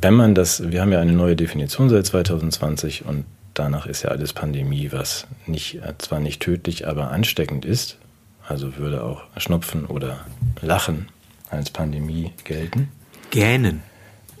wenn 0.00 0.14
man 0.14 0.34
das, 0.34 0.70
wir 0.70 0.80
haben 0.80 0.92
ja 0.92 1.00
eine 1.00 1.12
neue 1.12 1.36
Definition 1.36 1.88
seit 1.88 2.06
2020 2.06 3.04
und 3.04 3.24
danach 3.52 3.86
ist 3.86 4.02
ja 4.02 4.10
alles 4.10 4.32
Pandemie, 4.32 4.90
was 4.92 5.26
nicht, 5.46 5.80
zwar 5.98 6.20
nicht 6.20 6.40
tödlich, 6.40 6.86
aber 6.86 7.10
ansteckend 7.10 7.64
ist. 7.64 7.98
Also 8.46 8.76
würde 8.76 9.02
auch 9.02 9.22
Schnupfen 9.36 9.86
oder 9.86 10.20
Lachen 10.60 11.08
als 11.50 11.70
Pandemie 11.70 12.32
gelten. 12.44 12.88
Gähnen. 13.30 13.82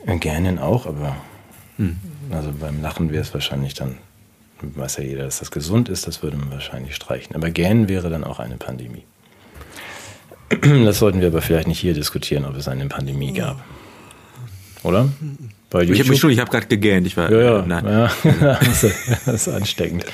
Äh, 0.06 0.18
Gähnen 0.18 0.58
auch, 0.58 0.86
aber 0.86 1.16
hm. 1.76 1.98
also 2.30 2.52
beim 2.52 2.82
Lachen 2.82 3.10
wäre 3.10 3.22
es 3.22 3.32
wahrscheinlich 3.32 3.74
dann 3.74 3.98
weiß 4.60 4.98
ja 4.98 5.04
jeder, 5.04 5.24
dass 5.24 5.40
das 5.40 5.50
gesund 5.50 5.88
ist, 5.88 6.06
das 6.06 6.22
würde 6.22 6.36
man 6.36 6.50
wahrscheinlich 6.50 6.94
streichen. 6.94 7.34
Aber 7.36 7.50
Gähnen 7.50 7.88
wäre 7.88 8.10
dann 8.10 8.24
auch 8.24 8.38
eine 8.38 8.56
Pandemie. 8.56 9.04
Das 10.84 10.98
sollten 10.98 11.20
wir 11.20 11.28
aber 11.28 11.42
vielleicht 11.42 11.68
nicht 11.68 11.80
hier 11.80 11.94
diskutieren, 11.94 12.44
ob 12.44 12.56
es 12.56 12.68
eine 12.68 12.86
Pandemie 12.86 13.32
gab. 13.32 13.62
Oder? 14.82 15.08
ich 15.80 15.98
habe 15.98 16.10
mich 16.10 16.20
schon, 16.20 16.30
ich 16.30 16.38
habe 16.38 16.50
gerade 16.50 16.66
gegähnt. 16.66 17.06
Ich 17.06 17.16
war, 17.16 17.30
ja, 17.32 17.40
ja, 17.40 17.64
nein. 17.66 17.84
ja 17.86 18.10
das 18.64 18.84
ist 19.26 19.48
ansteckend. 19.48 20.04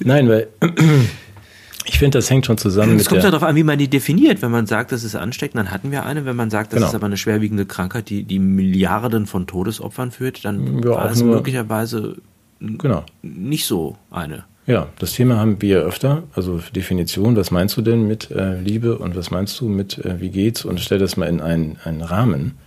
Nein, 0.00 0.28
weil 0.28 0.48
ich 1.86 1.98
finde, 1.98 2.18
das 2.18 2.28
hängt 2.28 2.44
schon 2.44 2.58
zusammen. 2.58 2.98
Es 2.98 3.08
kommt 3.08 3.22
ja 3.22 3.30
darauf 3.30 3.48
an, 3.48 3.56
wie 3.56 3.62
man 3.62 3.78
die 3.78 3.88
definiert. 3.88 4.42
Wenn 4.42 4.50
man 4.50 4.66
sagt, 4.66 4.92
das 4.92 5.04
ist 5.04 5.14
ansteckend, 5.14 5.58
dann 5.58 5.70
hatten 5.70 5.92
wir 5.92 6.04
eine. 6.04 6.26
Wenn 6.26 6.36
man 6.36 6.50
sagt, 6.50 6.72
das 6.72 6.78
genau. 6.78 6.88
ist 6.88 6.94
aber 6.94 7.06
eine 7.06 7.16
schwerwiegende 7.16 7.64
Krankheit, 7.64 8.10
die, 8.10 8.24
die 8.24 8.40
Milliarden 8.40 9.26
von 9.26 9.46
Todesopfern 9.46 10.10
führt, 10.10 10.44
dann 10.44 10.82
ja, 10.82 10.90
war 10.90 11.10
es 11.10 11.22
möglicherweise 11.22 12.16
genau. 12.60 13.04
nicht 13.22 13.66
so 13.66 13.96
eine. 14.10 14.44
Ja, 14.66 14.88
das 14.98 15.12
Thema 15.12 15.36
haben 15.36 15.62
wir 15.62 15.82
öfter. 15.82 16.24
Also 16.34 16.60
Definition, 16.74 17.36
was 17.36 17.52
meinst 17.52 17.76
du 17.76 17.82
denn 17.82 18.08
mit 18.08 18.32
äh, 18.32 18.58
Liebe 18.60 18.98
und 18.98 19.14
was 19.14 19.30
meinst 19.30 19.60
du 19.60 19.68
mit 19.68 20.04
äh, 20.04 20.20
wie 20.20 20.30
geht's? 20.30 20.64
Und 20.64 20.80
stell 20.80 20.98
das 20.98 21.16
mal 21.16 21.28
in 21.28 21.40
einen, 21.40 21.78
einen 21.84 22.02
Rahmen. 22.02 22.58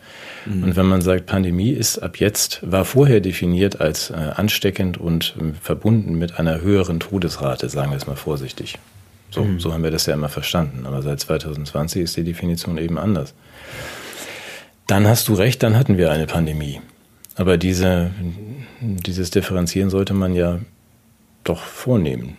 Mhm. 0.45 0.63
Und 0.63 0.75
wenn 0.77 0.85
man 0.85 1.01
sagt, 1.01 1.25
Pandemie 1.25 1.71
ist 1.71 1.99
ab 1.99 2.17
jetzt, 2.17 2.61
war 2.63 2.85
vorher 2.85 3.19
definiert 3.19 3.81
als 3.81 4.11
äh, 4.11 4.13
ansteckend 4.13 4.97
und 4.97 5.35
äh, 5.39 5.53
verbunden 5.61 6.17
mit 6.17 6.39
einer 6.39 6.61
höheren 6.61 7.01
Todesrate, 7.01 7.67
sagen 7.67 7.91
wir 7.91 7.97
es 7.97 8.07
mal 8.07 8.15
vorsichtig. 8.15 8.77
So, 9.31 9.43
mhm. 9.43 9.59
so 9.59 9.73
haben 9.73 9.83
wir 9.83 9.91
das 9.91 10.05
ja 10.05 10.13
immer 10.13 10.29
verstanden. 10.29 10.85
Aber 10.85 11.01
seit 11.01 11.19
2020 11.19 12.03
ist 12.03 12.15
die 12.15 12.23
Definition 12.23 12.77
eben 12.77 12.97
anders. 12.97 13.33
Dann 14.87 15.05
hast 15.05 15.27
du 15.27 15.33
recht, 15.33 15.61
dann 15.63 15.77
hatten 15.77 15.97
wir 15.97 16.11
eine 16.11 16.25
Pandemie. 16.25 16.79
Aber 17.39 17.57
diese, 17.57 18.11
dieses 18.81 19.29
Differenzieren 19.29 19.89
sollte 19.89 20.13
man 20.13 20.35
ja 20.35 20.59
doch 21.45 21.63
vornehmen. 21.63 22.35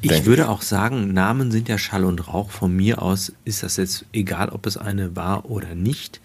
Ich 0.00 0.26
würde 0.26 0.48
auch 0.48 0.62
sagen, 0.62 1.12
Namen 1.12 1.50
sind 1.50 1.68
ja 1.68 1.76
Schall 1.76 2.04
und 2.04 2.28
Rauch. 2.28 2.50
Von 2.52 2.72
mir 2.76 3.02
aus 3.02 3.32
ist 3.44 3.64
das 3.64 3.78
jetzt 3.78 4.06
egal, 4.12 4.50
ob 4.50 4.66
es 4.66 4.76
eine 4.76 5.16
war 5.16 5.50
oder 5.50 5.74
nicht. 5.74 6.20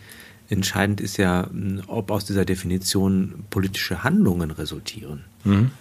Entscheidend 0.48 1.02
ist 1.02 1.18
ja, 1.18 1.50
ob 1.88 2.12
aus 2.12 2.26
dieser 2.26 2.46
Definition 2.46 3.46
politische 3.50 4.04
Handlungen 4.04 4.52
resultieren. 4.52 5.24
Mhm. 5.44 5.72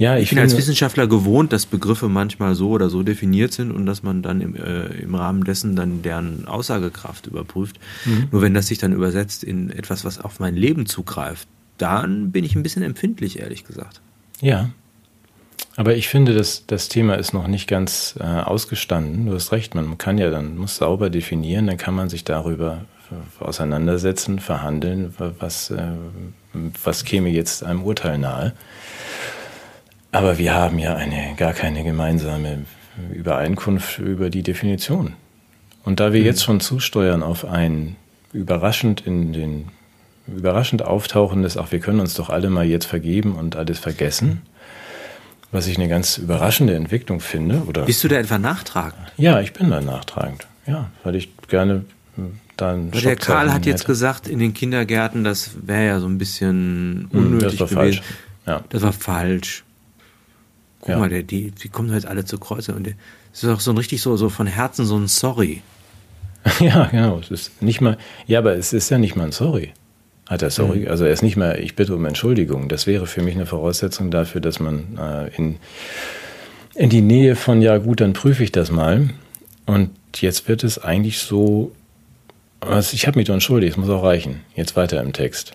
Ja, 0.00 0.16
ich, 0.16 0.22
ich 0.22 0.30
bin 0.30 0.38
als 0.38 0.56
Wissenschaftler 0.56 1.06
gewohnt, 1.06 1.52
dass 1.52 1.66
Begriffe 1.66 2.08
manchmal 2.08 2.54
so 2.54 2.70
oder 2.70 2.88
so 2.88 3.02
definiert 3.02 3.52
sind 3.52 3.70
und 3.70 3.84
dass 3.84 4.02
man 4.02 4.22
dann 4.22 4.40
im, 4.40 4.56
äh, 4.56 4.86
im 5.02 5.14
Rahmen 5.14 5.44
dessen 5.44 5.76
dann 5.76 6.00
deren 6.00 6.48
Aussagekraft 6.48 7.26
überprüft. 7.26 7.78
Mhm. 8.06 8.28
Nur 8.32 8.40
wenn 8.40 8.54
das 8.54 8.68
sich 8.68 8.78
dann 8.78 8.94
übersetzt 8.94 9.44
in 9.44 9.68
etwas, 9.68 10.06
was 10.06 10.18
auf 10.18 10.40
mein 10.40 10.56
Leben 10.56 10.86
zugreift, 10.86 11.46
dann 11.76 12.32
bin 12.32 12.46
ich 12.46 12.56
ein 12.56 12.62
bisschen 12.62 12.82
empfindlich, 12.82 13.40
ehrlich 13.40 13.64
gesagt. 13.64 14.00
Ja. 14.40 14.70
Aber 15.76 15.94
ich 15.94 16.08
finde, 16.08 16.32
dass 16.32 16.64
das 16.66 16.88
Thema 16.88 17.16
ist 17.16 17.34
noch 17.34 17.46
nicht 17.46 17.68
ganz 17.68 18.14
äh, 18.18 18.22
ausgestanden. 18.24 19.26
Du 19.26 19.34
hast 19.34 19.52
recht, 19.52 19.74
man 19.74 19.98
kann 19.98 20.16
ja 20.16 20.30
dann, 20.30 20.56
muss 20.56 20.76
sauber 20.76 21.10
definieren, 21.10 21.66
dann 21.66 21.76
kann 21.76 21.94
man 21.94 22.08
sich 22.08 22.24
darüber 22.24 22.86
auseinandersetzen, 23.38 24.38
verhandeln, 24.38 25.14
was, 25.18 25.70
äh, 25.70 25.92
was 26.84 27.04
käme 27.04 27.28
jetzt 27.28 27.62
einem 27.64 27.82
Urteil 27.82 28.16
nahe. 28.16 28.54
Aber 30.12 30.38
wir 30.38 30.54
haben 30.54 30.78
ja 30.78 30.96
eine, 30.96 31.34
gar 31.36 31.52
keine 31.52 31.84
gemeinsame 31.84 32.64
Übereinkunft 33.12 33.98
über 33.98 34.30
die 34.30 34.42
Definition. 34.42 35.14
Und 35.84 36.00
da 36.00 36.12
wir 36.12 36.20
mhm. 36.20 36.26
jetzt 36.26 36.42
schon 36.42 36.60
zusteuern 36.60 37.22
auf 37.22 37.44
ein 37.44 37.96
überraschend 38.32 39.00
in 39.06 39.32
den 39.32 39.68
überraschend 40.26 40.82
auftauchendes, 40.82 41.56
ach, 41.56 41.72
wir 41.72 41.80
können 41.80 42.00
uns 42.00 42.14
doch 42.14 42.30
alle 42.30 42.50
mal 42.50 42.64
jetzt 42.64 42.86
vergeben 42.86 43.34
und 43.34 43.56
alles 43.56 43.78
vergessen. 43.78 44.42
Was 45.52 45.66
ich 45.66 45.78
eine 45.78 45.88
ganz 45.88 46.18
überraschende 46.18 46.76
Entwicklung 46.76 47.18
finde. 47.18 47.62
Oder 47.66 47.84
Bist 47.84 48.04
du 48.04 48.08
da 48.08 48.16
etwa 48.16 48.38
nachtragend? 48.38 49.12
Ja, 49.16 49.40
ich 49.40 49.52
bin 49.52 49.68
da 49.70 49.80
nachtragend. 49.80 50.46
Ja, 50.66 50.90
weil 51.02 51.16
ich 51.16 51.30
gerne 51.48 51.84
hm, 52.14 52.38
dann. 52.56 52.92
Der 52.92 53.16
Karl 53.16 53.52
hat 53.52 53.66
jetzt 53.66 53.80
hätte. 53.80 53.88
gesagt, 53.88 54.28
in 54.28 54.38
den 54.38 54.54
Kindergärten, 54.54 55.24
das 55.24 55.50
wäre 55.62 55.86
ja 55.86 55.98
so 55.98 56.06
ein 56.06 56.18
bisschen 56.18 57.08
unnötig. 57.12 57.58
Das 57.58 57.74
war 57.74 57.82
gewesen. 57.82 58.02
falsch. 58.02 58.02
Ja. 58.46 58.60
Das 58.68 58.82
war 58.82 58.92
falsch. 58.92 59.64
Guck 60.80 60.88
ja. 60.88 60.98
mal, 60.98 61.08
der, 61.08 61.22
die, 61.22 61.50
die 61.50 61.68
kommen 61.68 61.92
halt 61.92 62.06
alle 62.06 62.24
zu 62.24 62.38
Kreuze 62.38 62.74
und 62.74 62.86
das 62.86 63.42
ist 63.42 63.48
auch 63.48 63.60
so 63.60 63.70
ein 63.70 63.76
richtig 63.78 64.00
so, 64.02 64.16
so 64.16 64.28
von 64.28 64.46
Herzen 64.46 64.84
so 64.84 64.96
ein 64.96 65.08
Sorry. 65.08 65.62
Ja, 66.60 66.86
genau. 66.86 67.18
Es 67.18 67.30
ist 67.30 67.62
nicht 67.62 67.82
mal, 67.82 67.98
ja, 68.26 68.38
aber 68.38 68.54
es 68.56 68.72
ist 68.72 68.88
ja 68.88 68.96
nicht 68.96 69.14
mal 69.14 69.24
ein 69.24 69.32
Sorry. 69.32 69.72
Hat 70.30 70.42
er 70.42 70.50
sorry, 70.50 70.80
mhm. 70.80 70.88
also 70.88 71.04
er 71.04 71.12
ist 71.12 71.22
nicht 71.22 71.36
mehr, 71.36 71.58
ich 71.58 71.74
bitte 71.74 71.92
um 71.92 72.04
Entschuldigung. 72.04 72.68
Das 72.68 72.86
wäre 72.86 73.08
für 73.08 73.20
mich 73.20 73.34
eine 73.34 73.46
Voraussetzung 73.46 74.12
dafür, 74.12 74.40
dass 74.40 74.60
man 74.60 74.96
äh, 74.96 75.36
in, 75.36 75.56
in 76.76 76.88
die 76.88 77.00
Nähe 77.00 77.34
von, 77.34 77.60
ja 77.60 77.78
gut, 77.78 78.00
dann 78.00 78.12
prüfe 78.12 78.44
ich 78.44 78.52
das 78.52 78.70
mal. 78.70 79.10
Und 79.66 79.90
jetzt 80.16 80.48
wird 80.48 80.62
es 80.62 80.78
eigentlich 80.78 81.18
so, 81.18 81.72
also 82.60 82.94
ich 82.94 83.08
habe 83.08 83.18
mich 83.18 83.26
doch 83.26 83.34
entschuldigt, 83.34 83.72
es 83.72 83.76
muss 83.76 83.90
auch 83.90 84.04
reichen. 84.04 84.42
Jetzt 84.54 84.76
weiter 84.76 85.02
im 85.02 85.12
Text. 85.12 85.52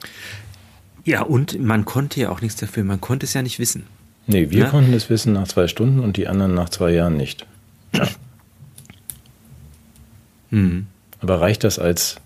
Ja, 1.06 1.22
und 1.22 1.58
man 1.58 1.86
konnte 1.86 2.20
ja 2.20 2.30
auch 2.30 2.42
nichts 2.42 2.60
dafür, 2.60 2.84
man 2.84 3.00
konnte 3.00 3.26
es 3.26 3.34
ja 3.34 3.42
nicht 3.42 3.60
wissen. 3.60 3.86
Nee, 4.28 4.50
wir 4.50 4.60
ja? 4.60 4.70
konnten 4.70 4.94
es 4.94 5.10
wissen 5.10 5.34
nach 5.34 5.48
zwei 5.48 5.68
Stunden 5.68 6.00
und 6.00 6.18
die 6.18 6.28
anderen 6.28 6.54
nach 6.54 6.70
zwei 6.70 6.92
Jahren 6.92 7.18
nicht. 7.18 7.46
Ja. 7.94 8.08
Mhm. 10.50 10.88
Aber 11.22 11.42
reicht 11.42 11.64
das 11.64 11.80
als 11.80 12.18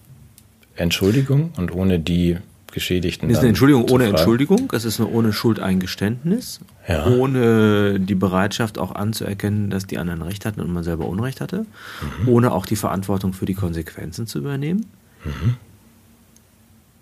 Entschuldigung 0.76 1.52
und 1.58 1.74
ohne 1.74 2.00
die 2.00 2.38
Geschädigten. 2.72 3.30
Es 3.30 3.38
ist 3.38 3.40
eine 3.40 3.50
Entschuldigung 3.50 3.90
ohne 3.90 4.06
Entschuldigung, 4.06 4.72
es 4.74 4.86
ist 4.86 5.00
eine 5.00 5.10
ohne 5.10 5.34
Schuldeingeständnis, 5.34 6.60
ja. 6.88 7.08
ohne 7.08 8.00
die 8.00 8.16
Bereitschaft 8.16 8.78
auch 8.78 8.94
anzuerkennen, 8.94 9.70
dass 9.70 9.88
die 9.88 9.98
anderen 9.98 10.22
Recht 10.22 10.46
hatten 10.46 10.62
und 10.62 10.72
man 10.72 10.84
selber 10.84 11.08
Unrecht 11.08 11.42
hatte, 11.42 11.66
mhm. 12.22 12.30
ohne 12.30 12.52
auch 12.52 12.66
die 12.66 12.76
Verantwortung 12.76 13.34
für 13.34 13.46
die 13.46 13.56
Konsequenzen 13.56 14.28
zu 14.28 14.40
übernehmen. 14.40 14.86
Mhm. 15.26 15.56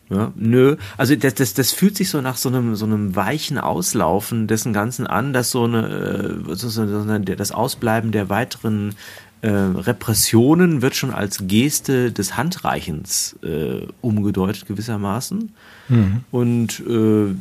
Ja, 0.09 0.31
nö, 0.35 0.77
also 0.95 1.15
das, 1.15 1.33
das, 1.35 1.53
das 1.53 1.73
fühlt 1.73 1.97
sich 1.97 2.09
so 2.09 2.21
nach 2.21 2.37
so 2.37 2.47
einem, 2.47 2.75
so 2.75 2.85
einem 2.85 3.15
weichen 3.15 3.57
Auslaufen 3.57 4.47
dessen 4.47 4.71
Ganzen 4.71 5.05
an, 5.05 5.33
dass 5.33 5.51
so 5.51 5.65
eine, 5.65 6.39
äh, 6.47 6.55
so 6.55 6.81
eine 6.81 7.19
das 7.19 7.51
Ausbleiben 7.51 8.11
der 8.11 8.29
weiteren 8.29 8.95
äh, 9.41 9.49
Repressionen 9.49 10.81
wird 10.81 10.95
schon 10.95 11.11
als 11.11 11.43
Geste 11.47 12.11
des 12.11 12.37
Handreichens 12.37 13.35
äh, 13.43 13.85
umgedeutet 14.01 14.65
gewissermaßen. 14.65 15.53
Mhm. 15.89 16.23
Und 16.31 16.79
äh, 16.79 17.35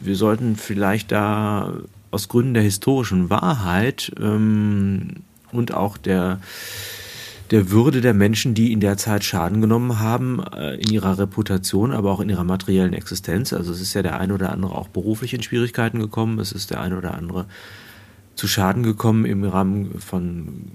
wir 0.00 0.16
sollten 0.16 0.56
vielleicht 0.56 1.12
da 1.12 1.74
aus 2.10 2.28
Gründen 2.28 2.54
der 2.54 2.62
historischen 2.62 3.30
Wahrheit 3.30 4.12
ähm, 4.20 5.16
und 5.52 5.74
auch 5.74 5.98
der 5.98 6.40
der 7.50 7.70
Würde 7.70 8.00
der 8.00 8.14
Menschen, 8.14 8.54
die 8.54 8.72
in 8.72 8.80
der 8.80 8.96
Zeit 8.96 9.24
Schaden 9.24 9.60
genommen 9.60 10.00
haben, 10.00 10.42
äh, 10.42 10.74
in 10.74 10.92
ihrer 10.92 11.18
Reputation, 11.18 11.92
aber 11.92 12.10
auch 12.12 12.20
in 12.20 12.28
ihrer 12.28 12.44
materiellen 12.44 12.92
Existenz. 12.92 13.52
Also 13.52 13.72
es 13.72 13.80
ist 13.80 13.94
ja 13.94 14.02
der 14.02 14.18
ein 14.18 14.32
oder 14.32 14.52
andere 14.52 14.74
auch 14.74 14.88
beruflich 14.88 15.34
in 15.34 15.42
Schwierigkeiten 15.42 15.98
gekommen, 15.98 16.38
es 16.38 16.52
ist 16.52 16.70
der 16.70 16.80
ein 16.80 16.92
oder 16.92 17.14
andere 17.14 17.46
zu 18.34 18.46
Schaden 18.46 18.82
gekommen 18.82 19.24
im 19.24 19.44
Rahmen 19.44 19.98
von 19.98 20.70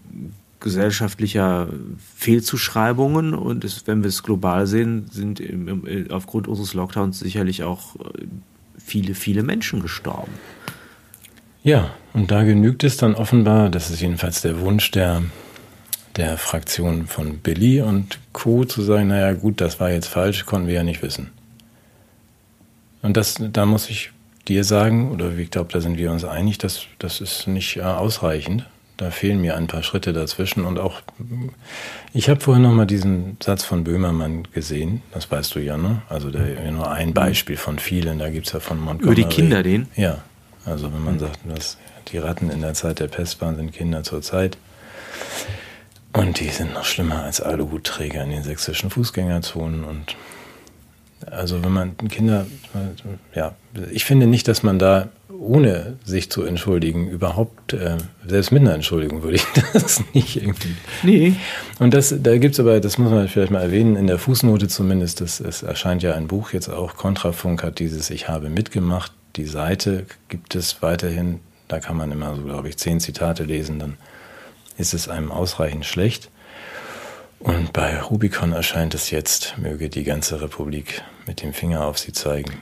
gesellschaftlicher 0.59 1.67
Fehlzuschreibungen 2.15 3.33
und 3.33 3.63
es, 3.63 3.87
wenn 3.87 4.03
wir 4.03 4.09
es 4.09 4.23
global 4.23 4.67
sehen, 4.67 5.07
sind 5.11 5.39
im, 5.39 5.67
im, 5.67 6.11
aufgrund 6.11 6.47
unseres 6.47 6.73
Lockdowns 6.73 7.19
sicherlich 7.19 7.63
auch 7.63 7.95
äh, 7.95 8.25
viele, 8.77 9.15
viele 9.15 9.43
Menschen 9.43 9.81
gestorben. 9.81 10.31
Ja, 11.63 11.91
und 12.13 12.31
da 12.31 12.43
genügt 12.43 12.83
es 12.83 12.97
dann 12.97 13.15
offenbar, 13.15 13.69
das 13.69 13.91
ist 13.91 14.01
jedenfalls 14.01 14.41
der 14.41 14.59
Wunsch 14.61 14.91
der, 14.91 15.23
der 16.15 16.37
Fraktion 16.37 17.07
von 17.07 17.39
Billy 17.39 17.81
und 17.81 18.19
Co. 18.33 18.65
zu 18.65 18.81
sagen, 18.81 19.07
naja 19.07 19.33
gut, 19.33 19.61
das 19.61 19.79
war 19.79 19.91
jetzt 19.91 20.07
falsch, 20.07 20.45
konnten 20.45 20.67
wir 20.67 20.75
ja 20.75 20.83
nicht 20.83 21.01
wissen. 21.01 21.31
Und 23.01 23.17
das, 23.17 23.35
da 23.39 23.65
muss 23.65 23.89
ich 23.89 24.11
dir 24.47 24.63
sagen, 24.63 25.11
oder 25.11 25.35
ich 25.37 25.51
glaube, 25.51 25.71
da 25.71 25.81
sind 25.81 25.97
wir 25.97 26.11
uns 26.11 26.23
einig, 26.23 26.57
dass 26.57 26.81
das 26.99 27.21
ist 27.21 27.47
nicht 27.47 27.77
äh, 27.77 27.81
ausreichend. 27.81 28.65
Da 28.97 29.09
fehlen 29.09 29.41
mir 29.41 29.55
ein 29.55 29.65
paar 29.65 29.81
Schritte 29.81 30.13
dazwischen 30.13 30.63
und 30.63 30.77
auch, 30.77 31.01
ich 32.13 32.29
habe 32.29 32.39
vorhin 32.39 32.61
noch 32.61 32.73
mal 32.73 32.85
diesen 32.85 33.37
Satz 33.41 33.63
von 33.63 33.83
Böhmermann 33.83 34.47
gesehen, 34.53 35.01
das 35.11 35.31
weißt 35.31 35.55
du 35.55 35.59
ja, 35.59 35.75
ne? 35.75 36.03
Also 36.07 36.29
der, 36.29 36.71
nur 36.71 36.91
ein 36.91 37.11
Beispiel 37.13 37.57
von 37.57 37.79
vielen, 37.79 38.19
da 38.19 38.29
gibt 38.29 38.45
es 38.45 38.53
ja 38.53 38.59
von 38.59 38.79
Montgomery. 38.79 39.21
Über 39.21 39.29
die 39.29 39.35
Kinder 39.35 39.63
den? 39.63 39.87
Ja, 39.95 40.19
also 40.65 40.93
wenn 40.93 41.03
man 41.03 41.17
sagt, 41.17 41.39
dass 41.45 41.77
die 42.11 42.19
Ratten 42.19 42.51
in 42.51 42.61
der 42.61 42.75
Zeit 42.75 42.99
der 42.99 43.07
Pest 43.07 43.41
waren, 43.41 43.55
sind 43.55 43.73
Kinder 43.73 44.03
zur 44.03 44.21
Zeit. 44.21 44.57
Und 46.13 46.39
die 46.39 46.49
sind 46.49 46.73
noch 46.73 46.83
schlimmer 46.83 47.23
als 47.23 47.41
Aluhutträger 47.41 48.23
in 48.23 48.31
den 48.31 48.43
sächsischen 48.43 48.89
Fußgängerzonen 48.89 49.83
und 49.83 50.15
also 51.29 51.63
wenn 51.63 51.71
man 51.71 51.97
Kinder, 52.09 52.47
ja, 53.35 53.53
ich 53.91 54.05
finde 54.05 54.25
nicht, 54.25 54.47
dass 54.47 54.63
man 54.63 54.79
da 54.79 55.09
ohne 55.41 55.97
sich 56.03 56.29
zu 56.29 56.43
entschuldigen 56.43 57.07
überhaupt, 57.09 57.73
äh, 57.73 57.97
selbst 58.27 58.51
mit 58.51 58.61
einer 58.61 58.73
Entschuldigung 58.73 59.23
würde 59.23 59.37
ich 59.37 59.45
das 59.73 60.03
nicht 60.13 60.37
irgendwie. 60.37 60.75
Nee. 61.03 61.33
Und 61.79 61.93
das, 61.93 62.13
da 62.21 62.37
gibt's 62.37 62.59
aber, 62.59 62.79
das 62.79 62.97
muss 62.97 63.11
man 63.11 63.27
vielleicht 63.27 63.51
mal 63.51 63.61
erwähnen, 63.61 63.95
in 63.95 64.07
der 64.07 64.19
Fußnote 64.19 64.67
zumindest, 64.67 65.21
das, 65.21 65.39
es 65.39 65.63
erscheint 65.63 66.03
ja 66.03 66.13
ein 66.13 66.27
Buch 66.27 66.53
jetzt 66.53 66.69
auch, 66.69 66.95
Kontrafunk 66.95 67.63
hat 67.63 67.79
dieses 67.79 68.09
Ich 68.09 68.27
habe 68.27 68.49
mitgemacht, 68.49 69.11
die 69.35 69.45
Seite 69.45 70.05
gibt 70.29 70.55
es 70.55 70.81
weiterhin, 70.81 71.39
da 71.67 71.79
kann 71.79 71.97
man 71.97 72.11
immer 72.11 72.35
so, 72.35 72.43
glaube 72.43 72.69
ich, 72.69 72.77
zehn 72.77 72.99
Zitate 72.99 73.43
lesen, 73.43 73.79
dann 73.79 73.97
ist 74.77 74.93
es 74.93 75.07
einem 75.07 75.31
ausreichend 75.31 75.85
schlecht. 75.85 76.29
Und 77.39 77.73
bei 77.73 77.99
Rubicon 77.99 78.51
erscheint 78.53 78.93
es 78.93 79.09
jetzt, 79.09 79.55
möge 79.57 79.89
die 79.89 80.03
ganze 80.03 80.41
Republik 80.41 81.01
mit 81.25 81.41
dem 81.41 81.53
Finger 81.53 81.85
auf 81.85 81.97
sie 81.97 82.13
zeigen. 82.13 82.53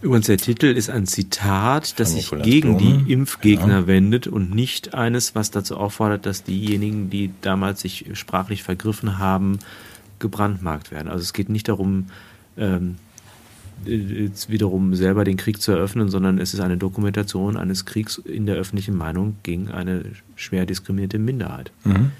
Übrigens, 0.00 0.26
der 0.26 0.38
Titel 0.38 0.66
ist 0.66 0.90
ein 0.90 1.06
Zitat, 1.06 1.98
das 1.98 2.12
sich 2.12 2.30
gegen 2.30 2.76
Blume. 2.76 3.04
die 3.04 3.12
Impfgegner 3.12 3.80
ja. 3.80 3.86
wendet 3.86 4.26
und 4.26 4.54
nicht 4.54 4.94
eines, 4.94 5.34
was 5.34 5.50
dazu 5.50 5.76
auffordert, 5.76 6.26
dass 6.26 6.44
diejenigen, 6.44 7.10
die 7.10 7.30
damals 7.40 7.80
sich 7.80 8.06
sprachlich 8.12 8.62
vergriffen 8.62 9.18
haben, 9.18 9.58
gebrandmarkt 10.18 10.90
werden. 10.90 11.08
Also 11.08 11.22
es 11.22 11.32
geht 11.32 11.48
nicht 11.48 11.68
darum, 11.68 12.06
ähm, 12.58 12.96
wiederum 13.84 14.94
selber 14.94 15.24
den 15.24 15.36
Krieg 15.36 15.60
zu 15.60 15.72
eröffnen, 15.72 16.08
sondern 16.08 16.38
es 16.38 16.54
ist 16.54 16.60
eine 16.60 16.76
Dokumentation 16.76 17.56
eines 17.56 17.84
Kriegs 17.84 18.18
in 18.18 18.46
der 18.46 18.56
öffentlichen 18.56 18.96
Meinung 18.96 19.36
gegen 19.42 19.70
eine 19.70 20.04
schwer 20.34 20.66
diskriminierte 20.66 21.18
Minderheit. 21.18 21.70
Mhm. 21.84 22.12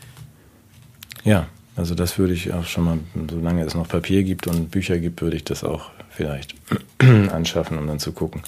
Ja, 1.24 1.48
also 1.74 1.94
das 1.94 2.18
würde 2.18 2.34
ich 2.34 2.52
auch 2.52 2.64
schon 2.64 2.84
mal, 2.84 2.98
solange 3.30 3.64
es 3.64 3.74
noch 3.74 3.88
Papier 3.88 4.22
gibt 4.22 4.46
und 4.46 4.70
Bücher 4.70 4.98
gibt, 4.98 5.20
würde 5.22 5.36
ich 5.36 5.44
das 5.44 5.64
auch 5.64 5.90
vielleicht 6.08 6.54
anschaffen, 7.32 7.78
um 7.78 7.86
dann 7.86 7.98
zu 7.98 8.12
gucken. 8.12 8.42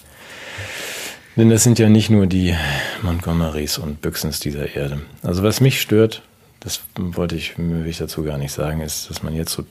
Denn 1.36 1.50
das 1.50 1.62
sind 1.62 1.78
ja 1.78 1.88
nicht 1.88 2.10
nur 2.10 2.26
die 2.26 2.54
Montgomerys 3.02 3.78
und 3.78 4.00
Büchsens 4.00 4.40
dieser 4.40 4.74
Erde. 4.74 5.00
Also 5.22 5.42
was 5.42 5.60
mich 5.60 5.80
stört, 5.80 6.22
das 6.60 6.80
wollte 6.96 7.36
ich, 7.36 7.56
will 7.56 7.86
ich 7.86 7.98
dazu 7.98 8.24
gar 8.24 8.36
nicht 8.36 8.50
sagen, 8.50 8.80
ist, 8.80 9.08
dass 9.08 9.22
man 9.22 9.32
jetzt 9.32 9.52
so 9.52 9.64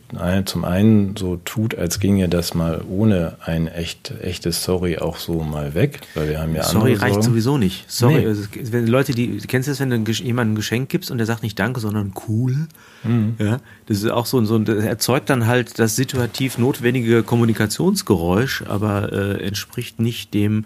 zum 0.46 0.64
einen 0.64 1.18
so 1.18 1.36
tut, 1.36 1.76
als 1.76 2.00
ginge 2.00 2.30
das 2.30 2.54
mal 2.54 2.82
ohne 2.90 3.36
ein 3.44 3.68
echt, 3.68 4.14
echtes 4.22 4.64
Sorry 4.64 4.98
auch 4.98 5.18
so 5.18 5.42
mal 5.44 5.74
weg, 5.74 6.00
weil 6.16 6.30
wir 6.30 6.40
haben 6.40 6.56
ja 6.56 6.64
Sorry 6.64 6.94
reicht 6.94 7.16
Sorgen. 7.16 7.28
sowieso 7.28 7.58
nicht. 7.58 7.92
Sorry, 7.92 8.20
nee. 8.20 8.28
also, 8.28 8.44
wenn 8.72 8.88
Leute, 8.88 9.12
die, 9.12 9.38
kennst 9.48 9.68
du 9.68 9.72
das, 9.72 9.82
wenn 9.82 9.90
du 9.90 10.12
jemandem 10.12 10.54
ein 10.54 10.56
Geschenk 10.56 10.88
gibst 10.88 11.12
und 11.12 11.18
der 11.18 11.28
sagt 11.28 11.44
nicht 11.44 11.60
Danke, 11.60 11.82
sondern 11.82 12.14
cool? 12.30 12.68
Mhm. 13.04 13.36
Ja, 13.38 13.60
das 13.88 13.98
ist 13.98 14.10
auch 14.10 14.26
so, 14.26 14.44
so 14.46 14.58
das 14.58 14.84
erzeugt 14.86 15.30
dann 15.30 15.46
halt 15.46 15.80
das 15.80 15.98
situativ 15.98 16.58
notwendige 16.58 17.22
Kommunikationsgeräusch, 17.22 18.64
aber 18.66 19.12
äh, 19.12 19.46
entspricht 19.46 20.00
nicht 20.00 20.34
dem, 20.34 20.66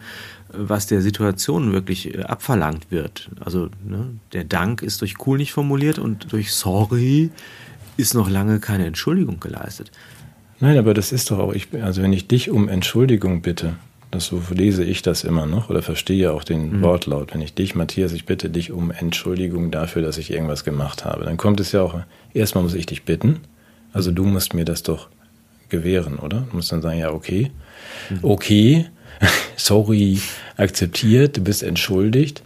was 0.54 0.88
der 0.88 1.02
Situation 1.02 1.72
wirklich 1.74 2.14
äh, 2.14 2.24
abverlangt 2.24 2.91
wird. 2.91 3.30
Also 3.39 3.70
ne, 3.86 4.08
der 4.34 4.43
Dank 4.43 4.82
ist 4.82 5.02
durch 5.02 5.16
cool 5.26 5.38
nicht 5.38 5.54
formuliert 5.54 5.99
und 5.99 6.32
durch 6.32 6.54
sorry 6.54 7.30
ist 7.97 8.14
noch 8.14 8.30
lange 8.30 8.60
keine 8.60 8.86
Entschuldigung 8.86 9.39
geleistet. 9.39 9.91
Nein, 10.60 10.78
aber 10.78 10.93
das 10.93 11.12
ist 11.12 11.32
doch 11.32 11.39
auch, 11.39 11.54
ich, 11.54 11.68
also 11.82 12.02
wenn 12.02 12.14
ich 12.14 12.28
dich 12.28 12.49
um 12.49 12.70
Entschuldigung 12.70 13.41
bitte, 13.41 13.76
das 14.12 14.26
so 14.26 14.41
lese 14.54 14.84
ich 14.84 15.02
das 15.02 15.24
immer 15.24 15.45
noch 15.45 15.70
oder 15.70 15.82
verstehe 15.82 16.32
auch 16.32 16.43
den 16.43 16.78
mhm. 16.78 16.82
Wortlaut. 16.82 17.34
Wenn 17.34 17.41
ich 17.41 17.54
dich, 17.54 17.76
Matthias, 17.76 18.12
ich 18.12 18.26
bitte 18.26 18.49
dich 18.49 18.72
um 18.72 18.91
Entschuldigung 18.91 19.72
dafür, 19.72 20.02
dass 20.02 20.18
ich 20.18 20.32
irgendwas 20.32 20.64
gemacht 20.64 21.06
habe, 21.06 21.24
dann 21.24 21.38
kommt 21.38 21.60
es 21.60 21.72
ja 21.72 21.82
auch, 21.82 22.02
erstmal 22.34 22.64
muss 22.64 22.74
ich 22.74 22.86
dich 22.86 23.04
bitten, 23.04 23.39
also 23.93 24.12
du 24.12 24.26
musst 24.26 24.54
mir 24.54 24.66
das 24.66 24.84
doch 24.84 25.10
gewähren, 25.70 26.20
oder? 26.20 26.45
Du 26.49 26.58
musst 26.58 26.72
dann 26.72 26.82
sagen, 26.82 26.99
ja, 26.99 27.12
okay, 27.12 27.52
mhm. 28.10 28.20
okay, 28.22 28.86
sorry, 29.56 30.20
akzeptiert, 30.58 31.38
du 31.38 31.42
bist 31.42 31.64
entschuldigt. 31.64 32.42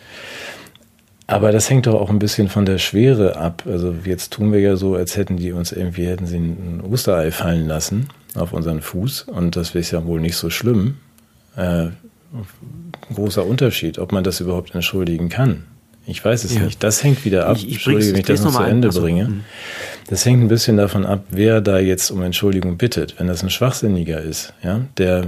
Aber 1.28 1.52
das 1.52 1.70
hängt 1.70 1.88
doch 1.88 1.96
auch 1.96 2.12
ein 2.12 2.20
bisschen 2.20 2.50
von 2.50 2.66
der 2.66 2.78
Schwere 2.78 3.38
ab. 3.38 3.64
Also 3.66 3.96
jetzt 4.06 4.32
tun 4.34 4.52
wir 4.52 4.60
ja 4.60 4.76
so, 4.76 4.96
als 4.96 5.18
hätten 5.18 5.38
die 5.38 5.52
uns 5.54 5.72
irgendwie, 5.72 6.06
hätten 6.06 6.28
sie 6.28 6.38
ein 6.38 6.82
Osterei 6.82 7.32
fallen 7.32 7.68
lassen 7.68 8.10
auf 8.36 8.54
unseren 8.54 8.82
Fuß. 8.82 9.24
Und 9.24 9.56
das 9.56 9.74
ist 9.74 9.92
ja 9.92 10.06
wohl 10.06 10.20
nicht 10.20 10.36
so 10.36 10.52
schlimm. 10.52 10.98
Äh, 11.56 11.88
großer 13.14 13.46
Unterschied, 13.46 13.98
ob 13.98 14.12
man 14.12 14.24
das 14.24 14.40
überhaupt 14.40 14.76
entschuldigen 14.76 15.30
kann. 15.30 15.64
Ich 16.06 16.24
weiß 16.24 16.44
es 16.44 16.54
ja. 16.54 16.62
nicht. 16.62 16.84
Das 16.84 17.04
hängt 17.04 17.26
wieder 17.26 17.48
ab. 17.48 17.58
Ich, 17.58 17.68
ich 17.68 17.74
Entschuldige, 17.74 18.12
wenn 18.12 18.20
ich 18.20 18.26
das 18.26 18.44
noch 18.44 18.56
zu 18.56 18.62
Ende 18.62 18.90
also, 18.90 19.02
bringe. 19.02 19.28
Hm. 19.28 19.44
Das 20.08 20.24
hängt 20.26 20.44
ein 20.44 20.48
bisschen 20.48 20.78
davon 20.78 21.06
ab, 21.06 21.24
wer 21.30 21.62
da 21.62 21.80
jetzt 21.80 22.12
um 22.12 22.22
Entschuldigung 22.22 22.78
bittet. 22.78 23.16
Wenn 23.18 23.26
das 23.26 23.42
ein 23.42 23.50
Schwachsinniger 23.50 24.22
ist, 24.22 24.54
ja, 24.62 24.82
der 24.98 25.28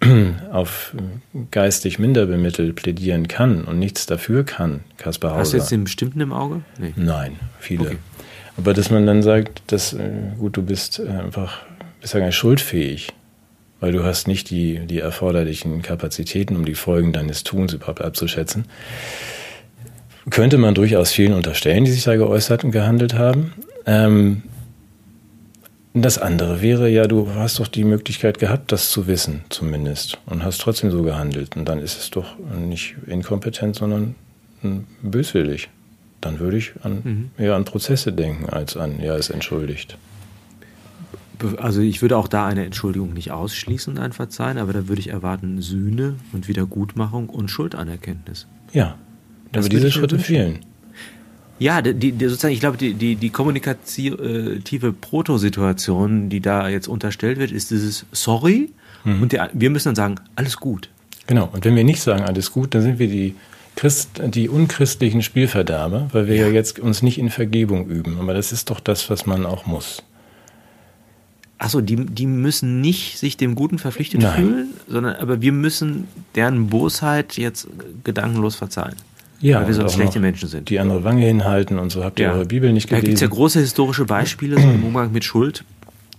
auf 0.52 0.94
geistig 1.50 1.98
minder 1.98 2.26
bemittelt 2.26 2.76
plädieren 2.76 3.28
kann 3.28 3.64
und 3.64 3.78
nichts 3.78 4.06
dafür 4.06 4.44
kann, 4.44 4.80
Kaspar 4.96 5.32
Hauser. 5.32 5.40
Hast 5.40 5.52
du 5.52 5.56
jetzt 5.58 5.70
den 5.70 5.84
bestimmten 5.84 6.20
im 6.20 6.32
Auge? 6.32 6.62
Nee. 6.78 6.92
Nein, 6.96 7.36
viele. 7.60 7.82
Okay. 7.82 7.96
Aber 8.56 8.74
dass 8.74 8.90
man 8.90 9.06
dann 9.06 9.22
sagt, 9.22 9.62
dass, 9.68 9.92
äh, 9.92 10.10
gut, 10.36 10.56
du 10.56 10.62
bist 10.62 10.98
äh, 10.98 11.08
einfach, 11.08 11.62
bist 12.00 12.12
ja 12.12 12.20
gar 12.20 12.26
nicht 12.26 12.36
schuldfähig, 12.36 13.12
weil 13.78 13.92
du 13.92 14.02
hast 14.02 14.26
nicht 14.26 14.50
die, 14.50 14.80
die 14.86 14.98
erforderlichen 14.98 15.80
Kapazitäten, 15.82 16.56
um 16.56 16.64
die 16.64 16.74
Folgen 16.74 17.12
deines 17.12 17.44
Tuns 17.44 17.72
überhaupt 17.72 18.02
abzuschätzen. 18.02 18.66
Könnte 20.30 20.58
man 20.58 20.74
durchaus 20.74 21.12
vielen 21.12 21.32
unterstellen, 21.32 21.84
die 21.84 21.92
sich 21.92 22.02
da 22.02 22.16
geäußert 22.16 22.64
und 22.64 22.72
gehandelt 22.72 23.14
haben. 23.14 23.52
Ähm, 23.86 24.42
das 26.02 26.18
andere 26.18 26.60
wäre 26.60 26.88
ja, 26.88 27.06
du 27.06 27.34
hast 27.34 27.58
doch 27.60 27.68
die 27.68 27.84
Möglichkeit 27.84 28.38
gehabt, 28.38 28.72
das 28.72 28.90
zu 28.90 29.06
wissen, 29.06 29.42
zumindest, 29.48 30.18
und 30.26 30.44
hast 30.44 30.60
trotzdem 30.60 30.90
so 30.90 31.02
gehandelt. 31.02 31.56
Und 31.56 31.66
dann 31.66 31.78
ist 31.78 31.98
es 31.98 32.10
doch 32.10 32.36
nicht 32.38 32.96
inkompetent, 33.06 33.76
sondern 33.76 34.14
böswillig. 35.02 35.68
Dann 36.20 36.40
würde 36.40 36.56
ich 36.56 36.72
an, 36.82 37.00
mhm. 37.04 37.30
eher 37.38 37.54
an 37.54 37.64
Prozesse 37.64 38.12
denken, 38.12 38.48
als 38.48 38.76
an, 38.76 39.00
ja, 39.00 39.14
ist 39.14 39.30
entschuldigt. 39.30 39.96
Also 41.58 41.80
ich 41.80 42.02
würde 42.02 42.16
auch 42.16 42.26
da 42.26 42.46
eine 42.46 42.64
Entschuldigung 42.64 43.12
nicht 43.12 43.30
ausschließen 43.30 43.96
und 43.96 44.02
ein 44.02 44.12
Verzeihen, 44.12 44.58
aber 44.58 44.72
da 44.72 44.88
würde 44.88 45.00
ich 45.00 45.08
erwarten 45.08 45.62
Sühne 45.62 46.16
und 46.32 46.48
Wiedergutmachung 46.48 47.28
und 47.28 47.48
Schuldanerkenntnis. 47.48 48.48
Ja, 48.72 48.96
aber 49.54 49.68
diese 49.68 49.92
Schritte 49.92 50.18
fehlen. 50.18 50.58
Ja, 51.58 51.82
die, 51.82 52.12
die, 52.12 52.28
sozusagen, 52.28 52.54
ich 52.54 52.60
glaube, 52.60 52.76
die, 52.76 52.94
die, 52.94 53.16
die 53.16 53.30
kommunikative 53.30 54.92
Protosituation, 54.92 56.28
die 56.28 56.40
da 56.40 56.68
jetzt 56.68 56.88
unterstellt 56.88 57.38
wird, 57.38 57.50
ist 57.50 57.70
dieses 57.70 58.06
Sorry 58.12 58.70
mhm. 59.04 59.22
und 59.22 59.32
der, 59.32 59.50
wir 59.52 59.70
müssen 59.70 59.88
dann 59.88 59.96
sagen, 59.96 60.14
alles 60.36 60.56
gut. 60.56 60.88
Genau, 61.26 61.48
und 61.52 61.64
wenn 61.64 61.74
wir 61.76 61.84
nicht 61.84 62.00
sagen, 62.00 62.22
alles 62.22 62.52
gut, 62.52 62.74
dann 62.74 62.82
sind 62.82 62.98
wir 62.98 63.08
die, 63.08 63.34
Christ, 63.78 64.20
die 64.24 64.48
unchristlichen 64.48 65.22
Spielverderber, 65.22 66.08
weil 66.12 66.26
wir 66.26 66.34
ja. 66.34 66.46
ja 66.48 66.52
jetzt 66.52 66.80
uns 66.80 67.00
nicht 67.02 67.16
in 67.16 67.30
Vergebung 67.30 67.86
üben. 67.86 68.18
Aber 68.18 68.34
das 68.34 68.50
ist 68.50 68.70
doch 68.70 68.80
das, 68.80 69.08
was 69.08 69.24
man 69.24 69.46
auch 69.46 69.66
muss. 69.66 70.02
Achso, 71.58 71.80
die, 71.80 71.94
die 71.94 72.26
müssen 72.26 72.80
nicht 72.80 73.18
sich 73.18 73.36
dem 73.36 73.54
Guten 73.54 73.78
verpflichtet 73.78 74.22
Nein. 74.22 74.34
fühlen, 74.34 74.68
sondern 74.88 75.14
aber 75.16 75.42
wir 75.42 75.52
müssen 75.52 76.08
deren 76.34 76.68
Bosheit 76.68 77.36
jetzt 77.36 77.68
gedankenlos 78.02 78.56
verzeihen. 78.56 78.96
Ja, 79.40 79.60
weil 79.60 79.68
wir 79.68 79.74
so 79.74 79.88
schlechte 79.88 80.20
Menschen 80.20 80.48
sind. 80.48 80.68
Die 80.68 80.80
andere 80.80 81.04
Wange 81.04 81.24
hinhalten 81.24 81.78
und 81.78 81.90
so. 81.90 82.04
Habt 82.04 82.18
ihr 82.18 82.26
ja. 82.26 82.32
eure 82.32 82.46
Bibel 82.46 82.72
nicht 82.72 82.88
gelesen? 82.88 83.04
Da 83.04 83.06
gibt 83.06 83.14
es 83.16 83.20
ja 83.20 83.28
große 83.28 83.60
historische 83.60 84.04
Beispiele 84.04 84.60
so 84.60 84.68
im 84.68 84.84
Umgang 84.84 85.12
mit 85.12 85.24
Schuld, 85.24 85.64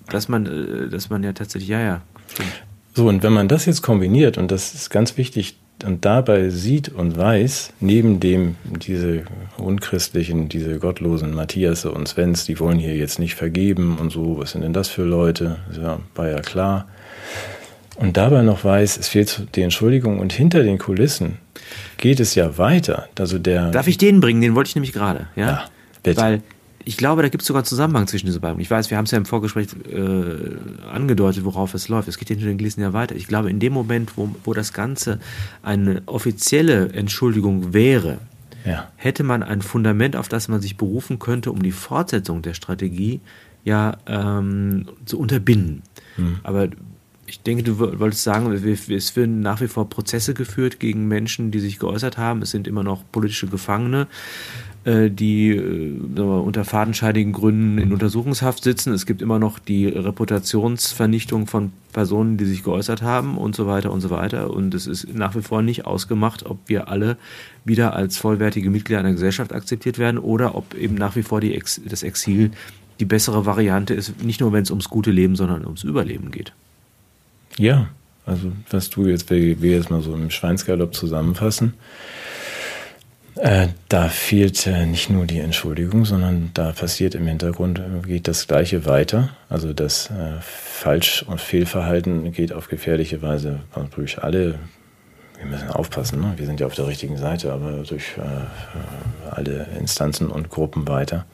dass 0.09 0.29
man, 0.29 0.45
äh, 0.45 0.89
dass 0.89 1.09
man 1.09 1.23
ja 1.23 1.33
tatsächlich, 1.33 1.69
ja, 1.69 1.81
ja, 1.81 2.01
stimmt. 2.31 2.49
So, 2.95 3.07
und 3.07 3.23
wenn 3.23 3.33
man 3.33 3.47
das 3.47 3.65
jetzt 3.65 3.81
kombiniert, 3.81 4.37
und 4.37 4.51
das 4.51 4.73
ist 4.73 4.89
ganz 4.89 5.17
wichtig, 5.17 5.57
und 5.85 6.03
dabei 6.03 6.49
sieht 6.49 6.89
und 6.89 7.15
weiß, 7.17 7.73
neben 7.79 8.19
dem 8.19 8.55
diese 8.65 9.23
unchristlichen, 9.57 10.49
diese 10.49 10.79
gottlosen 10.79 11.33
Matthias 11.33 11.85
und 11.85 12.07
Svens, 12.07 12.45
die 12.45 12.59
wollen 12.59 12.79
hier 12.79 12.95
jetzt 12.95 13.19
nicht 13.19 13.35
vergeben 13.35 13.97
und 13.97 14.11
so, 14.11 14.37
was 14.37 14.51
sind 14.51 14.61
denn 14.61 14.73
das 14.73 14.89
für 14.89 15.03
Leute? 15.03 15.57
Ja, 15.81 15.99
war 16.15 16.29
ja 16.29 16.41
klar. 16.41 16.87
Und 17.99 18.15
dabei 18.15 18.43
noch 18.43 18.63
weiß, 18.63 18.97
es 18.97 19.09
fehlt 19.09 19.47
die 19.55 19.61
Entschuldigung 19.61 20.19
und 20.19 20.31
hinter 20.31 20.63
den 20.63 20.77
Kulissen 20.77 21.37
geht 21.97 22.21
es 22.21 22.33
ja 22.33 22.57
weiter. 22.57 23.09
Also 23.19 23.39
der 23.39 23.71
Darf 23.71 23.87
ich 23.87 23.97
den 23.97 24.21
bringen? 24.21 24.39
Den 24.39 24.55
wollte 24.55 24.69
ich 24.69 24.75
nämlich 24.75 24.93
gerade. 24.93 25.27
Ja, 25.35 25.47
ja 25.47 25.63
bitte. 26.01 26.21
Weil 26.21 26.41
ich 26.85 26.95
glaube, 26.95 27.21
da 27.21 27.27
gibt 27.27 27.41
es 27.41 27.47
sogar 27.47 27.59
einen 27.59 27.67
Zusammenhang 27.67 28.07
zwischen 28.07 28.25
diesen 28.25 28.39
beiden. 28.39 28.59
Ich 28.61 28.71
weiß, 28.71 28.89
wir 28.89 28.97
haben 28.97 29.03
es 29.03 29.11
ja 29.11 29.17
im 29.17 29.25
Vorgespräch 29.25 29.67
äh, 29.91 30.89
angedeutet, 30.89 31.43
worauf 31.43 31.73
es 31.73 31.89
läuft. 31.89 32.07
Es 32.07 32.17
geht 32.17 32.29
hinter 32.29 32.45
den 32.45 32.57
Kulissen 32.57 32.81
ja 32.81 32.93
weiter. 32.93 33.15
Ich 33.15 33.27
glaube, 33.27 33.49
in 33.49 33.59
dem 33.59 33.73
Moment, 33.73 34.13
wo, 34.15 34.29
wo 34.45 34.53
das 34.53 34.71
Ganze 34.71 35.19
eine 35.61 36.01
offizielle 36.05 36.93
Entschuldigung 36.93 37.73
wäre, 37.73 38.19
ja. 38.65 38.87
hätte 38.95 39.23
man 39.23 39.43
ein 39.43 39.61
Fundament, 39.61 40.15
auf 40.15 40.29
das 40.29 40.47
man 40.47 40.61
sich 40.61 40.77
berufen 40.77 41.19
könnte, 41.19 41.51
um 41.51 41.61
die 41.61 41.73
Fortsetzung 41.73 42.41
der 42.41 42.53
Strategie 42.53 43.19
ja 43.65 43.97
ähm, 44.07 44.87
zu 45.05 45.19
unterbinden. 45.19 45.83
Hm. 46.15 46.39
Aber 46.43 46.69
ich 47.29 47.41
denke, 47.41 47.63
du 47.63 47.79
wolltest 47.79 48.23
sagen, 48.23 48.51
es 48.51 49.15
werden 49.15 49.41
nach 49.41 49.61
wie 49.61 49.67
vor 49.67 49.89
Prozesse 49.89 50.33
geführt 50.33 50.79
gegen 50.79 51.07
Menschen, 51.07 51.51
die 51.51 51.59
sich 51.59 51.79
geäußert 51.79 52.17
haben. 52.17 52.41
Es 52.41 52.51
sind 52.51 52.67
immer 52.67 52.83
noch 52.83 53.03
politische 53.11 53.47
Gefangene, 53.47 54.07
äh, 54.83 55.09
die 55.09 55.51
äh, 55.51 56.19
unter 56.19 56.65
fadenscheidigen 56.65 57.31
Gründen 57.31 57.77
in 57.77 57.93
Untersuchungshaft 57.93 58.63
sitzen. 58.63 58.93
Es 58.93 59.05
gibt 59.05 59.21
immer 59.21 59.37
noch 59.37 59.59
die 59.59 59.87
Reputationsvernichtung 59.87 61.47
von 61.47 61.71
Personen, 61.93 62.37
die 62.37 62.45
sich 62.45 62.63
geäußert 62.63 63.01
haben 63.01 63.37
und 63.37 63.55
so 63.55 63.67
weiter 63.67 63.91
und 63.91 64.01
so 64.01 64.09
weiter. 64.09 64.51
Und 64.51 64.73
es 64.73 64.87
ist 64.87 65.13
nach 65.13 65.35
wie 65.35 65.41
vor 65.41 65.61
nicht 65.61 65.85
ausgemacht, 65.85 66.45
ob 66.45 66.57
wir 66.67 66.87
alle 66.87 67.17
wieder 67.63 67.95
als 67.95 68.17
vollwertige 68.17 68.69
Mitglieder 68.69 68.99
einer 68.99 69.11
Gesellschaft 69.11 69.53
akzeptiert 69.53 69.99
werden 69.99 70.17
oder 70.17 70.55
ob 70.55 70.73
eben 70.73 70.95
nach 70.95 71.15
wie 71.15 71.23
vor 71.23 71.43
Ex 71.43 71.79
das 71.85 72.03
Exil 72.03 72.51
die 72.99 73.05
bessere 73.05 73.45
Variante 73.45 73.93
ist, 73.93 74.23
nicht 74.23 74.41
nur 74.41 74.51
wenn 74.51 74.63
es 74.63 74.71
ums 74.71 74.89
gute 74.89 75.11
Leben, 75.11 75.35
sondern 75.35 75.63
ums 75.63 75.83
Überleben 75.83 76.31
geht. 76.31 76.53
Ja, 77.59 77.89
also 78.25 78.53
was 78.69 78.89
du 78.89 79.05
jetzt, 79.07 79.29
wir, 79.29 79.61
wir 79.61 79.75
jetzt 79.75 79.89
mal 79.89 80.01
so 80.01 80.15
im 80.15 80.29
Schweinsgalopp 80.29 80.95
zusammenfassen, 80.95 81.73
äh, 83.35 83.67
da 83.89 84.07
fehlt 84.07 84.65
äh, 84.65 84.85
nicht 84.85 85.09
nur 85.09 85.25
die 85.25 85.39
Entschuldigung, 85.39 86.05
sondern 86.05 86.51
da 86.53 86.71
passiert 86.71 87.15
im 87.15 87.27
Hintergrund, 87.27 87.79
äh, 87.79 88.07
geht 88.07 88.29
das 88.29 88.47
Gleiche 88.47 88.85
weiter. 88.85 89.29
Also 89.49 89.73
das 89.73 90.09
äh, 90.09 90.39
Falsch- 90.41 91.23
und 91.23 91.41
Fehlverhalten 91.41 92.31
geht 92.31 92.53
auf 92.53 92.69
gefährliche 92.69 93.21
Weise 93.21 93.59
durch 93.93 94.23
alle, 94.23 94.55
wir 95.37 95.45
müssen 95.45 95.69
aufpassen, 95.69 96.21
ne? 96.21 96.33
wir 96.37 96.45
sind 96.45 96.61
ja 96.61 96.65
auf 96.65 96.75
der 96.75 96.87
richtigen 96.87 97.17
Seite, 97.17 97.51
aber 97.51 97.83
durch 97.83 98.17
äh, 98.17 99.31
alle 99.31 99.67
Instanzen 99.77 100.29
und 100.29 100.49
Gruppen 100.49 100.87
weiter. 100.87 101.25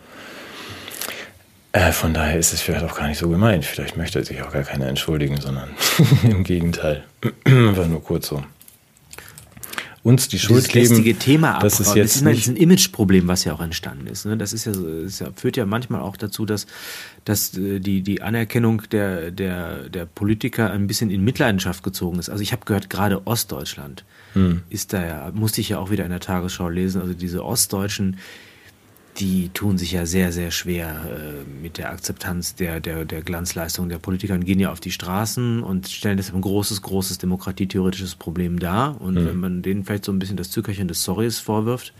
Äh, 1.75 1.91
von 1.91 2.13
daher 2.13 2.39
ist 2.39 2.53
es 2.53 2.61
vielleicht 2.61 2.85
auch 2.85 2.95
gar 2.95 3.09
nicht 3.09 3.17
so 3.17 3.27
gemeint. 3.27 3.65
Vielleicht 3.65 3.97
möchte 3.97 4.19
er 4.19 4.23
sich 4.23 4.41
auch 4.41 4.53
gar 4.53 4.63
keiner 4.63 4.87
entschuldigen, 4.87 5.41
sondern 5.41 5.71
im 6.23 6.45
Gegenteil. 6.45 7.03
Einfach 7.43 7.87
nur 7.87 8.01
kurz 8.01 8.29
so. 8.29 8.41
Uns 10.01 10.29
die 10.29 10.39
Schuld 10.39 10.69
geben. 10.69 11.03
Das 11.03 11.17
Thema 11.17 11.59
das 11.59 11.81
ist 11.81 11.95
jetzt 11.95 12.23
das 12.23 12.37
ist 12.37 12.47
ein 12.47 12.55
Imageproblem, 12.55 13.27
was 13.27 13.43
ja 13.43 13.53
auch 13.53 13.59
entstanden 13.59 14.07
ist. 14.07 14.25
Ne? 14.25 14.37
Das 14.37 14.53
ist 14.53 14.65
ja, 14.65 14.71
das 14.71 15.21
führt 15.35 15.57
ja 15.57 15.65
manchmal 15.65 15.99
auch 15.99 16.15
dazu, 16.15 16.45
dass, 16.45 16.65
dass 17.25 17.57
äh, 17.57 17.79
die, 17.81 18.03
die 18.03 18.21
Anerkennung 18.21 18.83
der, 18.91 19.31
der, 19.31 19.89
der 19.89 20.05
Politiker 20.05 20.71
ein 20.71 20.87
bisschen 20.87 21.09
in 21.09 21.25
Mitleidenschaft 21.25 21.83
gezogen 21.83 22.19
ist. 22.19 22.29
Also 22.29 22.41
ich 22.41 22.53
habe 22.53 22.63
gehört, 22.63 22.89
gerade 22.89 23.27
Ostdeutschland 23.27 24.05
hm. 24.31 24.61
ist 24.69 24.93
da 24.93 25.05
ja, 25.05 25.31
musste 25.33 25.59
ich 25.59 25.69
ja 25.69 25.79
auch 25.79 25.91
wieder 25.91 26.05
in 26.05 26.11
der 26.11 26.21
Tagesschau 26.21 26.69
lesen, 26.69 27.01
also 27.01 27.13
diese 27.13 27.43
Ostdeutschen, 27.43 28.17
die 29.17 29.49
tun 29.49 29.77
sich 29.77 29.93
ja 29.93 30.05
sehr, 30.05 30.31
sehr 30.31 30.51
schwer 30.51 31.05
äh, 31.05 31.61
mit 31.61 31.77
der 31.77 31.91
Akzeptanz 31.91 32.55
der, 32.55 32.79
der, 32.79 33.05
der 33.05 33.21
Glanzleistung 33.21 33.87
der 33.87 33.97
Politiker 33.97 34.33
und 34.33 34.45
gehen 34.45 34.59
ja 34.59 34.71
auf 34.71 34.79
die 34.79 34.91
Straßen 34.91 35.63
und 35.63 35.87
stellen 35.87 36.17
das 36.17 36.33
ein 36.33 36.41
großes, 36.41 36.81
großes 36.81 37.17
demokratietheoretisches 37.19 38.15
Problem 38.15 38.59
dar. 38.59 38.99
Und 38.99 39.15
mhm. 39.15 39.25
wenn 39.25 39.37
man 39.37 39.61
denen 39.61 39.85
vielleicht 39.85 40.05
so 40.05 40.11
ein 40.11 40.19
bisschen 40.19 40.37
das 40.37 40.51
Zückerchen 40.51 40.87
des 40.87 41.03
Sorrys 41.03 41.39
vorwirft, 41.39 41.93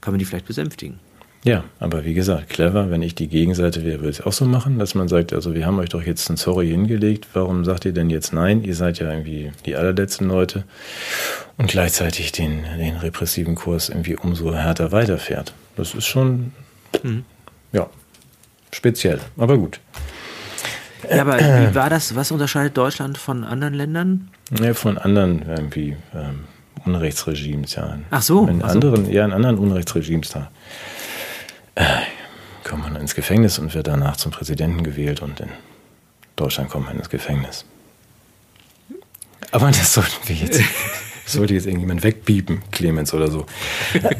kann 0.00 0.12
man 0.12 0.18
die 0.18 0.24
vielleicht 0.24 0.46
besänftigen. 0.46 1.00
Ja, 1.44 1.64
aber 1.78 2.06
wie 2.06 2.14
gesagt, 2.14 2.48
clever, 2.48 2.90
wenn 2.90 3.02
ich 3.02 3.14
die 3.14 3.28
Gegenseite 3.28 3.84
wäre, 3.84 3.98
würde 3.98 4.08
ich 4.08 4.20
es 4.20 4.26
auch 4.26 4.32
so 4.32 4.46
machen, 4.46 4.78
dass 4.78 4.94
man 4.94 5.08
sagt, 5.08 5.34
also 5.34 5.54
wir 5.54 5.66
haben 5.66 5.78
euch 5.78 5.90
doch 5.90 6.02
jetzt 6.02 6.30
ein 6.30 6.38
Sorry 6.38 6.68
hingelegt, 6.70 7.28
warum 7.34 7.66
sagt 7.66 7.84
ihr 7.84 7.92
denn 7.92 8.08
jetzt 8.08 8.32
nein? 8.32 8.64
Ihr 8.64 8.74
seid 8.74 8.98
ja 8.98 9.10
irgendwie 9.10 9.52
die 9.66 9.76
allerletzten 9.76 10.26
Leute 10.26 10.64
und 11.58 11.68
gleichzeitig 11.68 12.32
den, 12.32 12.64
den 12.78 12.96
repressiven 12.96 13.56
Kurs 13.56 13.90
irgendwie 13.90 14.16
umso 14.16 14.54
härter 14.54 14.90
weiterfährt. 14.90 15.52
Das 15.76 15.94
ist 15.94 16.06
schon, 16.06 16.52
mhm. 17.02 17.26
ja, 17.72 17.90
speziell, 18.70 19.20
aber 19.36 19.58
gut. 19.58 19.80
Ja, 21.10 21.20
aber 21.20 21.38
wie 21.38 21.74
war 21.74 21.90
das? 21.90 22.16
Was 22.16 22.30
unterscheidet 22.30 22.74
Deutschland 22.74 23.18
von 23.18 23.44
anderen 23.44 23.74
Ländern? 23.74 24.30
Ja, 24.62 24.72
von 24.72 24.96
anderen 24.96 25.44
irgendwie 25.46 25.94
ähm, 26.14 26.44
Unrechtsregimes, 26.86 27.74
ja. 27.74 27.98
Ach 28.10 28.22
so. 28.22 28.46
In 28.46 28.62
ach 28.62 28.70
anderen, 28.70 29.04
so. 29.04 29.10
ja, 29.10 29.26
in 29.26 29.32
anderen 29.32 29.58
Unrechtsregimes 29.58 30.30
da 30.30 30.50
äh, 31.74 31.84
kommt 32.64 32.82
man 32.82 32.96
ins 32.96 33.14
Gefängnis 33.14 33.58
und 33.58 33.74
wird 33.74 33.86
danach 33.86 34.16
zum 34.16 34.32
Präsidenten 34.32 34.82
gewählt 34.82 35.22
und 35.22 35.40
in 35.40 35.50
Deutschland 36.36 36.70
kommt 36.70 36.86
man 36.86 36.96
ins 36.96 37.10
Gefängnis. 37.10 37.64
Aber 39.50 39.68
das 39.68 39.94
sollten 39.94 40.28
wir 40.28 40.36
jetzt. 40.36 40.60
Sollte 41.26 41.54
jetzt 41.54 41.66
irgendjemand 41.66 42.04
wegbiepen, 42.04 42.60
Clemens 42.70 43.14
oder 43.14 43.30
so. 43.30 43.46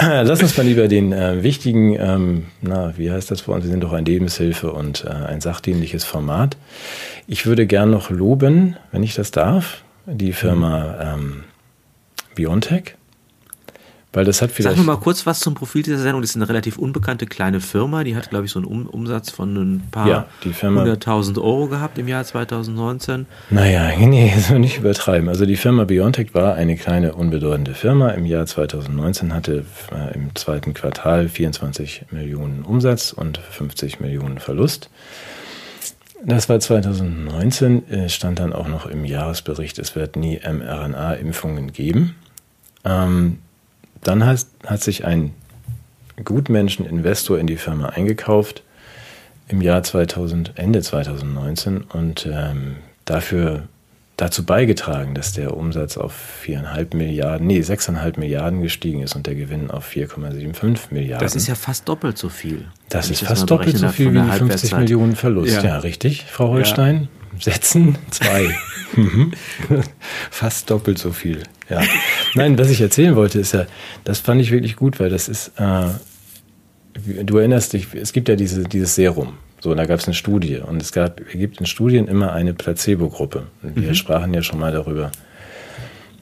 Lass 0.00 0.40
uns 0.42 0.56
mal 0.56 0.64
lieber 0.64 0.88
den 0.88 1.12
äh, 1.12 1.42
wichtigen, 1.42 1.94
ähm, 2.00 2.46
na, 2.62 2.96
wie 2.96 3.10
heißt 3.10 3.30
das 3.30 3.42
vor 3.42 3.56
uns? 3.56 3.64
Wir 3.64 3.70
sind 3.70 3.82
doch 3.82 3.92
ein 3.92 4.06
Lebenshilfe 4.06 4.72
und 4.72 5.04
äh, 5.04 5.10
ein 5.10 5.42
sachdienliches 5.42 6.04
Format. 6.04 6.56
Ich 7.26 7.44
würde 7.44 7.66
gern 7.66 7.90
noch 7.90 8.08
loben, 8.08 8.76
wenn 8.90 9.02
ich 9.02 9.14
das 9.14 9.32
darf, 9.32 9.82
die 10.06 10.32
Firma 10.32 11.14
ähm, 11.14 11.44
Biontech. 12.34 12.94
Weil 14.14 14.24
das 14.24 14.40
hat 14.40 14.52
vielleicht. 14.52 14.76
Sag 14.76 14.84
mir 14.84 14.92
mal 14.92 15.00
kurz 15.00 15.26
was 15.26 15.40
zum 15.40 15.54
Profil 15.54 15.82
dieser 15.82 15.98
Sendung. 15.98 16.22
Das 16.22 16.30
ist 16.30 16.36
eine 16.36 16.48
relativ 16.48 16.78
unbekannte 16.78 17.26
kleine 17.26 17.60
Firma. 17.60 18.04
Die 18.04 18.14
hat, 18.14 18.30
glaube 18.30 18.46
ich, 18.46 18.52
so 18.52 18.60
einen 18.60 18.66
um 18.66 18.86
Umsatz 18.86 19.30
von 19.30 19.54
ein 19.56 19.82
paar 19.90 20.08
ja, 20.08 20.26
hunderttausend 20.62 21.36
Euro 21.38 21.66
gehabt 21.66 21.98
im 21.98 22.06
Jahr 22.06 22.24
2019. 22.24 23.26
Naja, 23.50 23.90
nee, 23.98 24.32
so 24.38 24.56
nicht 24.58 24.78
übertreiben. 24.78 25.28
Also 25.28 25.46
die 25.46 25.56
Firma 25.56 25.84
Biontech 25.84 26.32
war 26.32 26.54
eine 26.54 26.76
kleine, 26.76 27.14
unbedeutende 27.14 27.74
Firma. 27.74 28.10
Im 28.10 28.24
Jahr 28.24 28.46
2019 28.46 29.34
hatte 29.34 29.64
äh, 29.92 30.14
im 30.14 30.34
zweiten 30.34 30.74
Quartal 30.74 31.28
24 31.28 32.06
Millionen 32.10 32.62
Umsatz 32.62 33.12
und 33.12 33.38
50 33.38 33.98
Millionen 34.00 34.38
Verlust. 34.38 34.90
Das 36.24 36.48
war 36.48 36.58
2019, 36.58 37.90
äh, 37.90 38.08
stand 38.08 38.38
dann 38.38 38.52
auch 38.52 38.68
noch 38.68 38.86
im 38.86 39.04
Jahresbericht, 39.04 39.78
es 39.78 39.94
wird 39.94 40.16
nie 40.16 40.40
mRNA-Impfungen 40.40 41.72
geben. 41.72 42.14
Ähm, 42.84 43.38
dann 44.04 44.24
hat, 44.24 44.46
hat 44.66 44.82
sich 44.82 45.04
ein 45.04 45.32
Gutmenschen-Investor 46.22 47.38
in 47.38 47.46
die 47.46 47.56
Firma 47.56 47.88
eingekauft 47.88 48.62
im 49.48 49.60
Jahr 49.60 49.82
2000, 49.82 50.52
Ende 50.56 50.80
2019 50.80 51.82
und 51.82 52.28
ähm, 52.30 52.76
dafür 53.04 53.64
dazu 54.16 54.46
beigetragen, 54.46 55.14
dass 55.14 55.32
der 55.32 55.56
Umsatz 55.56 55.96
auf 55.96 56.14
4,5 56.46 56.96
Milliarden, 56.96 57.46
nee, 57.48 57.60
6,5 57.60 58.20
Milliarden 58.20 58.62
gestiegen 58.62 59.02
ist 59.02 59.16
und 59.16 59.26
der 59.26 59.34
Gewinn 59.34 59.70
auf 59.70 59.90
4,75 59.90 60.78
Milliarden. 60.90 61.26
Das 61.26 61.34
ist 61.34 61.48
ja 61.48 61.56
fast 61.56 61.88
doppelt 61.88 62.16
so 62.16 62.28
viel. 62.28 62.66
Das 62.90 63.10
ist 63.10 63.24
fast 63.24 63.50
doppelt 63.50 63.76
so 63.76 63.88
viel 63.88 64.14
wie 64.14 64.20
die 64.20 64.30
50 64.30 64.76
Millionen 64.76 65.16
Verlust. 65.16 65.56
Ja. 65.56 65.64
ja, 65.64 65.78
richtig, 65.78 66.24
Frau 66.24 66.48
Holstein. 66.48 67.08
Ja. 67.40 67.52
Setzen 67.52 67.98
zwei. 68.10 68.54
Fast 70.30 70.70
doppelt 70.70 70.98
so 70.98 71.10
viel. 71.10 71.42
Ja. 71.68 71.80
Nein, 72.34 72.58
was 72.58 72.70
ich 72.70 72.80
erzählen 72.80 73.16
wollte, 73.16 73.38
ist 73.38 73.52
ja, 73.52 73.66
das 74.04 74.18
fand 74.18 74.40
ich 74.40 74.50
wirklich 74.50 74.76
gut, 74.76 74.98
weil 75.00 75.10
das 75.10 75.28
ist, 75.28 75.52
äh, 75.56 75.86
du 77.24 77.38
erinnerst 77.38 77.72
dich, 77.72 77.88
es 77.94 78.12
gibt 78.12 78.28
ja 78.28 78.36
diese, 78.36 78.64
dieses 78.64 78.94
Serum. 78.94 79.34
So, 79.60 79.74
da 79.74 79.86
gab 79.86 79.98
es 79.98 80.06
eine 80.06 80.14
Studie 80.14 80.58
und 80.58 80.82
es 80.82 80.92
gab, 80.92 81.20
es 81.20 81.32
gibt 81.32 81.58
in 81.58 81.66
Studien 81.66 82.06
immer 82.06 82.32
eine 82.32 82.52
Placebo-Gruppe. 82.52 83.46
Wir 83.62 83.90
mhm. 83.90 83.94
sprachen 83.94 84.34
ja 84.34 84.42
schon 84.42 84.58
mal 84.58 84.72
darüber, 84.72 85.10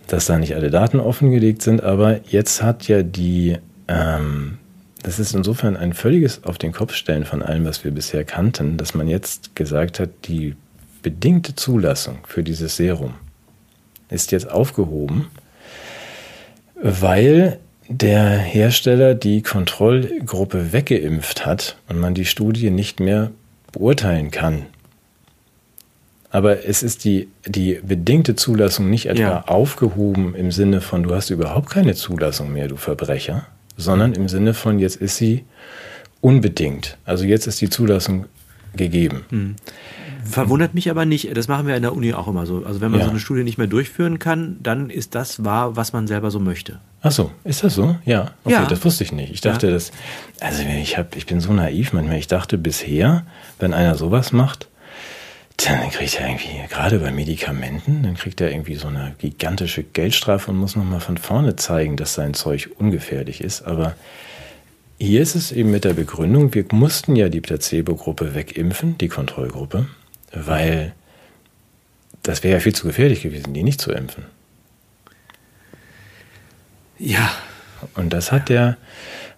dass 0.06 0.26
da 0.26 0.38
nicht 0.38 0.54
alle 0.54 0.70
Daten 0.70 1.00
offengelegt 1.00 1.62
sind, 1.62 1.82
aber 1.82 2.20
jetzt 2.28 2.62
hat 2.62 2.86
ja 2.86 3.02
die, 3.02 3.56
ähm, 3.88 4.58
das 5.02 5.18
ist 5.18 5.34
insofern 5.34 5.76
ein 5.76 5.92
völliges 5.92 6.44
Auf 6.44 6.58
den 6.58 6.72
Kopf 6.72 6.94
stellen 6.94 7.24
von 7.24 7.42
allem, 7.42 7.64
was 7.64 7.82
wir 7.82 7.90
bisher 7.90 8.24
kannten, 8.24 8.76
dass 8.76 8.94
man 8.94 9.08
jetzt 9.08 9.56
gesagt 9.56 9.98
hat, 9.98 10.10
die 10.24 10.54
bedingte 11.02 11.56
Zulassung 11.56 12.18
für 12.28 12.44
dieses 12.44 12.76
Serum 12.76 13.14
ist 14.08 14.30
jetzt 14.30 14.48
aufgehoben, 14.48 15.26
weil 16.82 17.58
der 17.88 18.36
Hersteller 18.38 19.14
die 19.14 19.42
Kontrollgruppe 19.42 20.72
weggeimpft 20.72 21.46
hat 21.46 21.76
und 21.88 21.98
man 21.98 22.14
die 22.14 22.24
Studie 22.24 22.70
nicht 22.70 23.00
mehr 23.00 23.30
beurteilen 23.70 24.30
kann. 24.30 24.66
Aber 26.30 26.64
es 26.66 26.82
ist 26.82 27.04
die, 27.04 27.28
die 27.46 27.80
bedingte 27.82 28.34
Zulassung 28.34 28.88
nicht 28.88 29.06
etwa 29.06 29.20
ja. 29.20 29.44
aufgehoben 29.46 30.34
im 30.34 30.50
Sinne 30.50 30.80
von, 30.80 31.02
du 31.02 31.14
hast 31.14 31.30
überhaupt 31.30 31.70
keine 31.70 31.94
Zulassung 31.94 32.52
mehr, 32.52 32.68
du 32.68 32.76
Verbrecher, 32.76 33.46
sondern 33.76 34.14
im 34.14 34.28
Sinne 34.28 34.54
von, 34.54 34.78
jetzt 34.78 34.96
ist 34.96 35.16
sie 35.16 35.44
unbedingt. 36.22 36.96
Also 37.04 37.24
jetzt 37.24 37.46
ist 37.46 37.60
die 37.60 37.68
Zulassung 37.68 38.26
gegeben. 38.74 39.24
Mhm. 39.30 39.56
Verwundert 40.24 40.74
mich 40.74 40.90
aber 40.90 41.04
nicht, 41.04 41.36
das 41.36 41.48
machen 41.48 41.66
wir 41.66 41.76
in 41.76 41.82
der 41.82 41.94
Uni 41.94 42.12
auch 42.12 42.28
immer 42.28 42.46
so. 42.46 42.64
Also 42.64 42.80
wenn 42.80 42.90
man 42.90 43.00
ja. 43.00 43.06
so 43.06 43.10
eine 43.10 43.20
Studie 43.20 43.44
nicht 43.44 43.58
mehr 43.58 43.66
durchführen 43.66 44.18
kann, 44.18 44.56
dann 44.62 44.90
ist 44.90 45.14
das 45.14 45.44
wahr, 45.44 45.76
was 45.76 45.92
man 45.92 46.06
selber 46.06 46.30
so 46.30 46.38
möchte. 46.38 46.80
Ach 47.00 47.10
so, 47.10 47.30
ist 47.44 47.64
das 47.64 47.74
so? 47.74 47.96
Ja, 48.04 48.32
okay, 48.44 48.54
ja. 48.54 48.66
das 48.66 48.84
wusste 48.84 49.04
ich 49.04 49.12
nicht. 49.12 49.32
Ich 49.32 49.40
dachte, 49.40 49.66
ja. 49.66 49.72
das, 49.72 49.90
also 50.40 50.62
ich, 50.62 50.96
hab, 50.96 51.16
ich 51.16 51.26
bin 51.26 51.40
so 51.40 51.52
naiv 51.52 51.92
manchmal. 51.92 52.18
Ich 52.18 52.28
dachte 52.28 52.58
bisher, 52.58 53.24
wenn 53.58 53.74
einer 53.74 53.96
sowas 53.96 54.32
macht, 54.32 54.68
dann 55.56 55.90
kriegt 55.90 56.18
er 56.20 56.28
irgendwie, 56.28 56.60
gerade 56.68 56.98
bei 56.98 57.10
Medikamenten, 57.10 58.02
dann 58.02 58.14
kriegt 58.14 58.40
er 58.40 58.50
irgendwie 58.50 58.76
so 58.76 58.88
eine 58.88 59.14
gigantische 59.18 59.82
Geldstrafe 59.82 60.50
und 60.50 60.58
muss 60.58 60.76
nochmal 60.76 61.00
von 61.00 61.18
vorne 61.18 61.56
zeigen, 61.56 61.96
dass 61.96 62.14
sein 62.14 62.34
Zeug 62.34 62.70
ungefährlich 62.78 63.40
ist. 63.40 63.62
Aber 63.62 63.94
hier 64.98 65.20
ist 65.20 65.34
es 65.34 65.52
eben 65.52 65.70
mit 65.70 65.84
der 65.84 65.94
Begründung, 65.94 66.54
wir 66.54 66.64
mussten 66.70 67.16
ja 67.16 67.28
die 67.28 67.40
Placebo-Gruppe 67.40 68.34
wegimpfen, 68.34 68.96
die 68.98 69.08
Kontrollgruppe 69.08 69.86
weil 70.32 70.94
das 72.22 72.42
wäre 72.42 72.54
ja 72.54 72.60
viel 72.60 72.74
zu 72.74 72.86
gefährlich 72.86 73.22
gewesen, 73.22 73.52
die 73.52 73.62
nicht 73.62 73.80
zu 73.80 73.92
impfen. 73.92 74.24
Ja. 76.98 77.30
Und 77.96 78.12
das 78.12 78.30
hat 78.30 78.48
der, 78.48 78.76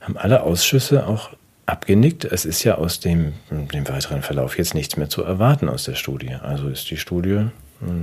haben 0.02 0.18
alle 0.18 0.42
Ausschüsse 0.42 1.06
auch 1.06 1.30
abgenickt. 1.64 2.26
Es 2.26 2.44
ist 2.44 2.62
ja 2.62 2.74
aus 2.74 3.00
dem, 3.00 3.32
dem 3.50 3.88
weiteren 3.88 4.22
Verlauf 4.22 4.58
jetzt 4.58 4.74
nichts 4.74 4.98
mehr 4.98 5.08
zu 5.08 5.22
erwarten 5.22 5.70
aus 5.70 5.84
der 5.84 5.94
Studie. 5.94 6.34
Also 6.42 6.68
ist 6.68 6.90
die 6.90 6.98
Studie, 6.98 7.46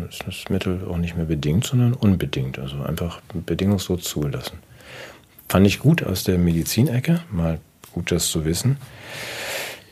ist 0.09 0.23
das 0.25 0.49
Mittel 0.49 0.87
auch 0.89 0.97
nicht 0.97 1.15
mehr 1.15 1.27
bedingt, 1.27 1.67
sondern 1.67 1.93
unbedingt. 1.93 2.57
Also 2.57 2.81
einfach 2.81 3.21
bedingungslos 3.33 4.01
zugelassen. 4.01 4.57
Fand 5.47 5.67
ich 5.67 5.79
gut 5.79 6.03
aus 6.03 6.23
der 6.23 6.39
Medizinecke, 6.39 7.21
mal 7.29 7.59
gut 7.91 8.11
das 8.11 8.27
zu 8.29 8.45
wissen, 8.45 8.77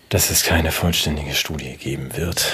dass 0.10 0.32
es 0.32 0.44
keine 0.44 0.72
vollständige 0.72 1.36
Studie 1.36 1.76
geben 1.78 2.16
wird. 2.16 2.52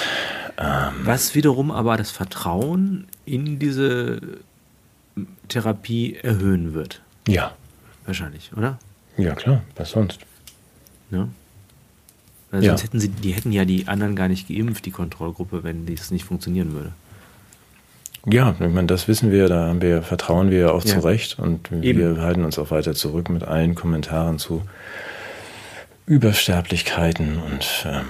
Ähm, 0.58 0.92
Was 1.04 1.34
wiederum 1.34 1.70
aber 1.70 1.96
das 1.96 2.10
Vertrauen 2.10 3.06
in 3.24 3.58
diese 3.58 4.20
Therapie 5.48 6.16
erhöhen 6.16 6.74
wird. 6.74 7.02
Ja. 7.28 7.52
Wahrscheinlich, 8.04 8.50
oder? 8.56 8.78
Ja, 9.16 9.34
klar. 9.34 9.62
Was 9.76 9.90
sonst? 9.90 10.20
Ja. 11.10 11.28
Weil 12.50 12.62
sonst 12.62 12.80
ja. 12.80 12.86
hätten 12.86 13.00
sie, 13.00 13.08
die 13.08 13.32
hätten 13.32 13.52
ja 13.52 13.64
die 13.64 13.88
anderen 13.88 14.14
gar 14.14 14.28
nicht 14.28 14.48
geimpft, 14.48 14.86
die 14.86 14.90
Kontrollgruppe, 14.90 15.64
wenn 15.64 15.86
das 15.86 16.10
nicht 16.10 16.24
funktionieren 16.24 16.72
würde. 16.72 16.92
Ja, 18.28 18.56
ich 18.58 18.72
meine, 18.72 18.88
das 18.88 19.06
wissen 19.06 19.30
wir, 19.30 19.48
da 19.48 19.80
wir, 19.80 20.02
vertrauen 20.02 20.50
wir 20.50 20.74
auch 20.74 20.84
ja. 20.84 20.94
zu 20.94 21.00
Recht 21.00 21.38
und 21.38 21.70
Eben. 21.70 22.16
wir 22.16 22.22
halten 22.22 22.44
uns 22.44 22.58
auch 22.58 22.70
weiter 22.72 22.94
zurück 22.94 23.30
mit 23.30 23.44
allen 23.44 23.74
Kommentaren 23.76 24.38
zu 24.38 24.62
Übersterblichkeiten 26.06 27.38
und 27.38 27.86
ähm, 27.86 28.04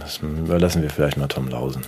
Das 0.00 0.18
überlassen 0.18 0.82
wir 0.82 0.90
vielleicht 0.90 1.16
mal 1.16 1.28
Tom 1.28 1.48
Lausen, 1.48 1.82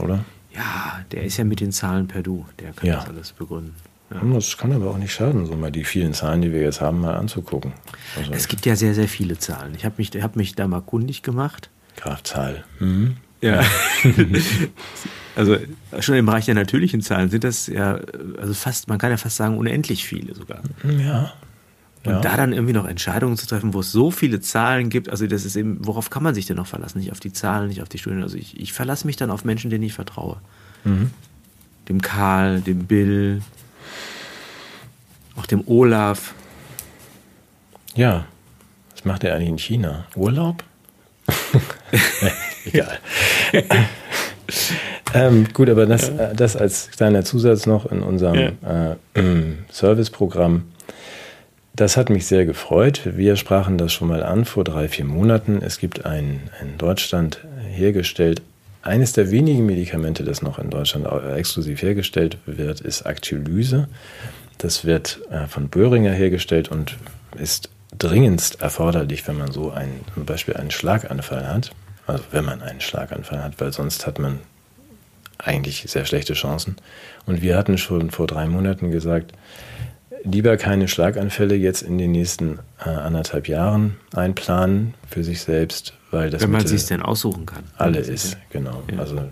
oder? 0.00 0.24
Ja, 0.54 1.00
der 1.12 1.24
ist 1.24 1.36
ja 1.36 1.44
mit 1.44 1.60
den 1.60 1.72
Zahlen 1.72 2.08
per 2.08 2.22
Du. 2.22 2.46
Der 2.58 2.72
kann 2.72 2.86
Ja. 2.86 2.96
das 2.96 3.08
alles 3.08 3.32
begründen. 3.32 3.74
Ja. 4.10 4.20
Das 4.32 4.56
kann 4.56 4.72
aber 4.72 4.90
auch 4.90 4.96
nicht 4.96 5.12
schaden, 5.12 5.44
so 5.46 5.54
mal 5.54 5.70
die 5.70 5.84
vielen 5.84 6.14
Zahlen, 6.14 6.40
die 6.40 6.50
wir 6.52 6.62
jetzt 6.62 6.80
haben, 6.80 7.00
mal 7.00 7.14
anzugucken. 7.16 7.74
Also 8.16 8.32
Es 8.32 8.48
gibt 8.48 8.64
ja 8.64 8.74
sehr, 8.74 8.94
sehr 8.94 9.06
viele 9.08 9.38
Zahlen. 9.38 9.74
Ich 9.76 9.84
habe 9.84 9.96
mich, 9.98 10.10
hab 10.22 10.34
mich 10.34 10.54
da 10.54 10.66
mal 10.66 10.80
kundig 10.80 11.22
gemacht. 11.22 11.68
Graf 11.96 12.22
Zahl. 12.22 12.64
Mhm. 12.80 13.16
Ja. 13.42 13.62
also 15.36 15.56
schon 16.00 16.16
im 16.16 16.26
Bereich 16.26 16.46
der 16.46 16.54
natürlichen 16.54 17.02
Zahlen 17.02 17.28
sind 17.30 17.44
das 17.44 17.66
ja, 17.66 18.00
also 18.40 18.54
fast, 18.54 18.88
man 18.88 18.98
kann 18.98 19.10
ja 19.10 19.16
fast 19.16 19.36
sagen, 19.36 19.56
unendlich 19.58 20.04
viele 20.06 20.34
sogar. 20.34 20.62
Ja. 20.98 21.32
Und 22.04 22.12
Ja. 22.12 22.20
da 22.20 22.36
dann 22.36 22.52
irgendwie 22.52 22.72
noch 22.72 22.86
Entscheidungen 22.86 23.36
zu 23.36 23.46
treffen, 23.46 23.74
wo 23.74 23.80
es 23.80 23.90
so 23.90 24.10
viele 24.10 24.40
Zahlen 24.40 24.88
gibt, 24.88 25.08
also 25.10 25.26
das 25.26 25.44
ist 25.44 25.56
eben, 25.56 25.78
worauf 25.84 26.10
kann 26.10 26.22
man 26.22 26.34
sich 26.34 26.46
denn 26.46 26.56
noch 26.56 26.66
verlassen? 26.66 26.98
Nicht 26.98 27.10
auf 27.12 27.20
die 27.20 27.32
Zahlen, 27.32 27.68
nicht 27.68 27.82
auf 27.82 27.88
die 27.88 27.98
Studien. 27.98 28.22
Also 28.22 28.36
ich, 28.36 28.58
ich 28.58 28.72
verlasse 28.72 29.06
mich 29.06 29.16
dann 29.16 29.30
auf 29.30 29.44
Menschen, 29.44 29.68
denen 29.70 29.82
ich 29.84 29.94
vertraue. 29.94 30.36
Mhm. 30.84 31.10
Dem 31.88 32.00
Karl, 32.00 32.60
dem 32.60 32.86
Bill, 32.86 33.42
auch 35.36 35.46
dem 35.46 35.62
Olaf. 35.66 36.34
Ja. 37.94 38.26
Was 38.94 39.04
macht 39.04 39.24
er 39.24 39.34
eigentlich 39.34 39.48
in 39.48 39.58
China? 39.58 40.06
Urlaub? 40.14 40.62
Egal. 42.64 42.98
ähm, 45.14 45.46
gut, 45.52 45.68
aber 45.68 45.86
das, 45.86 46.08
äh, 46.10 46.34
das 46.34 46.56
als 46.56 46.90
kleiner 46.90 47.24
Zusatz 47.24 47.66
noch 47.66 47.86
in 47.90 48.02
unserem 48.02 48.36
äh, 48.62 48.96
ähm, 49.14 49.58
Serviceprogramm. 49.70 50.64
Das 51.78 51.96
hat 51.96 52.10
mich 52.10 52.26
sehr 52.26 52.44
gefreut. 52.44 53.02
Wir 53.04 53.36
sprachen 53.36 53.78
das 53.78 53.92
schon 53.92 54.08
mal 54.08 54.24
an 54.24 54.44
vor 54.44 54.64
drei, 54.64 54.88
vier 54.88 55.04
Monaten. 55.04 55.62
Es 55.62 55.78
gibt 55.78 56.04
ein 56.04 56.50
in 56.60 56.76
Deutschland 56.76 57.44
hergestellt, 57.70 58.42
eines 58.82 59.12
der 59.12 59.30
wenigen 59.30 59.64
Medikamente, 59.64 60.24
das 60.24 60.42
noch 60.42 60.58
in 60.58 60.70
Deutschland 60.70 61.06
äh, 61.06 61.36
exklusiv 61.36 61.80
hergestellt 61.80 62.36
wird, 62.46 62.80
ist 62.80 63.02
Actylyse. 63.02 63.86
Das 64.58 64.84
wird 64.84 65.20
äh, 65.30 65.46
von 65.46 65.68
Böhringer 65.68 66.10
hergestellt 66.10 66.68
und 66.68 66.96
ist 67.36 67.70
dringendst 67.96 68.60
erforderlich, 68.60 69.28
wenn 69.28 69.38
man 69.38 69.52
so 69.52 69.70
einen, 69.70 70.04
zum 70.14 70.24
Beispiel 70.24 70.54
einen 70.54 70.72
Schlaganfall 70.72 71.46
hat. 71.46 71.70
Also 72.08 72.24
wenn 72.32 72.44
man 72.44 72.60
einen 72.60 72.80
Schlaganfall 72.80 73.44
hat, 73.44 73.60
weil 73.60 73.72
sonst 73.72 74.04
hat 74.04 74.18
man 74.18 74.40
eigentlich 75.38 75.84
sehr 75.86 76.06
schlechte 76.06 76.34
Chancen. 76.34 76.74
Und 77.24 77.40
wir 77.40 77.56
hatten 77.56 77.78
schon 77.78 78.10
vor 78.10 78.26
drei 78.26 78.48
Monaten 78.48 78.90
gesagt, 78.90 79.32
lieber 80.24 80.56
keine 80.56 80.88
Schlaganfälle 80.88 81.54
jetzt 81.54 81.82
in 81.82 81.98
den 81.98 82.12
nächsten 82.12 82.58
äh, 82.84 82.88
anderthalb 82.88 83.48
Jahren 83.48 83.96
einplanen 84.14 84.94
für 85.08 85.24
sich 85.24 85.40
selbst, 85.40 85.94
weil 86.10 86.30
das 86.30 86.42
Wenn 86.42 86.50
man 86.50 86.66
sich 86.66 86.86
denn 86.86 87.02
aussuchen 87.02 87.46
kann. 87.46 87.64
alle 87.76 87.98
ist, 87.98 88.36
genau. 88.50 88.82
Ja. 88.90 88.98
Also 88.98 89.22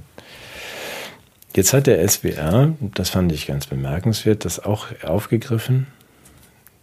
jetzt 1.54 1.72
hat 1.72 1.86
der 1.86 2.06
SWR, 2.06 2.74
das 2.80 3.10
fand 3.10 3.32
ich 3.32 3.46
ganz 3.46 3.66
bemerkenswert, 3.66 4.44
das 4.44 4.64
auch 4.64 4.86
aufgegriffen. 5.02 5.86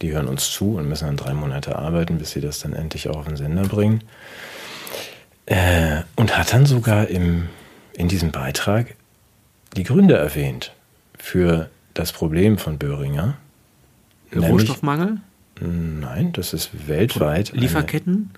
Die 0.02 0.12
hören 0.12 0.28
uns 0.28 0.50
zu 0.50 0.76
und 0.76 0.88
müssen 0.88 1.06
dann 1.06 1.16
drei 1.16 1.34
Monate 1.34 1.76
arbeiten, 1.76 2.18
bis 2.18 2.32
sie 2.32 2.40
das 2.40 2.58
dann 2.58 2.72
endlich 2.72 3.08
auch 3.08 3.16
auf 3.16 3.26
den 3.26 3.36
Sender 3.36 3.62
bringen. 3.62 4.02
Äh, 5.46 6.02
und 6.16 6.36
hat 6.36 6.52
dann 6.52 6.66
sogar 6.66 7.08
im, 7.08 7.48
in 7.92 8.08
diesem 8.08 8.32
Beitrag 8.32 8.94
die 9.76 9.84
Gründe 9.84 10.16
erwähnt 10.16 10.72
für 11.18 11.68
das 11.94 12.12
Problem 12.12 12.58
von 12.58 12.78
Böhringer. 12.78 13.36
Nämlich- 14.34 14.50
Rohstoffmangel? 14.52 15.18
Nein, 15.60 16.32
das 16.32 16.52
ist 16.52 16.70
weltweit. 16.88 17.52
Lieferketten? 17.54 18.30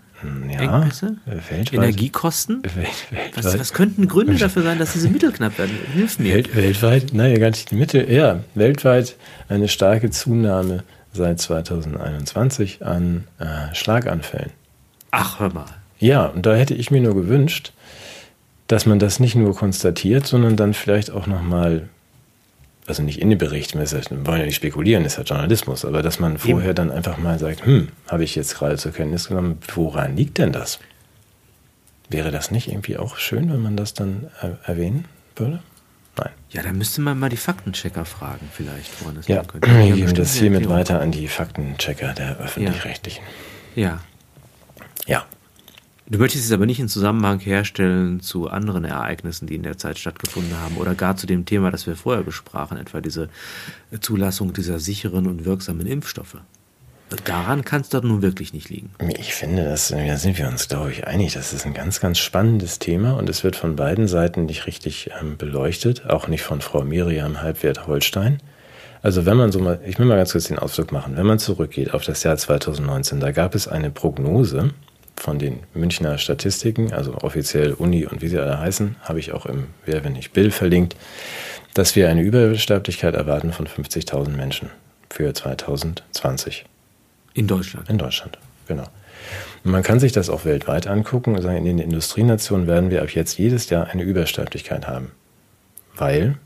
ja, 0.51 0.61
Engpässe? 0.81 1.17
weltweit, 1.27 1.73
Energiekosten? 1.73 2.63
Welt, 2.63 2.87
Was, 3.35 3.45
weltweit- 3.45 3.61
was 3.61 3.73
könnten 3.73 4.09
Gründe 4.09 4.37
dafür 4.37 4.63
sein, 4.63 4.79
dass 4.79 4.93
diese 4.95 5.09
Mittel 5.09 5.33
knapp 5.33 5.59
werden? 5.59 5.77
Hilf 5.95 6.19
mir. 6.19 6.35
Welt, 6.35 6.55
weltweit, 6.57 7.13
nein, 7.13 7.39
gar 7.39 7.51
nicht 7.51 7.71
die 7.71 7.75
Mitte, 7.75 8.03
ja, 8.11 8.41
weltweit 8.55 9.17
eine 9.49 9.69
starke 9.69 10.11
Zunahme 10.11 10.85
seit 11.13 11.41
2021 11.41 12.85
an 12.85 13.25
äh, 13.39 13.75
Schlaganfällen. 13.75 14.51
Ach, 15.11 15.41
hör 15.41 15.53
mal. 15.53 15.67
Ja, 15.99 16.27
und 16.27 16.45
da 16.47 16.55
hätte 16.55 16.75
ich 16.75 16.91
mir 16.91 17.01
nur 17.01 17.15
gewünscht, 17.15 17.73
dass 18.67 18.85
man 18.85 18.99
das 18.99 19.21
nicht 19.21 19.35
nur 19.37 19.55
konstatiert, 19.55 20.27
sondern 20.27 20.57
dann 20.57 20.75
vielleicht 20.75 21.11
auch 21.11 21.27
nochmal, 21.27 21.89
also 22.87 23.03
nicht 23.03 23.21
in 23.21 23.31
den 23.31 23.39
Bericht, 23.39 23.75
wir 23.75 24.27
wollen 24.27 24.41
ja 24.41 24.47
nicht 24.47 24.57
spekulieren, 24.57 25.05
ist 25.05 25.19
ja 25.19 25.25
Journalismus, 25.25 25.85
aber 25.85 26.03
dass 26.03 26.21
man 26.21 26.39
vorher 26.39 26.75
dann 26.75 26.91
einfach 26.91 27.19
mal 27.19 27.39
sagt, 27.39 27.67
hm, 27.67 27.89
habe 28.09 28.25
ich 28.25 28.35
jetzt 28.37 28.57
gerade 28.57 28.77
zur 28.77 28.93
Kenntnis 28.93 29.29
genommen, 29.29 29.59
woran 29.75 30.17
liegt 30.17 30.39
denn 30.39 30.53
das? 30.53 30.79
Wäre 32.09 32.31
das 32.31 32.51
nicht 32.51 32.69
irgendwie 32.69 32.97
auch 32.97 33.17
schön, 33.17 33.53
wenn 33.53 33.61
man 33.61 33.77
das 33.77 33.95
dann 33.95 34.31
äh, 34.41 34.51
erwähnen 34.71 35.07
würde? 35.35 35.61
Nein. 36.17 36.31
Ja, 36.51 36.63
da 36.63 36.73
müsste 36.73 37.01
man 37.01 37.19
mal 37.19 37.29
die 37.29 37.37
Faktenchecker 37.37 38.05
fragen, 38.05 38.49
vielleicht, 38.53 39.01
woran 39.01 39.17
das 39.17 39.27
Ja, 39.27 39.43
könnte. 39.43 39.69
Wir 39.69 39.83
geben 39.83 40.01
bestimmt 40.01 40.19
das 40.19 40.35
hiermit 40.35 40.69
weiter 40.69 41.01
an 41.01 41.11
die 41.11 41.29
Faktenchecker 41.29 42.15
der 42.15 42.39
Öffentlich-Rechtlichen. 42.39 43.25
Ja. 43.75 44.01
Ja. 45.07 45.27
Du 46.09 46.19
möchtest 46.19 46.45
es 46.45 46.53
aber 46.53 46.67
nicht 46.67 46.79
in 46.79 46.89
Zusammenhang 46.89 47.41
herstellen 47.41 48.21
zu 48.21 48.49
anderen 48.49 48.85
Ereignissen, 48.85 49.49
die 49.49 49.57
in 49.57 49.65
der 49.65 49.77
Zeit 49.77 49.99
stattgefunden 49.99 50.57
haben 50.61 50.77
oder 50.77 50.95
gar 50.95 51.17
zu 51.17 51.27
dem 51.27 51.47
Thema, 51.47 51.73
das 51.73 51.89
wir 51.89 51.97
vorher 51.97 52.23
besprachen, 52.23 52.79
etwa 52.79 53.01
diese 53.01 53.29
Zulassung 54.01 54.53
dieser 54.53 54.79
sicheren 54.79 55.27
und 55.27 55.45
wirksamen 55.45 55.87
Impfstoffe. 55.87 56.37
Daran 57.25 57.65
kann 57.65 57.81
es 57.81 57.89
doch 57.89 58.03
nun 58.03 58.23
wirklich 58.23 58.53
nicht 58.53 58.69
liegen. 58.69 58.91
Ich 59.19 59.35
finde, 59.35 59.65
das, 59.65 59.89
da 59.89 60.17
sind 60.17 60.39
wir 60.39 60.47
uns, 60.47 60.69
glaube 60.69 60.93
ich, 60.93 61.07
einig. 61.09 61.35
Das 61.35 61.53
ist 61.53 61.67
ein 61.67 61.75
ganz, 61.75 62.01
ganz 62.01 62.19
spannendes 62.19 62.79
Thema 62.79 63.13
und 63.17 63.29
es 63.29 63.43
wird 63.43 63.57
von 63.57 63.75
beiden 63.75 64.07
Seiten 64.07 64.47
nicht 64.47 64.67
richtig 64.67 65.11
ähm, 65.21 65.37
beleuchtet, 65.37 66.07
auch 66.07 66.29
nicht 66.29 66.43
von 66.43 66.61
Frau 66.61 66.83
Miriam 66.83 67.43
Halbwert-Holstein. 67.43 68.39
Also 69.03 69.27
wenn 69.27 69.37
man 69.37 69.53
so 69.53 69.61
mal, 69.61 69.81
ich 69.87 69.99
will 69.99 70.07
mal 70.07 70.17
ganz 70.17 70.33
kurz 70.33 70.47
den 70.49 70.59
Ausflug 70.59 70.91
machen, 70.91 71.17
wenn 71.17 71.27
man 71.27 71.39
zurückgeht 71.39 71.95
auf 71.95 72.05
das 72.05 72.23
Jahr 72.23 72.37
2019, 72.37 73.21
da 73.21 73.31
gab 73.31 73.55
es 73.55 73.69
eine 73.69 73.91
Prognose 73.91 74.71
von 75.17 75.39
den 75.39 75.61
Münchner 75.75 76.19
Statistiken, 76.19 76.93
also 76.93 77.15
offiziell 77.15 77.73
Uni 77.73 78.07
und 78.07 78.23
wie 78.23 78.29
sie 78.29 78.39
alle 78.39 78.59
heißen, 78.59 78.97
habe 79.03 79.19
ich 79.19 79.33
auch 79.33 79.47
im 79.47 79.69
Wer, 79.85 80.05
wenn 80.05 80.13
nicht 80.13 80.33
Bill 80.33 80.51
verlinkt, 80.51 80.97
dass 81.75 81.97
wir 81.97 82.09
eine 82.09 82.23
Übersterblichkeit 82.23 83.15
erwarten 83.15 83.53
von 83.53 83.67
50.000 83.67 84.31
Menschen 84.31 84.71
für 85.11 85.33
2020. 85.33 86.65
In 87.35 87.47
Deutschland. 87.47 87.89
In 87.91 87.99
Deutschland, 87.99 88.39
genau. 88.67 88.87
Und 89.65 89.73
man 89.73 89.83
kann 89.83 90.01
sich 90.01 90.13
das 90.13 90.31
auch 90.31 90.45
weltweit 90.45 90.87
angucken 90.87 91.35
und 91.35 91.43
sagen, 91.43 91.59
in 91.59 91.65
den 91.65 91.79
Industrienationen 91.79 92.67
werden 92.67 92.91
wir 92.91 93.03
ab 93.03 93.11
jetzt 93.11 93.39
jedes 93.39 93.69
Jahr 93.69 93.89
eine 93.89 94.03
Übersterblichkeit 94.03 94.87
haben. 94.87 95.13
Weil 95.97 96.37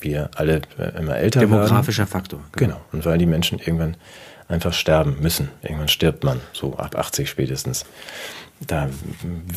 wir 0.00 0.30
alle 0.36 0.62
äh, 0.78 0.98
immer 0.98 1.16
älter 1.16 1.40
werden. 1.40 1.52
Demografischer 1.52 2.06
Faktor. 2.06 2.40
Genau. 2.52 2.80
Und 2.92 3.04
weil 3.04 3.18
die 3.18 3.26
Menschen 3.26 3.58
irgendwann 3.58 3.96
einfach 4.48 4.72
sterben 4.72 5.16
müssen. 5.20 5.50
Irgendwann 5.62 5.88
stirbt 5.88 6.24
man, 6.24 6.40
so 6.52 6.74
ab 6.76 6.96
80 6.96 7.28
spätestens. 7.28 7.84
Da 8.66 8.88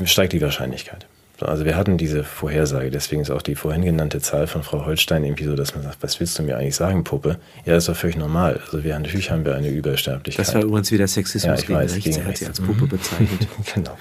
steigt 0.05 0.33
die 0.33 0.41
Wahrscheinlichkeit. 0.41 1.07
So, 1.39 1.45
Also 1.47 1.65
wir 1.65 1.75
hatten 1.75 1.97
diese 1.97 2.23
Vorhersage, 2.23 2.91
deswegen 2.91 3.21
ist 3.23 3.31
auch 3.31 3.41
die 3.41 3.55
vorhin 3.55 3.83
genannte 3.83 4.19
Zahl 4.21 4.45
von 4.45 4.61
Frau 4.61 4.85
Holstein 4.85 5.23
irgendwie 5.23 5.45
so, 5.45 5.55
dass 5.55 5.73
man 5.73 5.83
sagt, 5.83 5.97
was 6.01 6.19
willst 6.19 6.37
du 6.37 6.43
mir 6.43 6.57
eigentlich 6.57 6.75
sagen, 6.75 7.03
Puppe? 7.03 7.39
Ja, 7.65 7.73
das 7.73 7.85
ist 7.85 7.89
doch 7.89 7.95
völlig 7.95 8.17
normal. 8.17 8.59
Also 8.63 8.83
wir, 8.83 8.99
natürlich 8.99 9.31
haben 9.31 9.43
wir 9.45 9.55
eine 9.55 9.69
Übersterblichkeit. 9.69 10.45
Das 10.45 10.53
war 10.53 10.61
übrigens 10.61 10.91
wieder 10.91 11.07
Sexismus 11.07 11.47
Ja, 11.47 11.55
ich 11.55 11.65
gegen 11.67 11.79
weiß, 11.79 11.93
rechts. 11.95 12.03
gegen 12.05 12.17
Er 12.19 12.25
hat 12.25 12.37
sie 12.37 12.45
als 12.45 12.59
Puppe 12.61 12.83
Mhm. 12.83 12.89
bezeichnet. 12.89 13.47
genau. 13.73 13.97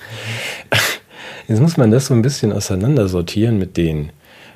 Jetzt 1.48 1.60
muss 1.60 1.76
man 1.76 1.90
das 1.90 2.06
so 2.06 2.14
ein 2.14 2.22
bisschen 2.22 2.52
auseinandersortieren 2.52 3.58
mit 3.58 3.76
den, 3.76 4.10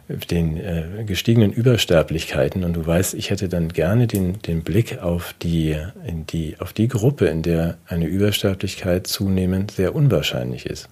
den 0.09 0.57
äh, 0.59 1.05
gestiegenen 1.07 1.53
Übersterblichkeiten. 1.53 2.65
Und 2.65 2.75
du 2.75 2.87
weißt, 2.87 3.15
ich 3.15 3.31
hätte 3.31 3.49
dann 3.49 3.69
gerne 3.69 4.07
den, 4.07 4.41
den 4.43 4.63
Blick 4.63 4.99
auf 4.99 5.35
die, 5.43 5.77
in 6.07 6.27
die, 6.27 6.57
auf 6.59 6.73
die 6.73 6.89
Gruppe, 6.89 7.27
in 7.27 7.43
der 7.43 7.79
eine 7.87 8.07
Übersterblichkeit 8.07 9.07
zunehmend 9.07 9.71
sehr 9.73 9.95
unwahrscheinlich 9.95 10.67
ist. 10.67 10.89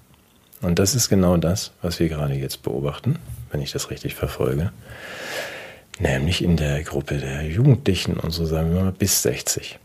Und 0.63 0.79
das 0.79 0.95
ist 0.95 1.09
genau 1.09 1.37
das, 1.37 1.73
was 1.83 1.99
wir 2.01 2.09
gerade 2.09 2.35
jetzt 2.35 2.63
beobachten, 2.63 3.19
wenn 3.51 3.61
ich 3.61 3.73
das 3.73 3.91
richtig 3.91 4.15
verfolge. 4.15 4.73
Nämlich 5.99 6.43
in 6.43 6.57
der 6.57 6.83
Gruppe 6.83 7.19
der 7.19 7.43
Jugendlichen 7.43 8.17
und 8.17 8.31
so 8.31 8.47
sagen 8.47 8.73
wir 8.73 8.83
mal 8.83 8.93
bis 8.93 9.23
60. 9.23 9.79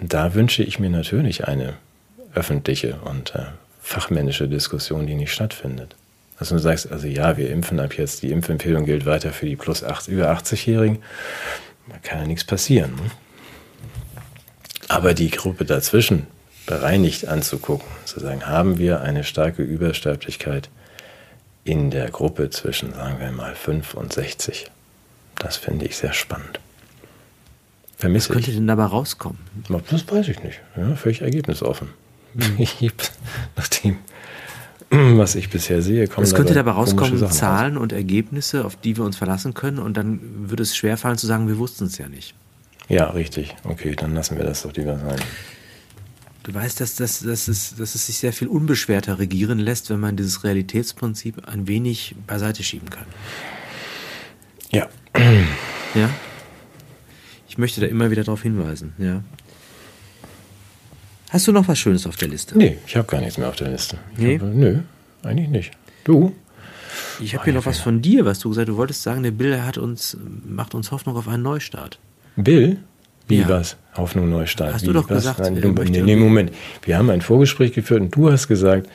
Da 0.00 0.34
wünsche 0.34 0.62
ich 0.62 0.78
mir 0.78 0.90
natürlich 0.90 1.48
eine 1.48 1.74
öffentliche 2.34 2.96
und 2.96 3.34
äh, 3.34 3.46
fachmännische 3.80 4.48
Diskussion, 4.48 5.06
die 5.06 5.14
nicht 5.14 5.32
stattfindet. 5.32 5.96
Dass 6.38 6.50
du 6.50 6.58
sagst, 6.58 6.90
also 6.92 7.06
ja, 7.06 7.36
wir 7.36 7.50
impfen 7.50 7.80
ab 7.80 7.96
jetzt, 7.96 8.22
die 8.22 8.30
Impfempfehlung 8.30 8.84
gilt 8.84 9.06
weiter 9.06 9.32
für 9.32 9.46
die 9.46 9.56
plus 9.56 9.82
8, 9.82 10.08
über 10.08 10.30
80-Jährigen, 10.30 10.98
da 11.88 11.96
kann 12.02 12.20
ja 12.20 12.26
nichts 12.26 12.44
passieren. 12.44 12.94
Ne? 12.96 13.10
Aber 14.88 15.14
die 15.14 15.30
Gruppe 15.30 15.64
dazwischen 15.64 16.26
bereinigt 16.66 17.26
anzugucken, 17.26 17.86
zu 18.04 18.20
sagen, 18.20 18.46
haben 18.46 18.78
wir 18.78 19.00
eine 19.00 19.24
starke 19.24 19.62
Übersterblichkeit 19.62 20.68
in 21.64 21.90
der 21.90 22.10
Gruppe 22.10 22.50
zwischen, 22.50 22.92
sagen 22.92 23.18
wir 23.18 23.32
mal, 23.32 23.54
5 23.54 23.94
und 23.94 24.12
60. 24.12 24.70
Das 25.36 25.56
finde 25.56 25.86
ich 25.86 25.96
sehr 25.96 26.12
spannend. 26.12 26.60
Was 27.94 28.00
Vermisse 28.02 28.32
könnte 28.32 28.50
ich. 28.50 28.56
denn 28.56 28.66
dabei 28.66 28.84
rauskommen? 28.84 29.38
Das 29.90 30.10
weiß 30.10 30.28
ich 30.28 30.42
nicht. 30.42 30.60
Ja, 30.76 30.94
völlig 30.96 31.22
ergebnisoffen. 31.22 31.88
Mhm. 32.36 32.66
Nachdem 33.56 33.96
was 34.90 35.34
ich 35.34 35.50
bisher 35.50 35.82
sehe, 35.82 36.06
kommen 36.06 36.24
Es 36.24 36.34
könnte 36.34 36.54
dabei 36.54 36.72
rauskommen, 36.72 37.30
Zahlen 37.30 37.74
raus. 37.74 37.82
und 37.82 37.92
Ergebnisse, 37.92 38.64
auf 38.64 38.76
die 38.76 38.96
wir 38.96 39.04
uns 39.04 39.16
verlassen 39.16 39.54
können 39.54 39.78
und 39.78 39.96
dann 39.96 40.20
würde 40.50 40.62
es 40.62 40.76
schwerfallen 40.76 41.18
zu 41.18 41.26
sagen, 41.26 41.48
wir 41.48 41.58
wussten 41.58 41.84
es 41.86 41.98
ja 41.98 42.08
nicht. 42.08 42.34
Ja, 42.88 43.10
richtig. 43.10 43.56
Okay, 43.64 43.96
dann 43.96 44.14
lassen 44.14 44.36
wir 44.36 44.44
das 44.44 44.62
doch 44.62 44.72
lieber 44.74 44.98
sein. 44.98 45.18
Du 46.44 46.54
weißt, 46.54 46.80
dass, 46.80 46.94
dass, 46.94 47.20
dass, 47.20 47.48
es, 47.48 47.74
dass 47.74 47.96
es 47.96 48.06
sich 48.06 48.18
sehr 48.18 48.32
viel 48.32 48.46
unbeschwerter 48.46 49.18
regieren 49.18 49.58
lässt, 49.58 49.90
wenn 49.90 49.98
man 49.98 50.16
dieses 50.16 50.44
Realitätsprinzip 50.44 51.48
ein 51.48 51.66
wenig 51.66 52.14
beiseite 52.28 52.62
schieben 52.62 52.88
kann. 52.88 53.06
Ja. 54.70 54.86
Ja? 55.94 56.10
Ich 57.48 57.58
möchte 57.58 57.80
da 57.80 57.86
immer 57.88 58.10
wieder 58.10 58.22
darauf 58.22 58.42
hinweisen, 58.42 58.92
ja. 58.98 59.22
Hast 61.36 61.46
du 61.48 61.52
noch 61.52 61.68
was 61.68 61.78
Schönes 61.78 62.06
auf 62.06 62.16
der 62.16 62.28
Liste? 62.28 62.56
Nee, 62.56 62.78
ich 62.86 62.96
habe 62.96 63.06
gar 63.06 63.20
nichts 63.20 63.36
mehr 63.36 63.50
auf 63.50 63.56
der 63.56 63.68
Liste. 63.68 63.98
nee? 64.16 64.38
Habe, 64.38 64.46
nö, 64.46 64.78
eigentlich 65.22 65.50
nicht. 65.50 65.72
Du? 66.02 66.34
Ich 67.20 67.34
habe 67.34 67.44
hier 67.44 67.52
noch 67.52 67.66
was 67.66 67.78
von 67.78 68.00
dir, 68.00 68.24
was 68.24 68.38
du 68.38 68.48
gesagt 68.48 68.68
hast. 68.68 68.72
Du 68.72 68.78
wolltest 68.78 69.02
sagen, 69.02 69.22
der 69.22 69.32
Bill 69.32 69.62
hat 69.62 69.76
uns, 69.76 70.16
macht 70.46 70.74
uns 70.74 70.92
Hoffnung 70.92 71.14
auf 71.14 71.28
einen 71.28 71.42
Neustart. 71.42 71.98
Bill? 72.36 72.78
Wie 73.28 73.40
ja. 73.40 73.50
was? 73.50 73.76
Hoffnung 73.98 74.30
Neustart. 74.30 74.72
Hast 74.72 74.84
Wie, 74.84 74.86
du 74.86 74.92
doch 74.94 75.10
was? 75.10 75.18
gesagt. 75.18 75.40
Nein, 75.40 75.60
du, 75.60 75.72
nee, 75.72 76.00
nee, 76.00 76.16
Moment. 76.16 76.52
Wir 76.80 76.96
haben 76.96 77.10
ein 77.10 77.20
Vorgespräch 77.20 77.72
geführt 77.72 78.00
und 78.00 78.16
du 78.16 78.32
hast 78.32 78.48
gesagt, 78.48 78.88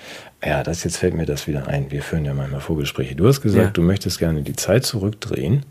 ja, 0.44 0.64
das 0.64 0.84
jetzt 0.84 0.98
fällt 0.98 1.14
mir 1.14 1.28
das 1.28 1.46
wieder 1.46 1.68
ein. 1.68 1.92
Wir 1.92 2.02
führen 2.02 2.26
ja 2.26 2.34
manchmal 2.34 2.60
Vorgespräche. 2.60 3.14
Du 3.14 3.28
hast 3.28 3.42
gesagt, 3.42 3.66
ja. 3.66 3.70
du 3.70 3.84
möchtest 3.84 4.18
gerne 4.18 4.42
die 4.42 4.56
Zeit 4.56 4.84
zurückdrehen. 4.84 5.64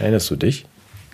Erinnerst 0.00 0.28
du 0.32 0.34
dich? 0.34 0.66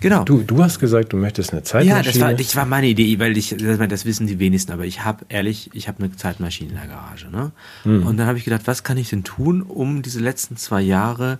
Genau. 0.03 0.25
Du, 0.25 0.43
du 0.43 0.61
hast 0.61 0.79
gesagt, 0.79 1.13
du 1.13 1.17
möchtest 1.17 1.53
eine 1.53 1.63
Zeitmaschine. 1.63 1.95
Ja, 1.95 2.03
das 2.03 2.19
war, 2.19 2.33
das 2.33 2.55
war 2.57 2.65
meine 2.65 2.87
Idee, 2.87 3.19
weil 3.19 3.37
ich, 3.37 3.55
das 3.57 4.03
wissen 4.03 4.27
die 4.27 4.37
wenigsten, 4.37 4.73
aber 4.73 4.85
ich 4.85 5.05
habe 5.05 5.25
ehrlich, 5.29 5.69
ich 5.71 5.87
habe 5.87 6.03
eine 6.03 6.13
Zeitmaschine 6.13 6.71
in 6.71 6.75
der 6.75 6.87
Garage. 6.87 7.29
Ne? 7.29 7.53
Hm. 7.83 8.05
Und 8.05 8.17
dann 8.17 8.27
habe 8.27 8.37
ich 8.37 8.43
gedacht, 8.43 8.63
was 8.65 8.83
kann 8.83 8.97
ich 8.97 9.09
denn 9.09 9.23
tun, 9.23 9.61
um 9.61 10.01
diese 10.01 10.19
letzten 10.19 10.57
zwei 10.57 10.81
Jahre 10.81 11.39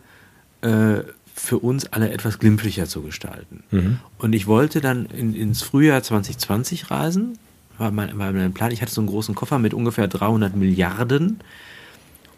äh, 0.62 1.00
für 1.36 1.60
uns 1.60 1.88
alle 1.88 2.10
etwas 2.12 2.40
glimpflicher 2.40 2.86
zu 2.86 3.02
gestalten. 3.02 3.64
Mhm. 3.72 4.00
Und 4.18 4.34
ich 4.34 4.48
wollte 4.48 4.80
dann 4.80 5.08
in, 5.08 5.36
ins 5.36 5.62
Frühjahr 5.62 6.02
2020 6.02 6.90
reisen, 6.90 7.38
war 7.78 7.92
mein, 7.92 8.18
war 8.18 8.32
mein 8.32 8.54
Plan. 8.54 8.72
Ich 8.72 8.82
hatte 8.82 8.94
so 8.94 9.02
einen 9.02 9.10
großen 9.10 9.36
Koffer 9.36 9.60
mit 9.60 9.74
ungefähr 9.74 10.08
300 10.08 10.56
Milliarden 10.56 11.40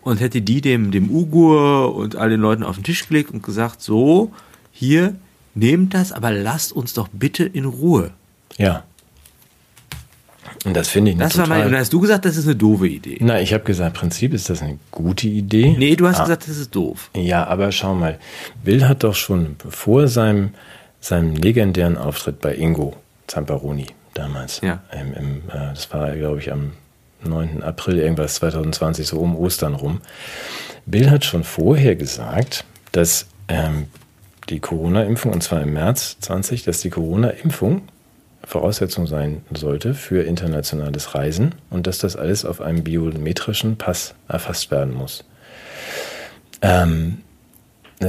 und 0.02 0.22
hätte 0.22 0.42
die 0.42 0.62
dem, 0.62 0.90
dem 0.90 1.12
Ugur 1.12 1.94
und 1.94 2.16
all 2.16 2.32
den 2.32 2.40
Leuten 2.40 2.64
auf 2.64 2.78
den 2.78 2.84
Tisch 2.84 3.08
gelegt 3.08 3.32
und 3.32 3.44
gesagt, 3.44 3.82
so, 3.82 4.32
hier, 4.72 5.16
nehmt 5.56 5.94
das, 5.94 6.12
aber 6.12 6.32
lasst 6.32 6.72
uns 6.72 6.94
doch 6.94 7.08
bitte 7.12 7.44
in 7.44 7.66
Ruhe. 7.66 8.12
Ja. 8.58 8.84
Und 10.64 10.76
das 10.76 10.90
finde 10.90 11.12
ich 11.12 11.18
nicht 11.18 11.26
das 11.26 11.38
war 11.38 11.48
mein, 11.48 11.68
Und 11.68 11.76
hast 11.76 11.94
du 11.94 12.00
gesagt, 12.00 12.26
das 12.26 12.38
ist 12.38 12.46
eine 12.46 12.56
doofe 12.56 12.88
Idee. 12.88 13.18
Na, 13.22 13.40
ich 13.40 13.54
habe 13.54 13.64
gesagt, 13.64 13.96
im 13.96 14.00
Prinzip 14.00 14.34
ist 14.34 14.50
das 14.50 14.62
eine 14.62 14.80
gute 14.92 15.28
Idee. 15.28 15.76
Nee, 15.78 15.96
du 15.96 16.08
hast 16.08 16.20
ah. 16.20 16.24
gesagt, 16.24 16.48
das 16.48 16.58
ist 16.58 16.76
doof. 16.76 17.10
Ja, 17.16 17.46
aber 17.46 17.72
schau 17.72 17.94
mal. 17.94 18.20
Bill 18.64 18.88
hat 18.88 19.04
doch 19.04 19.16
schon 19.16 19.56
vor 19.70 20.08
seinem, 20.08 20.52
seinem 21.00 21.36
legendären 21.36 21.98
Auftritt 21.98 22.42
bei 22.42 22.56
Ingo 22.56 22.96
Zamparoni 23.28 23.88
damals, 24.14 24.62
ja. 24.62 24.84
im, 24.92 25.14
im, 25.14 25.38
äh, 25.50 25.74
das 25.74 25.92
war, 25.94 26.16
glaube 26.16 26.40
ich, 26.40 26.52
am 26.52 26.72
9. 27.24 27.64
April 27.64 28.00
irgendwas 28.00 28.36
2020, 28.36 29.08
so 29.08 29.20
um 29.20 29.36
Ostern 29.36 29.74
rum. 29.74 30.02
Bill 30.86 31.10
hat 31.10 31.26
schon 31.26 31.44
vorher 31.44 31.96
gesagt, 31.96 32.66
dass 32.92 33.26
ähm, 33.48 33.88
die 34.50 34.60
Corona-Impfung, 34.60 35.34
und 35.34 35.42
zwar 35.42 35.62
im 35.62 35.74
März 35.74 36.18
20, 36.20 36.64
dass 36.64 36.82
die 36.82 36.90
Corona-Impfung 36.90 37.84
Voraussetzung 38.46 39.08
sein 39.08 39.42
sollte 39.52 39.94
für 39.94 40.24
internationales 40.24 41.16
Reisen 41.16 41.56
und 41.70 41.88
dass 41.88 41.98
das 41.98 42.16
alles 42.16 42.46
auf 42.46 42.62
einem 42.62 42.84
biometrischen 42.84 43.78
Pass 43.78 44.14
erfasst 44.28 44.72
werden 44.72 44.94
muss. 44.94 45.26
Ähm, 46.62 47.20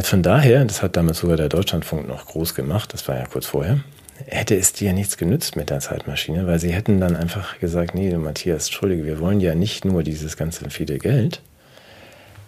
von 0.03 0.23
daher, 0.23 0.65
das 0.65 0.83
hat 0.83 0.97
damals 0.97 1.19
sogar 1.19 1.37
der 1.37 1.49
Deutschlandfunk 1.49 2.07
noch 2.07 2.27
groß 2.27 2.55
gemacht, 2.55 2.93
das 2.93 3.07
war 3.09 3.17
ja 3.17 3.27
kurz 3.27 3.47
vorher, 3.47 3.81
hätte 4.27 4.57
es 4.57 4.73
dir 4.73 4.93
nichts 4.93 5.17
genützt 5.17 5.57
mit 5.57 5.71
der 5.71 5.81
Zeitmaschine, 5.81 6.47
weil 6.47 6.59
sie 6.59 6.73
hätten 6.73 7.01
dann 7.01 7.17
einfach 7.17 7.59
gesagt, 7.59 7.95
nee, 7.95 8.15
Matthias, 8.17 8.67
entschuldige, 8.67 9.05
wir 9.05 9.21
wollen 9.21 9.41
ja 9.41 9.55
nicht 9.55 9.85
nur 9.85 10.03
dieses 10.03 10.37
ganze 10.37 10.69
viele 10.71 10.99
Geld, 10.99 11.41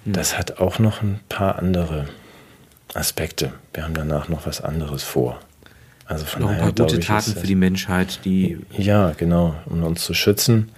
hm. 0.04 0.12
das 0.12 0.36
hat 0.36 0.58
auch 0.60 0.78
noch 0.78 1.02
ein 1.02 1.20
paar 1.28 1.58
andere 1.58 2.06
Aspekte. 2.98 3.52
Wir 3.72 3.84
haben 3.84 3.94
danach 3.94 4.28
noch 4.28 4.46
was 4.46 4.60
anderes 4.60 5.02
vor. 5.02 5.40
Also 6.04 6.24
von 6.24 6.42
noch 6.42 6.50
ein 6.50 6.58
paar 6.58 6.72
gute 6.72 6.98
ich, 6.98 7.06
Taten 7.06 7.34
für 7.34 7.46
die 7.46 7.54
Menschheit, 7.54 8.20
die. 8.24 8.58
Ja, 8.76 9.12
genau, 9.16 9.54
um 9.66 9.82
uns 9.82 10.04
zu 10.04 10.14
schützen. 10.14 10.70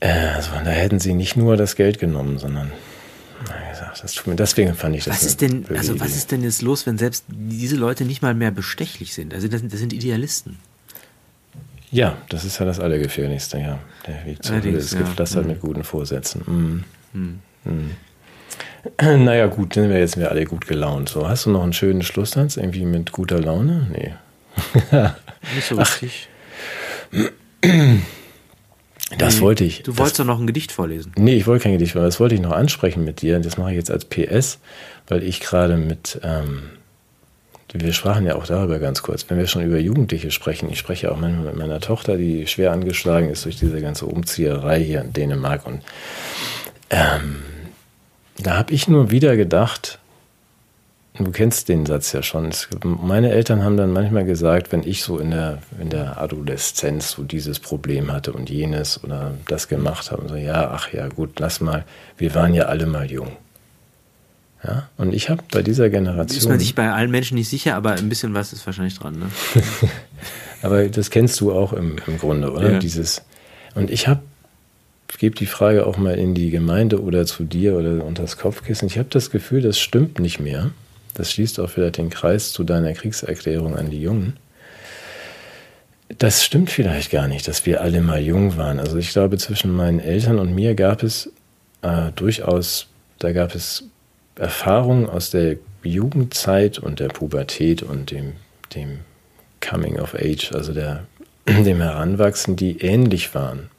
Äh, 0.00 0.28
also 0.34 0.50
da 0.52 0.70
hätten 0.70 1.00
sie 1.00 1.14
nicht 1.14 1.36
nur 1.36 1.56
das 1.56 1.76
Geld 1.76 1.98
genommen, 1.98 2.38
sondern 2.38 2.70
gesagt, 3.94 4.04
das 4.04 4.12
tut 4.12 4.26
mir, 4.26 4.36
deswegen 4.36 4.74
fand 4.74 4.96
ich 4.96 5.04
das. 5.04 5.16
Was 5.16 5.22
ist 5.24 5.40
denn, 5.40 5.66
also 5.68 5.98
was 6.00 6.16
ist 6.16 6.32
denn 6.32 6.42
jetzt 6.42 6.62
los, 6.62 6.86
wenn 6.86 6.98
selbst 6.98 7.24
diese 7.28 7.76
Leute 7.76 8.04
nicht 8.04 8.22
mal 8.22 8.34
mehr 8.34 8.50
bestechlich 8.50 9.14
sind? 9.14 9.34
Also 9.34 9.48
das, 9.48 9.62
das 9.66 9.80
sind 9.80 9.92
Idealisten. 9.92 10.58
Ja, 11.90 12.16
das 12.28 12.44
ist 12.44 12.58
ja 12.58 12.66
das 12.66 12.80
Allergefährlichste, 12.80 13.58
ja. 13.58 13.78
Der 14.06 14.26
Weg 14.26 14.42
zur 14.42 14.56
Hölle 14.56 14.70
ist 14.70 14.92
ja. 14.92 15.00
gepflastert 15.00 15.44
mhm. 15.44 15.50
mit 15.50 15.60
guten 15.60 15.84
Vorsätzen. 15.84 16.42
Mhm. 16.46 16.84
Mhm. 17.12 17.40
mhm. 17.64 17.90
Naja, 19.00 19.46
gut, 19.46 19.76
dann 19.76 19.88
wären 19.88 20.00
jetzt 20.00 20.18
wir 20.18 20.30
alle 20.30 20.44
gut 20.44 20.66
gelaunt. 20.66 21.08
So, 21.08 21.28
hast 21.28 21.46
du 21.46 21.50
noch 21.50 21.62
einen 21.62 21.72
schönen 21.72 22.02
Schlusssatz? 22.02 22.56
Irgendwie 22.56 22.84
mit 22.84 23.12
guter 23.12 23.40
Laune? 23.40 23.86
Nee. 23.90 24.14
Nicht 25.54 25.68
so 25.68 25.76
richtig. 25.76 26.28
Das 29.18 29.36
nee, 29.36 29.40
wollte 29.42 29.64
ich. 29.64 29.82
Du 29.82 29.96
wolltest 29.98 30.18
doch 30.18 30.24
noch 30.24 30.40
ein 30.40 30.46
Gedicht 30.46 30.72
vorlesen. 30.72 31.12
Nee, 31.16 31.36
ich 31.36 31.46
wollte 31.46 31.64
kein 31.64 31.72
Gedicht 31.72 31.92
vorlesen. 31.92 32.08
Das 32.10 32.20
wollte 32.20 32.34
ich 32.34 32.40
noch 32.40 32.52
ansprechen 32.52 33.04
mit 33.04 33.22
dir. 33.22 33.38
Das 33.38 33.58
mache 33.58 33.70
ich 33.70 33.76
jetzt 33.76 33.90
als 33.90 34.06
PS, 34.06 34.58
weil 35.06 35.22
ich 35.22 35.40
gerade 35.40 35.76
mit. 35.76 36.20
Ähm, 36.24 36.70
wir 37.72 37.92
sprachen 37.92 38.24
ja 38.24 38.36
auch 38.36 38.46
darüber 38.46 38.78
ganz 38.78 39.02
kurz. 39.02 39.28
Wenn 39.28 39.36
wir 39.36 39.48
schon 39.48 39.64
über 39.64 39.78
Jugendliche 39.78 40.30
sprechen, 40.30 40.70
ich 40.70 40.78
spreche 40.78 41.10
auch 41.10 41.18
manchmal 41.18 41.46
mit 41.46 41.56
meiner 41.56 41.80
Tochter, 41.80 42.16
die 42.16 42.46
schwer 42.46 42.70
angeschlagen 42.70 43.30
ist 43.30 43.44
durch 43.44 43.56
diese 43.56 43.80
ganze 43.80 44.06
Umzieherei 44.06 44.80
hier 44.80 45.00
in 45.00 45.12
Dänemark. 45.12 45.66
Und 45.66 45.82
ähm, 46.90 47.42
da 48.38 48.56
habe 48.56 48.72
ich 48.72 48.88
nur 48.88 49.10
wieder 49.10 49.36
gedacht, 49.36 49.98
du 51.16 51.30
kennst 51.30 51.68
den 51.68 51.86
Satz 51.86 52.12
ja 52.12 52.22
schon. 52.22 52.46
Es, 52.46 52.68
meine 52.82 53.30
Eltern 53.30 53.62
haben 53.62 53.76
dann 53.76 53.92
manchmal 53.92 54.24
gesagt, 54.24 54.72
wenn 54.72 54.82
ich 54.82 55.02
so 55.02 55.18
in 55.18 55.30
der, 55.30 55.58
in 55.80 55.90
der 55.90 56.20
Adoleszenz 56.20 57.12
so 57.12 57.22
dieses 57.22 57.60
Problem 57.60 58.12
hatte 58.12 58.32
und 58.32 58.50
jenes 58.50 59.02
oder 59.04 59.34
das 59.46 59.68
gemacht 59.68 60.10
habe, 60.10 60.28
so, 60.28 60.36
ja, 60.36 60.70
ach 60.70 60.92
ja, 60.92 61.08
gut, 61.08 61.38
lass 61.38 61.60
mal, 61.60 61.84
wir 62.16 62.34
waren 62.34 62.54
ja 62.54 62.64
alle 62.64 62.86
mal 62.86 63.10
jung. 63.10 63.36
Ja, 64.64 64.88
und 64.96 65.14
ich 65.14 65.28
habe 65.28 65.42
bei 65.50 65.62
dieser 65.62 65.90
Generation. 65.90 66.38
Ist 66.38 66.48
man 66.48 66.58
sich 66.58 66.74
bei 66.74 66.90
allen 66.90 67.10
Menschen 67.10 67.34
nicht 67.34 67.50
sicher, 67.50 67.76
aber 67.76 67.92
ein 67.92 68.08
bisschen 68.08 68.32
was 68.32 68.54
ist 68.54 68.64
wahrscheinlich 68.64 68.98
dran, 68.98 69.18
ne? 69.18 69.26
aber 70.62 70.88
das 70.88 71.10
kennst 71.10 71.38
du 71.40 71.52
auch 71.52 71.74
im, 71.74 71.96
im 72.06 72.18
Grunde, 72.18 72.50
oder? 72.50 72.72
Ja. 72.72 72.78
Dieses. 72.78 73.22
Und 73.74 73.90
ich 73.90 74.08
habe 74.08 74.22
gebe 75.18 75.36
die 75.36 75.46
Frage 75.46 75.86
auch 75.86 75.96
mal 75.96 76.18
in 76.18 76.34
die 76.34 76.50
Gemeinde 76.50 77.02
oder 77.02 77.24
zu 77.26 77.44
dir 77.44 77.76
oder 77.76 78.04
unter 78.04 78.22
das 78.22 78.36
Kopfkissen. 78.36 78.86
Ich 78.88 78.98
habe 78.98 79.08
das 79.10 79.30
Gefühl, 79.30 79.62
das 79.62 79.78
stimmt 79.78 80.18
nicht 80.18 80.40
mehr. 80.40 80.70
Das 81.14 81.32
schließt 81.32 81.60
auch 81.60 81.70
vielleicht 81.70 81.98
den 81.98 82.10
Kreis 82.10 82.52
zu 82.52 82.64
deiner 82.64 82.92
Kriegserklärung 82.92 83.76
an 83.76 83.90
die 83.90 84.02
Jungen. 84.02 84.36
Das 86.18 86.44
stimmt 86.44 86.70
vielleicht 86.70 87.10
gar 87.10 87.28
nicht, 87.28 87.48
dass 87.48 87.64
wir 87.64 87.80
alle 87.80 88.00
mal 88.00 88.20
jung 88.20 88.56
waren. 88.56 88.78
Also 88.78 88.98
ich 88.98 89.10
glaube, 89.10 89.38
zwischen 89.38 89.74
meinen 89.74 90.00
Eltern 90.00 90.38
und 90.38 90.54
mir 90.54 90.74
gab 90.74 91.02
es 91.02 91.32
äh, 91.82 92.12
durchaus, 92.14 92.86
da 93.18 93.32
gab 93.32 93.54
es 93.54 93.84
Erfahrungen 94.36 95.08
aus 95.08 95.30
der 95.30 95.56
Jugendzeit 95.82 96.78
und 96.78 97.00
der 97.00 97.08
Pubertät 97.08 97.82
und 97.82 98.10
dem, 98.10 98.34
dem 98.74 98.98
Coming 99.60 99.98
of 99.98 100.14
Age, 100.14 100.52
also 100.52 100.72
der, 100.72 101.06
dem 101.48 101.80
Heranwachsen, 101.80 102.56
die 102.56 102.78
ähnlich 102.78 103.34
waren. 103.34 103.70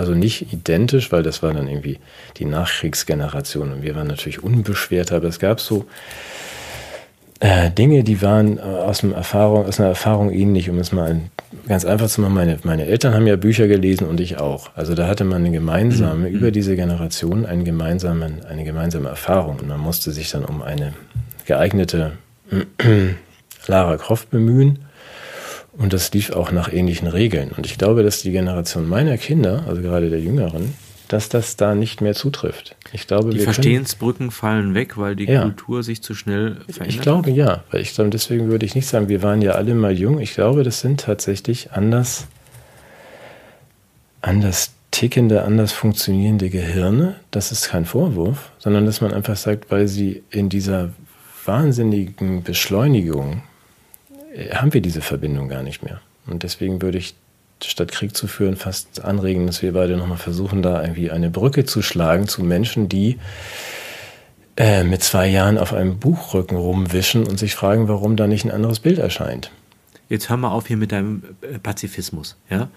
Also 0.00 0.14
nicht 0.14 0.50
identisch, 0.50 1.12
weil 1.12 1.22
das 1.22 1.42
war 1.42 1.52
dann 1.52 1.68
irgendwie 1.68 1.98
die 2.38 2.46
Nachkriegsgeneration 2.46 3.70
und 3.70 3.82
wir 3.82 3.94
waren 3.94 4.06
natürlich 4.06 4.42
unbeschwerter, 4.42 5.16
aber 5.16 5.28
es 5.28 5.38
gab 5.38 5.60
so 5.60 5.84
äh, 7.40 7.70
Dinge, 7.70 8.02
die 8.02 8.22
waren 8.22 8.56
äh, 8.56 8.62
aus, 8.62 9.02
Erfahrung, 9.02 9.66
aus 9.66 9.78
einer 9.78 9.90
Erfahrung 9.90 10.32
ähnlich, 10.32 10.70
um 10.70 10.78
es 10.78 10.92
mal 10.92 11.20
ganz 11.68 11.84
einfach 11.84 12.06
zu 12.08 12.22
machen. 12.22 12.32
Meine, 12.32 12.58
meine 12.62 12.86
Eltern 12.86 13.12
haben 13.12 13.26
ja 13.26 13.36
Bücher 13.36 13.68
gelesen 13.68 14.06
und 14.06 14.20
ich 14.20 14.38
auch. 14.38 14.70
Also 14.74 14.94
da 14.94 15.06
hatte 15.06 15.24
man 15.24 15.42
eine 15.42 15.50
gemeinsame, 15.50 16.30
mhm. 16.30 16.34
über 16.34 16.50
diese 16.50 16.76
Generation 16.76 17.44
einen 17.44 17.66
gemeinsamen, 17.66 18.42
eine 18.46 18.64
gemeinsame 18.64 19.10
Erfahrung 19.10 19.58
und 19.58 19.68
man 19.68 19.80
musste 19.80 20.12
sich 20.12 20.30
dann 20.30 20.46
um 20.46 20.62
eine 20.62 20.94
geeignete 21.44 22.12
Lara 23.66 23.98
Croft 23.98 24.30
bemühen 24.30 24.78
und 25.80 25.94
das 25.94 26.12
lief 26.12 26.30
auch 26.30 26.52
nach 26.52 26.70
ähnlichen 26.70 27.08
Regeln. 27.08 27.52
Und 27.56 27.64
ich 27.64 27.78
glaube, 27.78 28.02
dass 28.02 28.20
die 28.20 28.32
Generation 28.32 28.86
meiner 28.86 29.16
Kinder, 29.16 29.64
also 29.66 29.80
gerade 29.80 30.10
der 30.10 30.20
Jüngeren, 30.20 30.74
dass 31.08 31.30
das 31.30 31.56
da 31.56 31.74
nicht 31.74 32.02
mehr 32.02 32.14
zutrifft. 32.14 32.76
Ich 32.92 33.06
glaube, 33.06 33.30
die 33.30 33.40
Verstehensbrücken 33.40 34.30
fallen 34.30 34.74
weg, 34.74 34.98
weil 34.98 35.16
die 35.16 35.24
ja. 35.24 35.40
Kultur 35.40 35.82
sich 35.82 36.02
zu 36.02 36.14
schnell 36.14 36.56
verändert. 36.68 36.88
Ich 36.88 37.00
glaube 37.00 37.30
ja, 37.30 37.64
weil 37.70 37.80
ich 37.80 37.94
glaube, 37.94 38.10
deswegen 38.10 38.50
würde 38.50 38.66
ich 38.66 38.74
nicht 38.74 38.86
sagen, 38.86 39.08
wir 39.08 39.22
waren 39.22 39.40
ja 39.40 39.52
alle 39.52 39.74
mal 39.74 39.98
jung. 39.98 40.20
Ich 40.20 40.34
glaube, 40.34 40.64
das 40.64 40.80
sind 40.80 41.00
tatsächlich 41.00 41.72
anders, 41.72 42.26
anders 44.20 44.72
tickende, 44.90 45.44
anders 45.44 45.72
funktionierende 45.72 46.50
Gehirne. 46.50 47.16
Das 47.30 47.52
ist 47.52 47.70
kein 47.70 47.86
Vorwurf, 47.86 48.52
sondern 48.58 48.84
dass 48.84 49.00
man 49.00 49.14
einfach 49.14 49.36
sagt, 49.36 49.70
weil 49.70 49.88
sie 49.88 50.22
in 50.30 50.50
dieser 50.50 50.90
wahnsinnigen 51.46 52.42
Beschleunigung 52.42 53.42
haben 54.52 54.72
wir 54.72 54.80
diese 54.80 55.00
Verbindung 55.00 55.48
gar 55.48 55.62
nicht 55.62 55.82
mehr. 55.82 56.00
Und 56.26 56.42
deswegen 56.42 56.82
würde 56.82 56.98
ich 56.98 57.14
statt 57.62 57.92
Krieg 57.92 58.16
zu 58.16 58.26
führen 58.26 58.56
fast 58.56 59.04
anregen, 59.04 59.46
dass 59.46 59.62
wir 59.62 59.72
beide 59.72 59.96
nochmal 59.96 60.18
versuchen, 60.18 60.62
da 60.62 60.82
irgendwie 60.82 61.10
eine 61.10 61.30
Brücke 61.30 61.64
zu 61.64 61.82
schlagen 61.82 62.26
zu 62.26 62.42
Menschen, 62.42 62.88
die 62.88 63.18
äh, 64.56 64.84
mit 64.84 65.02
zwei 65.02 65.26
Jahren 65.26 65.58
auf 65.58 65.72
einem 65.72 65.98
Buchrücken 65.98 66.56
rumwischen 66.56 67.26
und 67.26 67.38
sich 67.38 67.54
fragen, 67.54 67.88
warum 67.88 68.16
da 68.16 68.26
nicht 68.26 68.44
ein 68.44 68.50
anderes 68.50 68.80
Bild 68.80 68.98
erscheint. 68.98 69.50
Jetzt 70.08 70.28
hör 70.28 70.36
mal 70.36 70.50
auf 70.50 70.66
hier 70.66 70.76
mit 70.76 70.92
deinem 70.92 71.22
äh, 71.42 71.58
Pazifismus, 71.58 72.36
ja? 72.48 72.68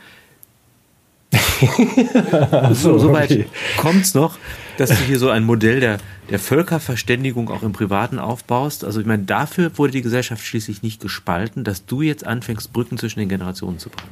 so, 2.74 2.99
so 2.99 3.12
weit 3.12 3.32
okay. 3.32 3.47
kommt 3.78 4.04
es 4.04 4.14
noch, 4.14 4.38
dass 4.78 4.89
du 4.89 4.95
hier 4.95 5.19
so 5.19 5.30
ein 5.30 5.43
Modell 5.43 5.80
der, 5.80 5.97
der 6.30 6.39
Völkerverständigung 6.39 7.49
auch 7.49 7.63
im 7.63 7.74
Privaten 7.74 8.19
aufbaust. 8.19 8.84
Also 8.84 8.99
ich 8.99 9.05
meine, 9.05 9.24
dafür 9.24 9.78
wurde 9.78 9.93
die 9.93 10.01
Gesellschaft 10.01 10.45
schließlich 10.45 10.84
nicht 10.84 11.01
gespalten, 11.01 11.63
dass 11.63 11.86
du 11.86 12.01
jetzt 12.01 12.26
anfängst, 12.26 12.74
Brücken 12.74 12.97
zwischen 12.97 13.19
den 13.19 13.30
Generationen 13.30 13.80
zu 13.80 13.89
bauen. 13.89 14.09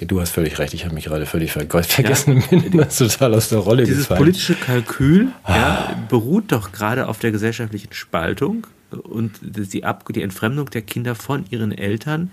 Du 0.00 0.20
hast 0.20 0.30
völlig 0.30 0.58
recht, 0.58 0.74
ich 0.74 0.84
habe 0.84 0.94
mich 0.94 1.04
gerade 1.04 1.24
völlig 1.24 1.52
vergessen, 1.52 2.42
ja, 2.50 2.58
bin 2.58 2.78
das 2.78 2.98
total 2.98 3.32
aus 3.34 3.48
der 3.48 3.60
Rolle 3.60 3.84
Dieses 3.84 4.00
gefallen. 4.00 4.18
politische 4.18 4.56
Kalkül 4.56 5.28
ah. 5.44 5.56
ja, 5.56 6.06
beruht 6.08 6.50
doch 6.50 6.72
gerade 6.72 7.06
auf 7.06 7.20
der 7.20 7.30
gesellschaftlichen 7.30 7.92
Spaltung 7.92 8.66
und 8.90 9.38
die, 9.40 9.84
Ab 9.84 10.04
die 10.12 10.22
Entfremdung 10.22 10.68
der 10.70 10.82
Kinder 10.82 11.14
von 11.14 11.44
ihren 11.48 11.70
Eltern 11.70 12.32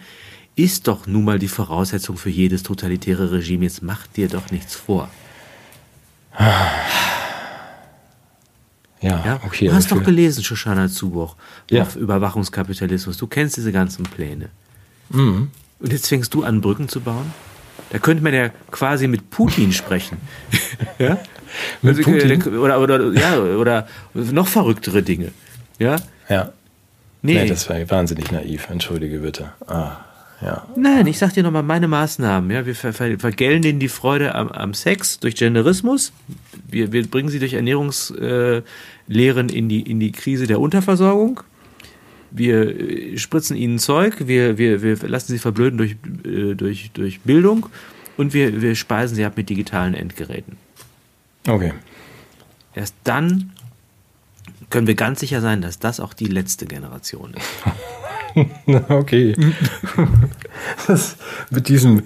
ist 0.55 0.88
doch 0.88 1.07
nun 1.07 1.24
mal 1.24 1.39
die 1.39 1.47
Voraussetzung 1.47 2.17
für 2.17 2.30
jedes 2.30 2.63
totalitäre 2.63 3.32
Regime. 3.32 3.63
Jetzt 3.63 3.84
mach 3.84 4.07
dir 4.07 4.28
doch 4.28 4.51
nichts 4.51 4.76
vor. 4.76 5.09
Ja, 9.02 9.24
ja? 9.26 9.39
okay. 9.43 9.68
Du 9.68 9.74
hast 9.74 9.91
doch 9.91 10.04
gelesen, 10.04 10.43
Shoshana 10.43 10.88
Zuboch, 10.88 11.36
ja. 11.70 11.82
auf 11.82 11.95
Überwachungskapitalismus. 11.95 13.18
Du 13.18 13.28
kennst 13.28 13.58
diese 13.58 13.72
ganzen 13.72 14.04
Pläne. 14.04 14.49
Mhm. 15.10 15.49
Und 15.80 15.91
jetzt 15.91 16.08
fängst 16.08 16.34
du 16.34 16.43
an, 16.43 16.62
Brücken 16.62 16.88
zu 16.88 17.02
bauen? 17.02 17.34
Da 17.89 17.99
könnte 17.99 18.24
man 18.24 18.34
ja 18.34 18.49
quasi 18.70 19.08
mit 19.08 19.30
Putin 19.32 19.74
sprechen. 19.74 20.18
ja? 20.99 21.18
mit 21.82 21.97
also, 21.97 22.10
Putin? 22.10 22.58
Oder, 22.58 22.80
oder, 22.80 23.12
ja, 23.14 23.38
oder 23.39 23.88
noch 24.14 24.47
verrücktere 24.47 25.02
Dinge. 25.02 25.32
Ja? 25.80 25.97
Ja. 26.30 26.54
Nee. 27.24 27.36
nee 27.36 27.47
das 27.47 27.70
war 27.70 27.89
wahnsinnig 27.89 28.32
naiv, 28.32 28.70
entschuldige 28.70 29.20
bitte. 29.20 29.52
Ah, 29.68 29.97
ja. 30.41 30.65
Nein, 30.75 31.07
ich 31.07 31.17
sag 31.17 31.33
dir 31.33 31.43
nochmal 31.43 31.63
meine 31.63 31.87
Maßnahmen. 31.87 32.49
Ja, 32.51 32.65
wir 32.65 32.75
ver 32.75 32.93
ver 32.93 33.19
vergällen 33.19 33.61
denen 33.61 33.79
die 33.79 33.89
Freude 33.89 34.35
am, 34.35 34.49
am 34.49 34.73
Sex 34.73 35.19
durch 35.19 35.35
Genderismus. 35.35 36.11
Wir, 36.69 36.91
wir 36.91 37.05
bringen 37.07 37.29
sie 37.29 37.39
durch 37.39 37.53
Ernährungslehren 37.53 38.63
äh, 39.49 39.53
in, 39.53 39.69
die, 39.69 39.81
in 39.81 39.99
die 39.99 40.11
Krise 40.11 40.47
der 40.47 40.59
Unterversorgung 40.59 41.41
wir 42.31 42.79
äh, 42.79 43.17
spritzen 43.17 43.55
ihnen 43.55 43.77
Zeug, 43.77 44.27
wir, 44.27 44.57
wir, 44.57 44.81
wir 44.81 44.97
lassen 45.07 45.33
sie 45.33 45.39
verblöden 45.39 45.77
durch, 45.77 45.95
äh, 46.23 46.55
durch, 46.55 46.91
durch 46.93 47.19
Bildung 47.21 47.67
und 48.17 48.33
wir, 48.33 48.61
wir 48.61 48.75
speisen 48.75 49.15
sie 49.15 49.25
ab 49.25 49.33
mit 49.37 49.49
digitalen 49.49 49.93
Endgeräten. 49.93 50.57
Okay. 51.47 51.73
Erst 52.73 52.95
dann 53.03 53.51
können 54.69 54.87
wir 54.87 54.95
ganz 54.95 55.19
sicher 55.19 55.41
sein, 55.41 55.61
dass 55.61 55.79
das 55.79 55.99
auch 55.99 56.13
die 56.13 56.27
letzte 56.27 56.65
Generation 56.65 57.33
ist. 57.33 57.49
okay. 58.89 59.36
Das, 60.88 61.17
mit 61.49 61.67
diesem 61.69 62.03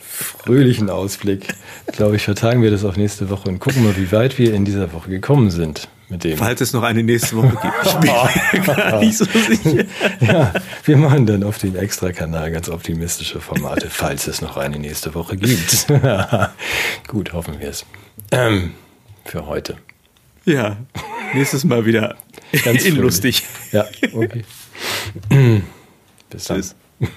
fröhlichen 0.00 0.90
Ausblick, 0.90 1.54
glaube 1.92 2.16
ich, 2.16 2.22
vertagen 2.22 2.62
wir 2.62 2.70
das 2.70 2.84
auf 2.84 2.96
nächste 2.96 3.30
Woche 3.30 3.48
und 3.48 3.58
gucken 3.58 3.84
mal, 3.84 3.96
wie 3.96 4.10
weit 4.12 4.38
wir 4.38 4.54
in 4.54 4.64
dieser 4.64 4.92
Woche 4.92 5.10
gekommen 5.10 5.50
sind 5.50 5.88
mit 6.10 6.24
dem. 6.24 6.36
Falls 6.36 6.60
es 6.60 6.72
noch 6.72 6.82
eine 6.82 7.02
nächste 7.02 7.36
Woche 7.36 7.56
gibt. 7.62 7.74
Ich 7.84 7.94
bin 7.94 8.10
mir 8.66 8.74
gar 8.74 9.00
nicht 9.00 9.16
so 9.16 9.24
sicher. 9.24 9.84
ja, 10.20 10.52
wir 10.84 10.96
machen 10.96 11.26
dann 11.26 11.42
auf 11.44 11.58
dem 11.58 11.76
Extra-Kanal 11.76 12.50
ganz 12.50 12.68
optimistische 12.68 13.40
Formate, 13.40 13.88
falls 13.90 14.26
es 14.26 14.40
noch 14.40 14.56
eine 14.56 14.78
nächste 14.78 15.14
Woche 15.14 15.36
gibt. 15.36 15.86
Gut, 17.08 17.32
hoffen 17.32 17.60
wir 17.60 17.68
es. 17.68 17.86
Ähm, 18.32 18.72
für 19.24 19.46
heute. 19.46 19.76
Ja, 20.44 20.78
nächstes 21.34 21.64
Mal 21.64 21.84
wieder 21.86 22.16
ganz 22.64 22.86
lustig. 22.88 23.44
Ja, 23.72 23.86
okay. 24.12 24.44
Bis 26.30 26.44
dann. 26.44 26.56
Tschüss. 26.56 26.76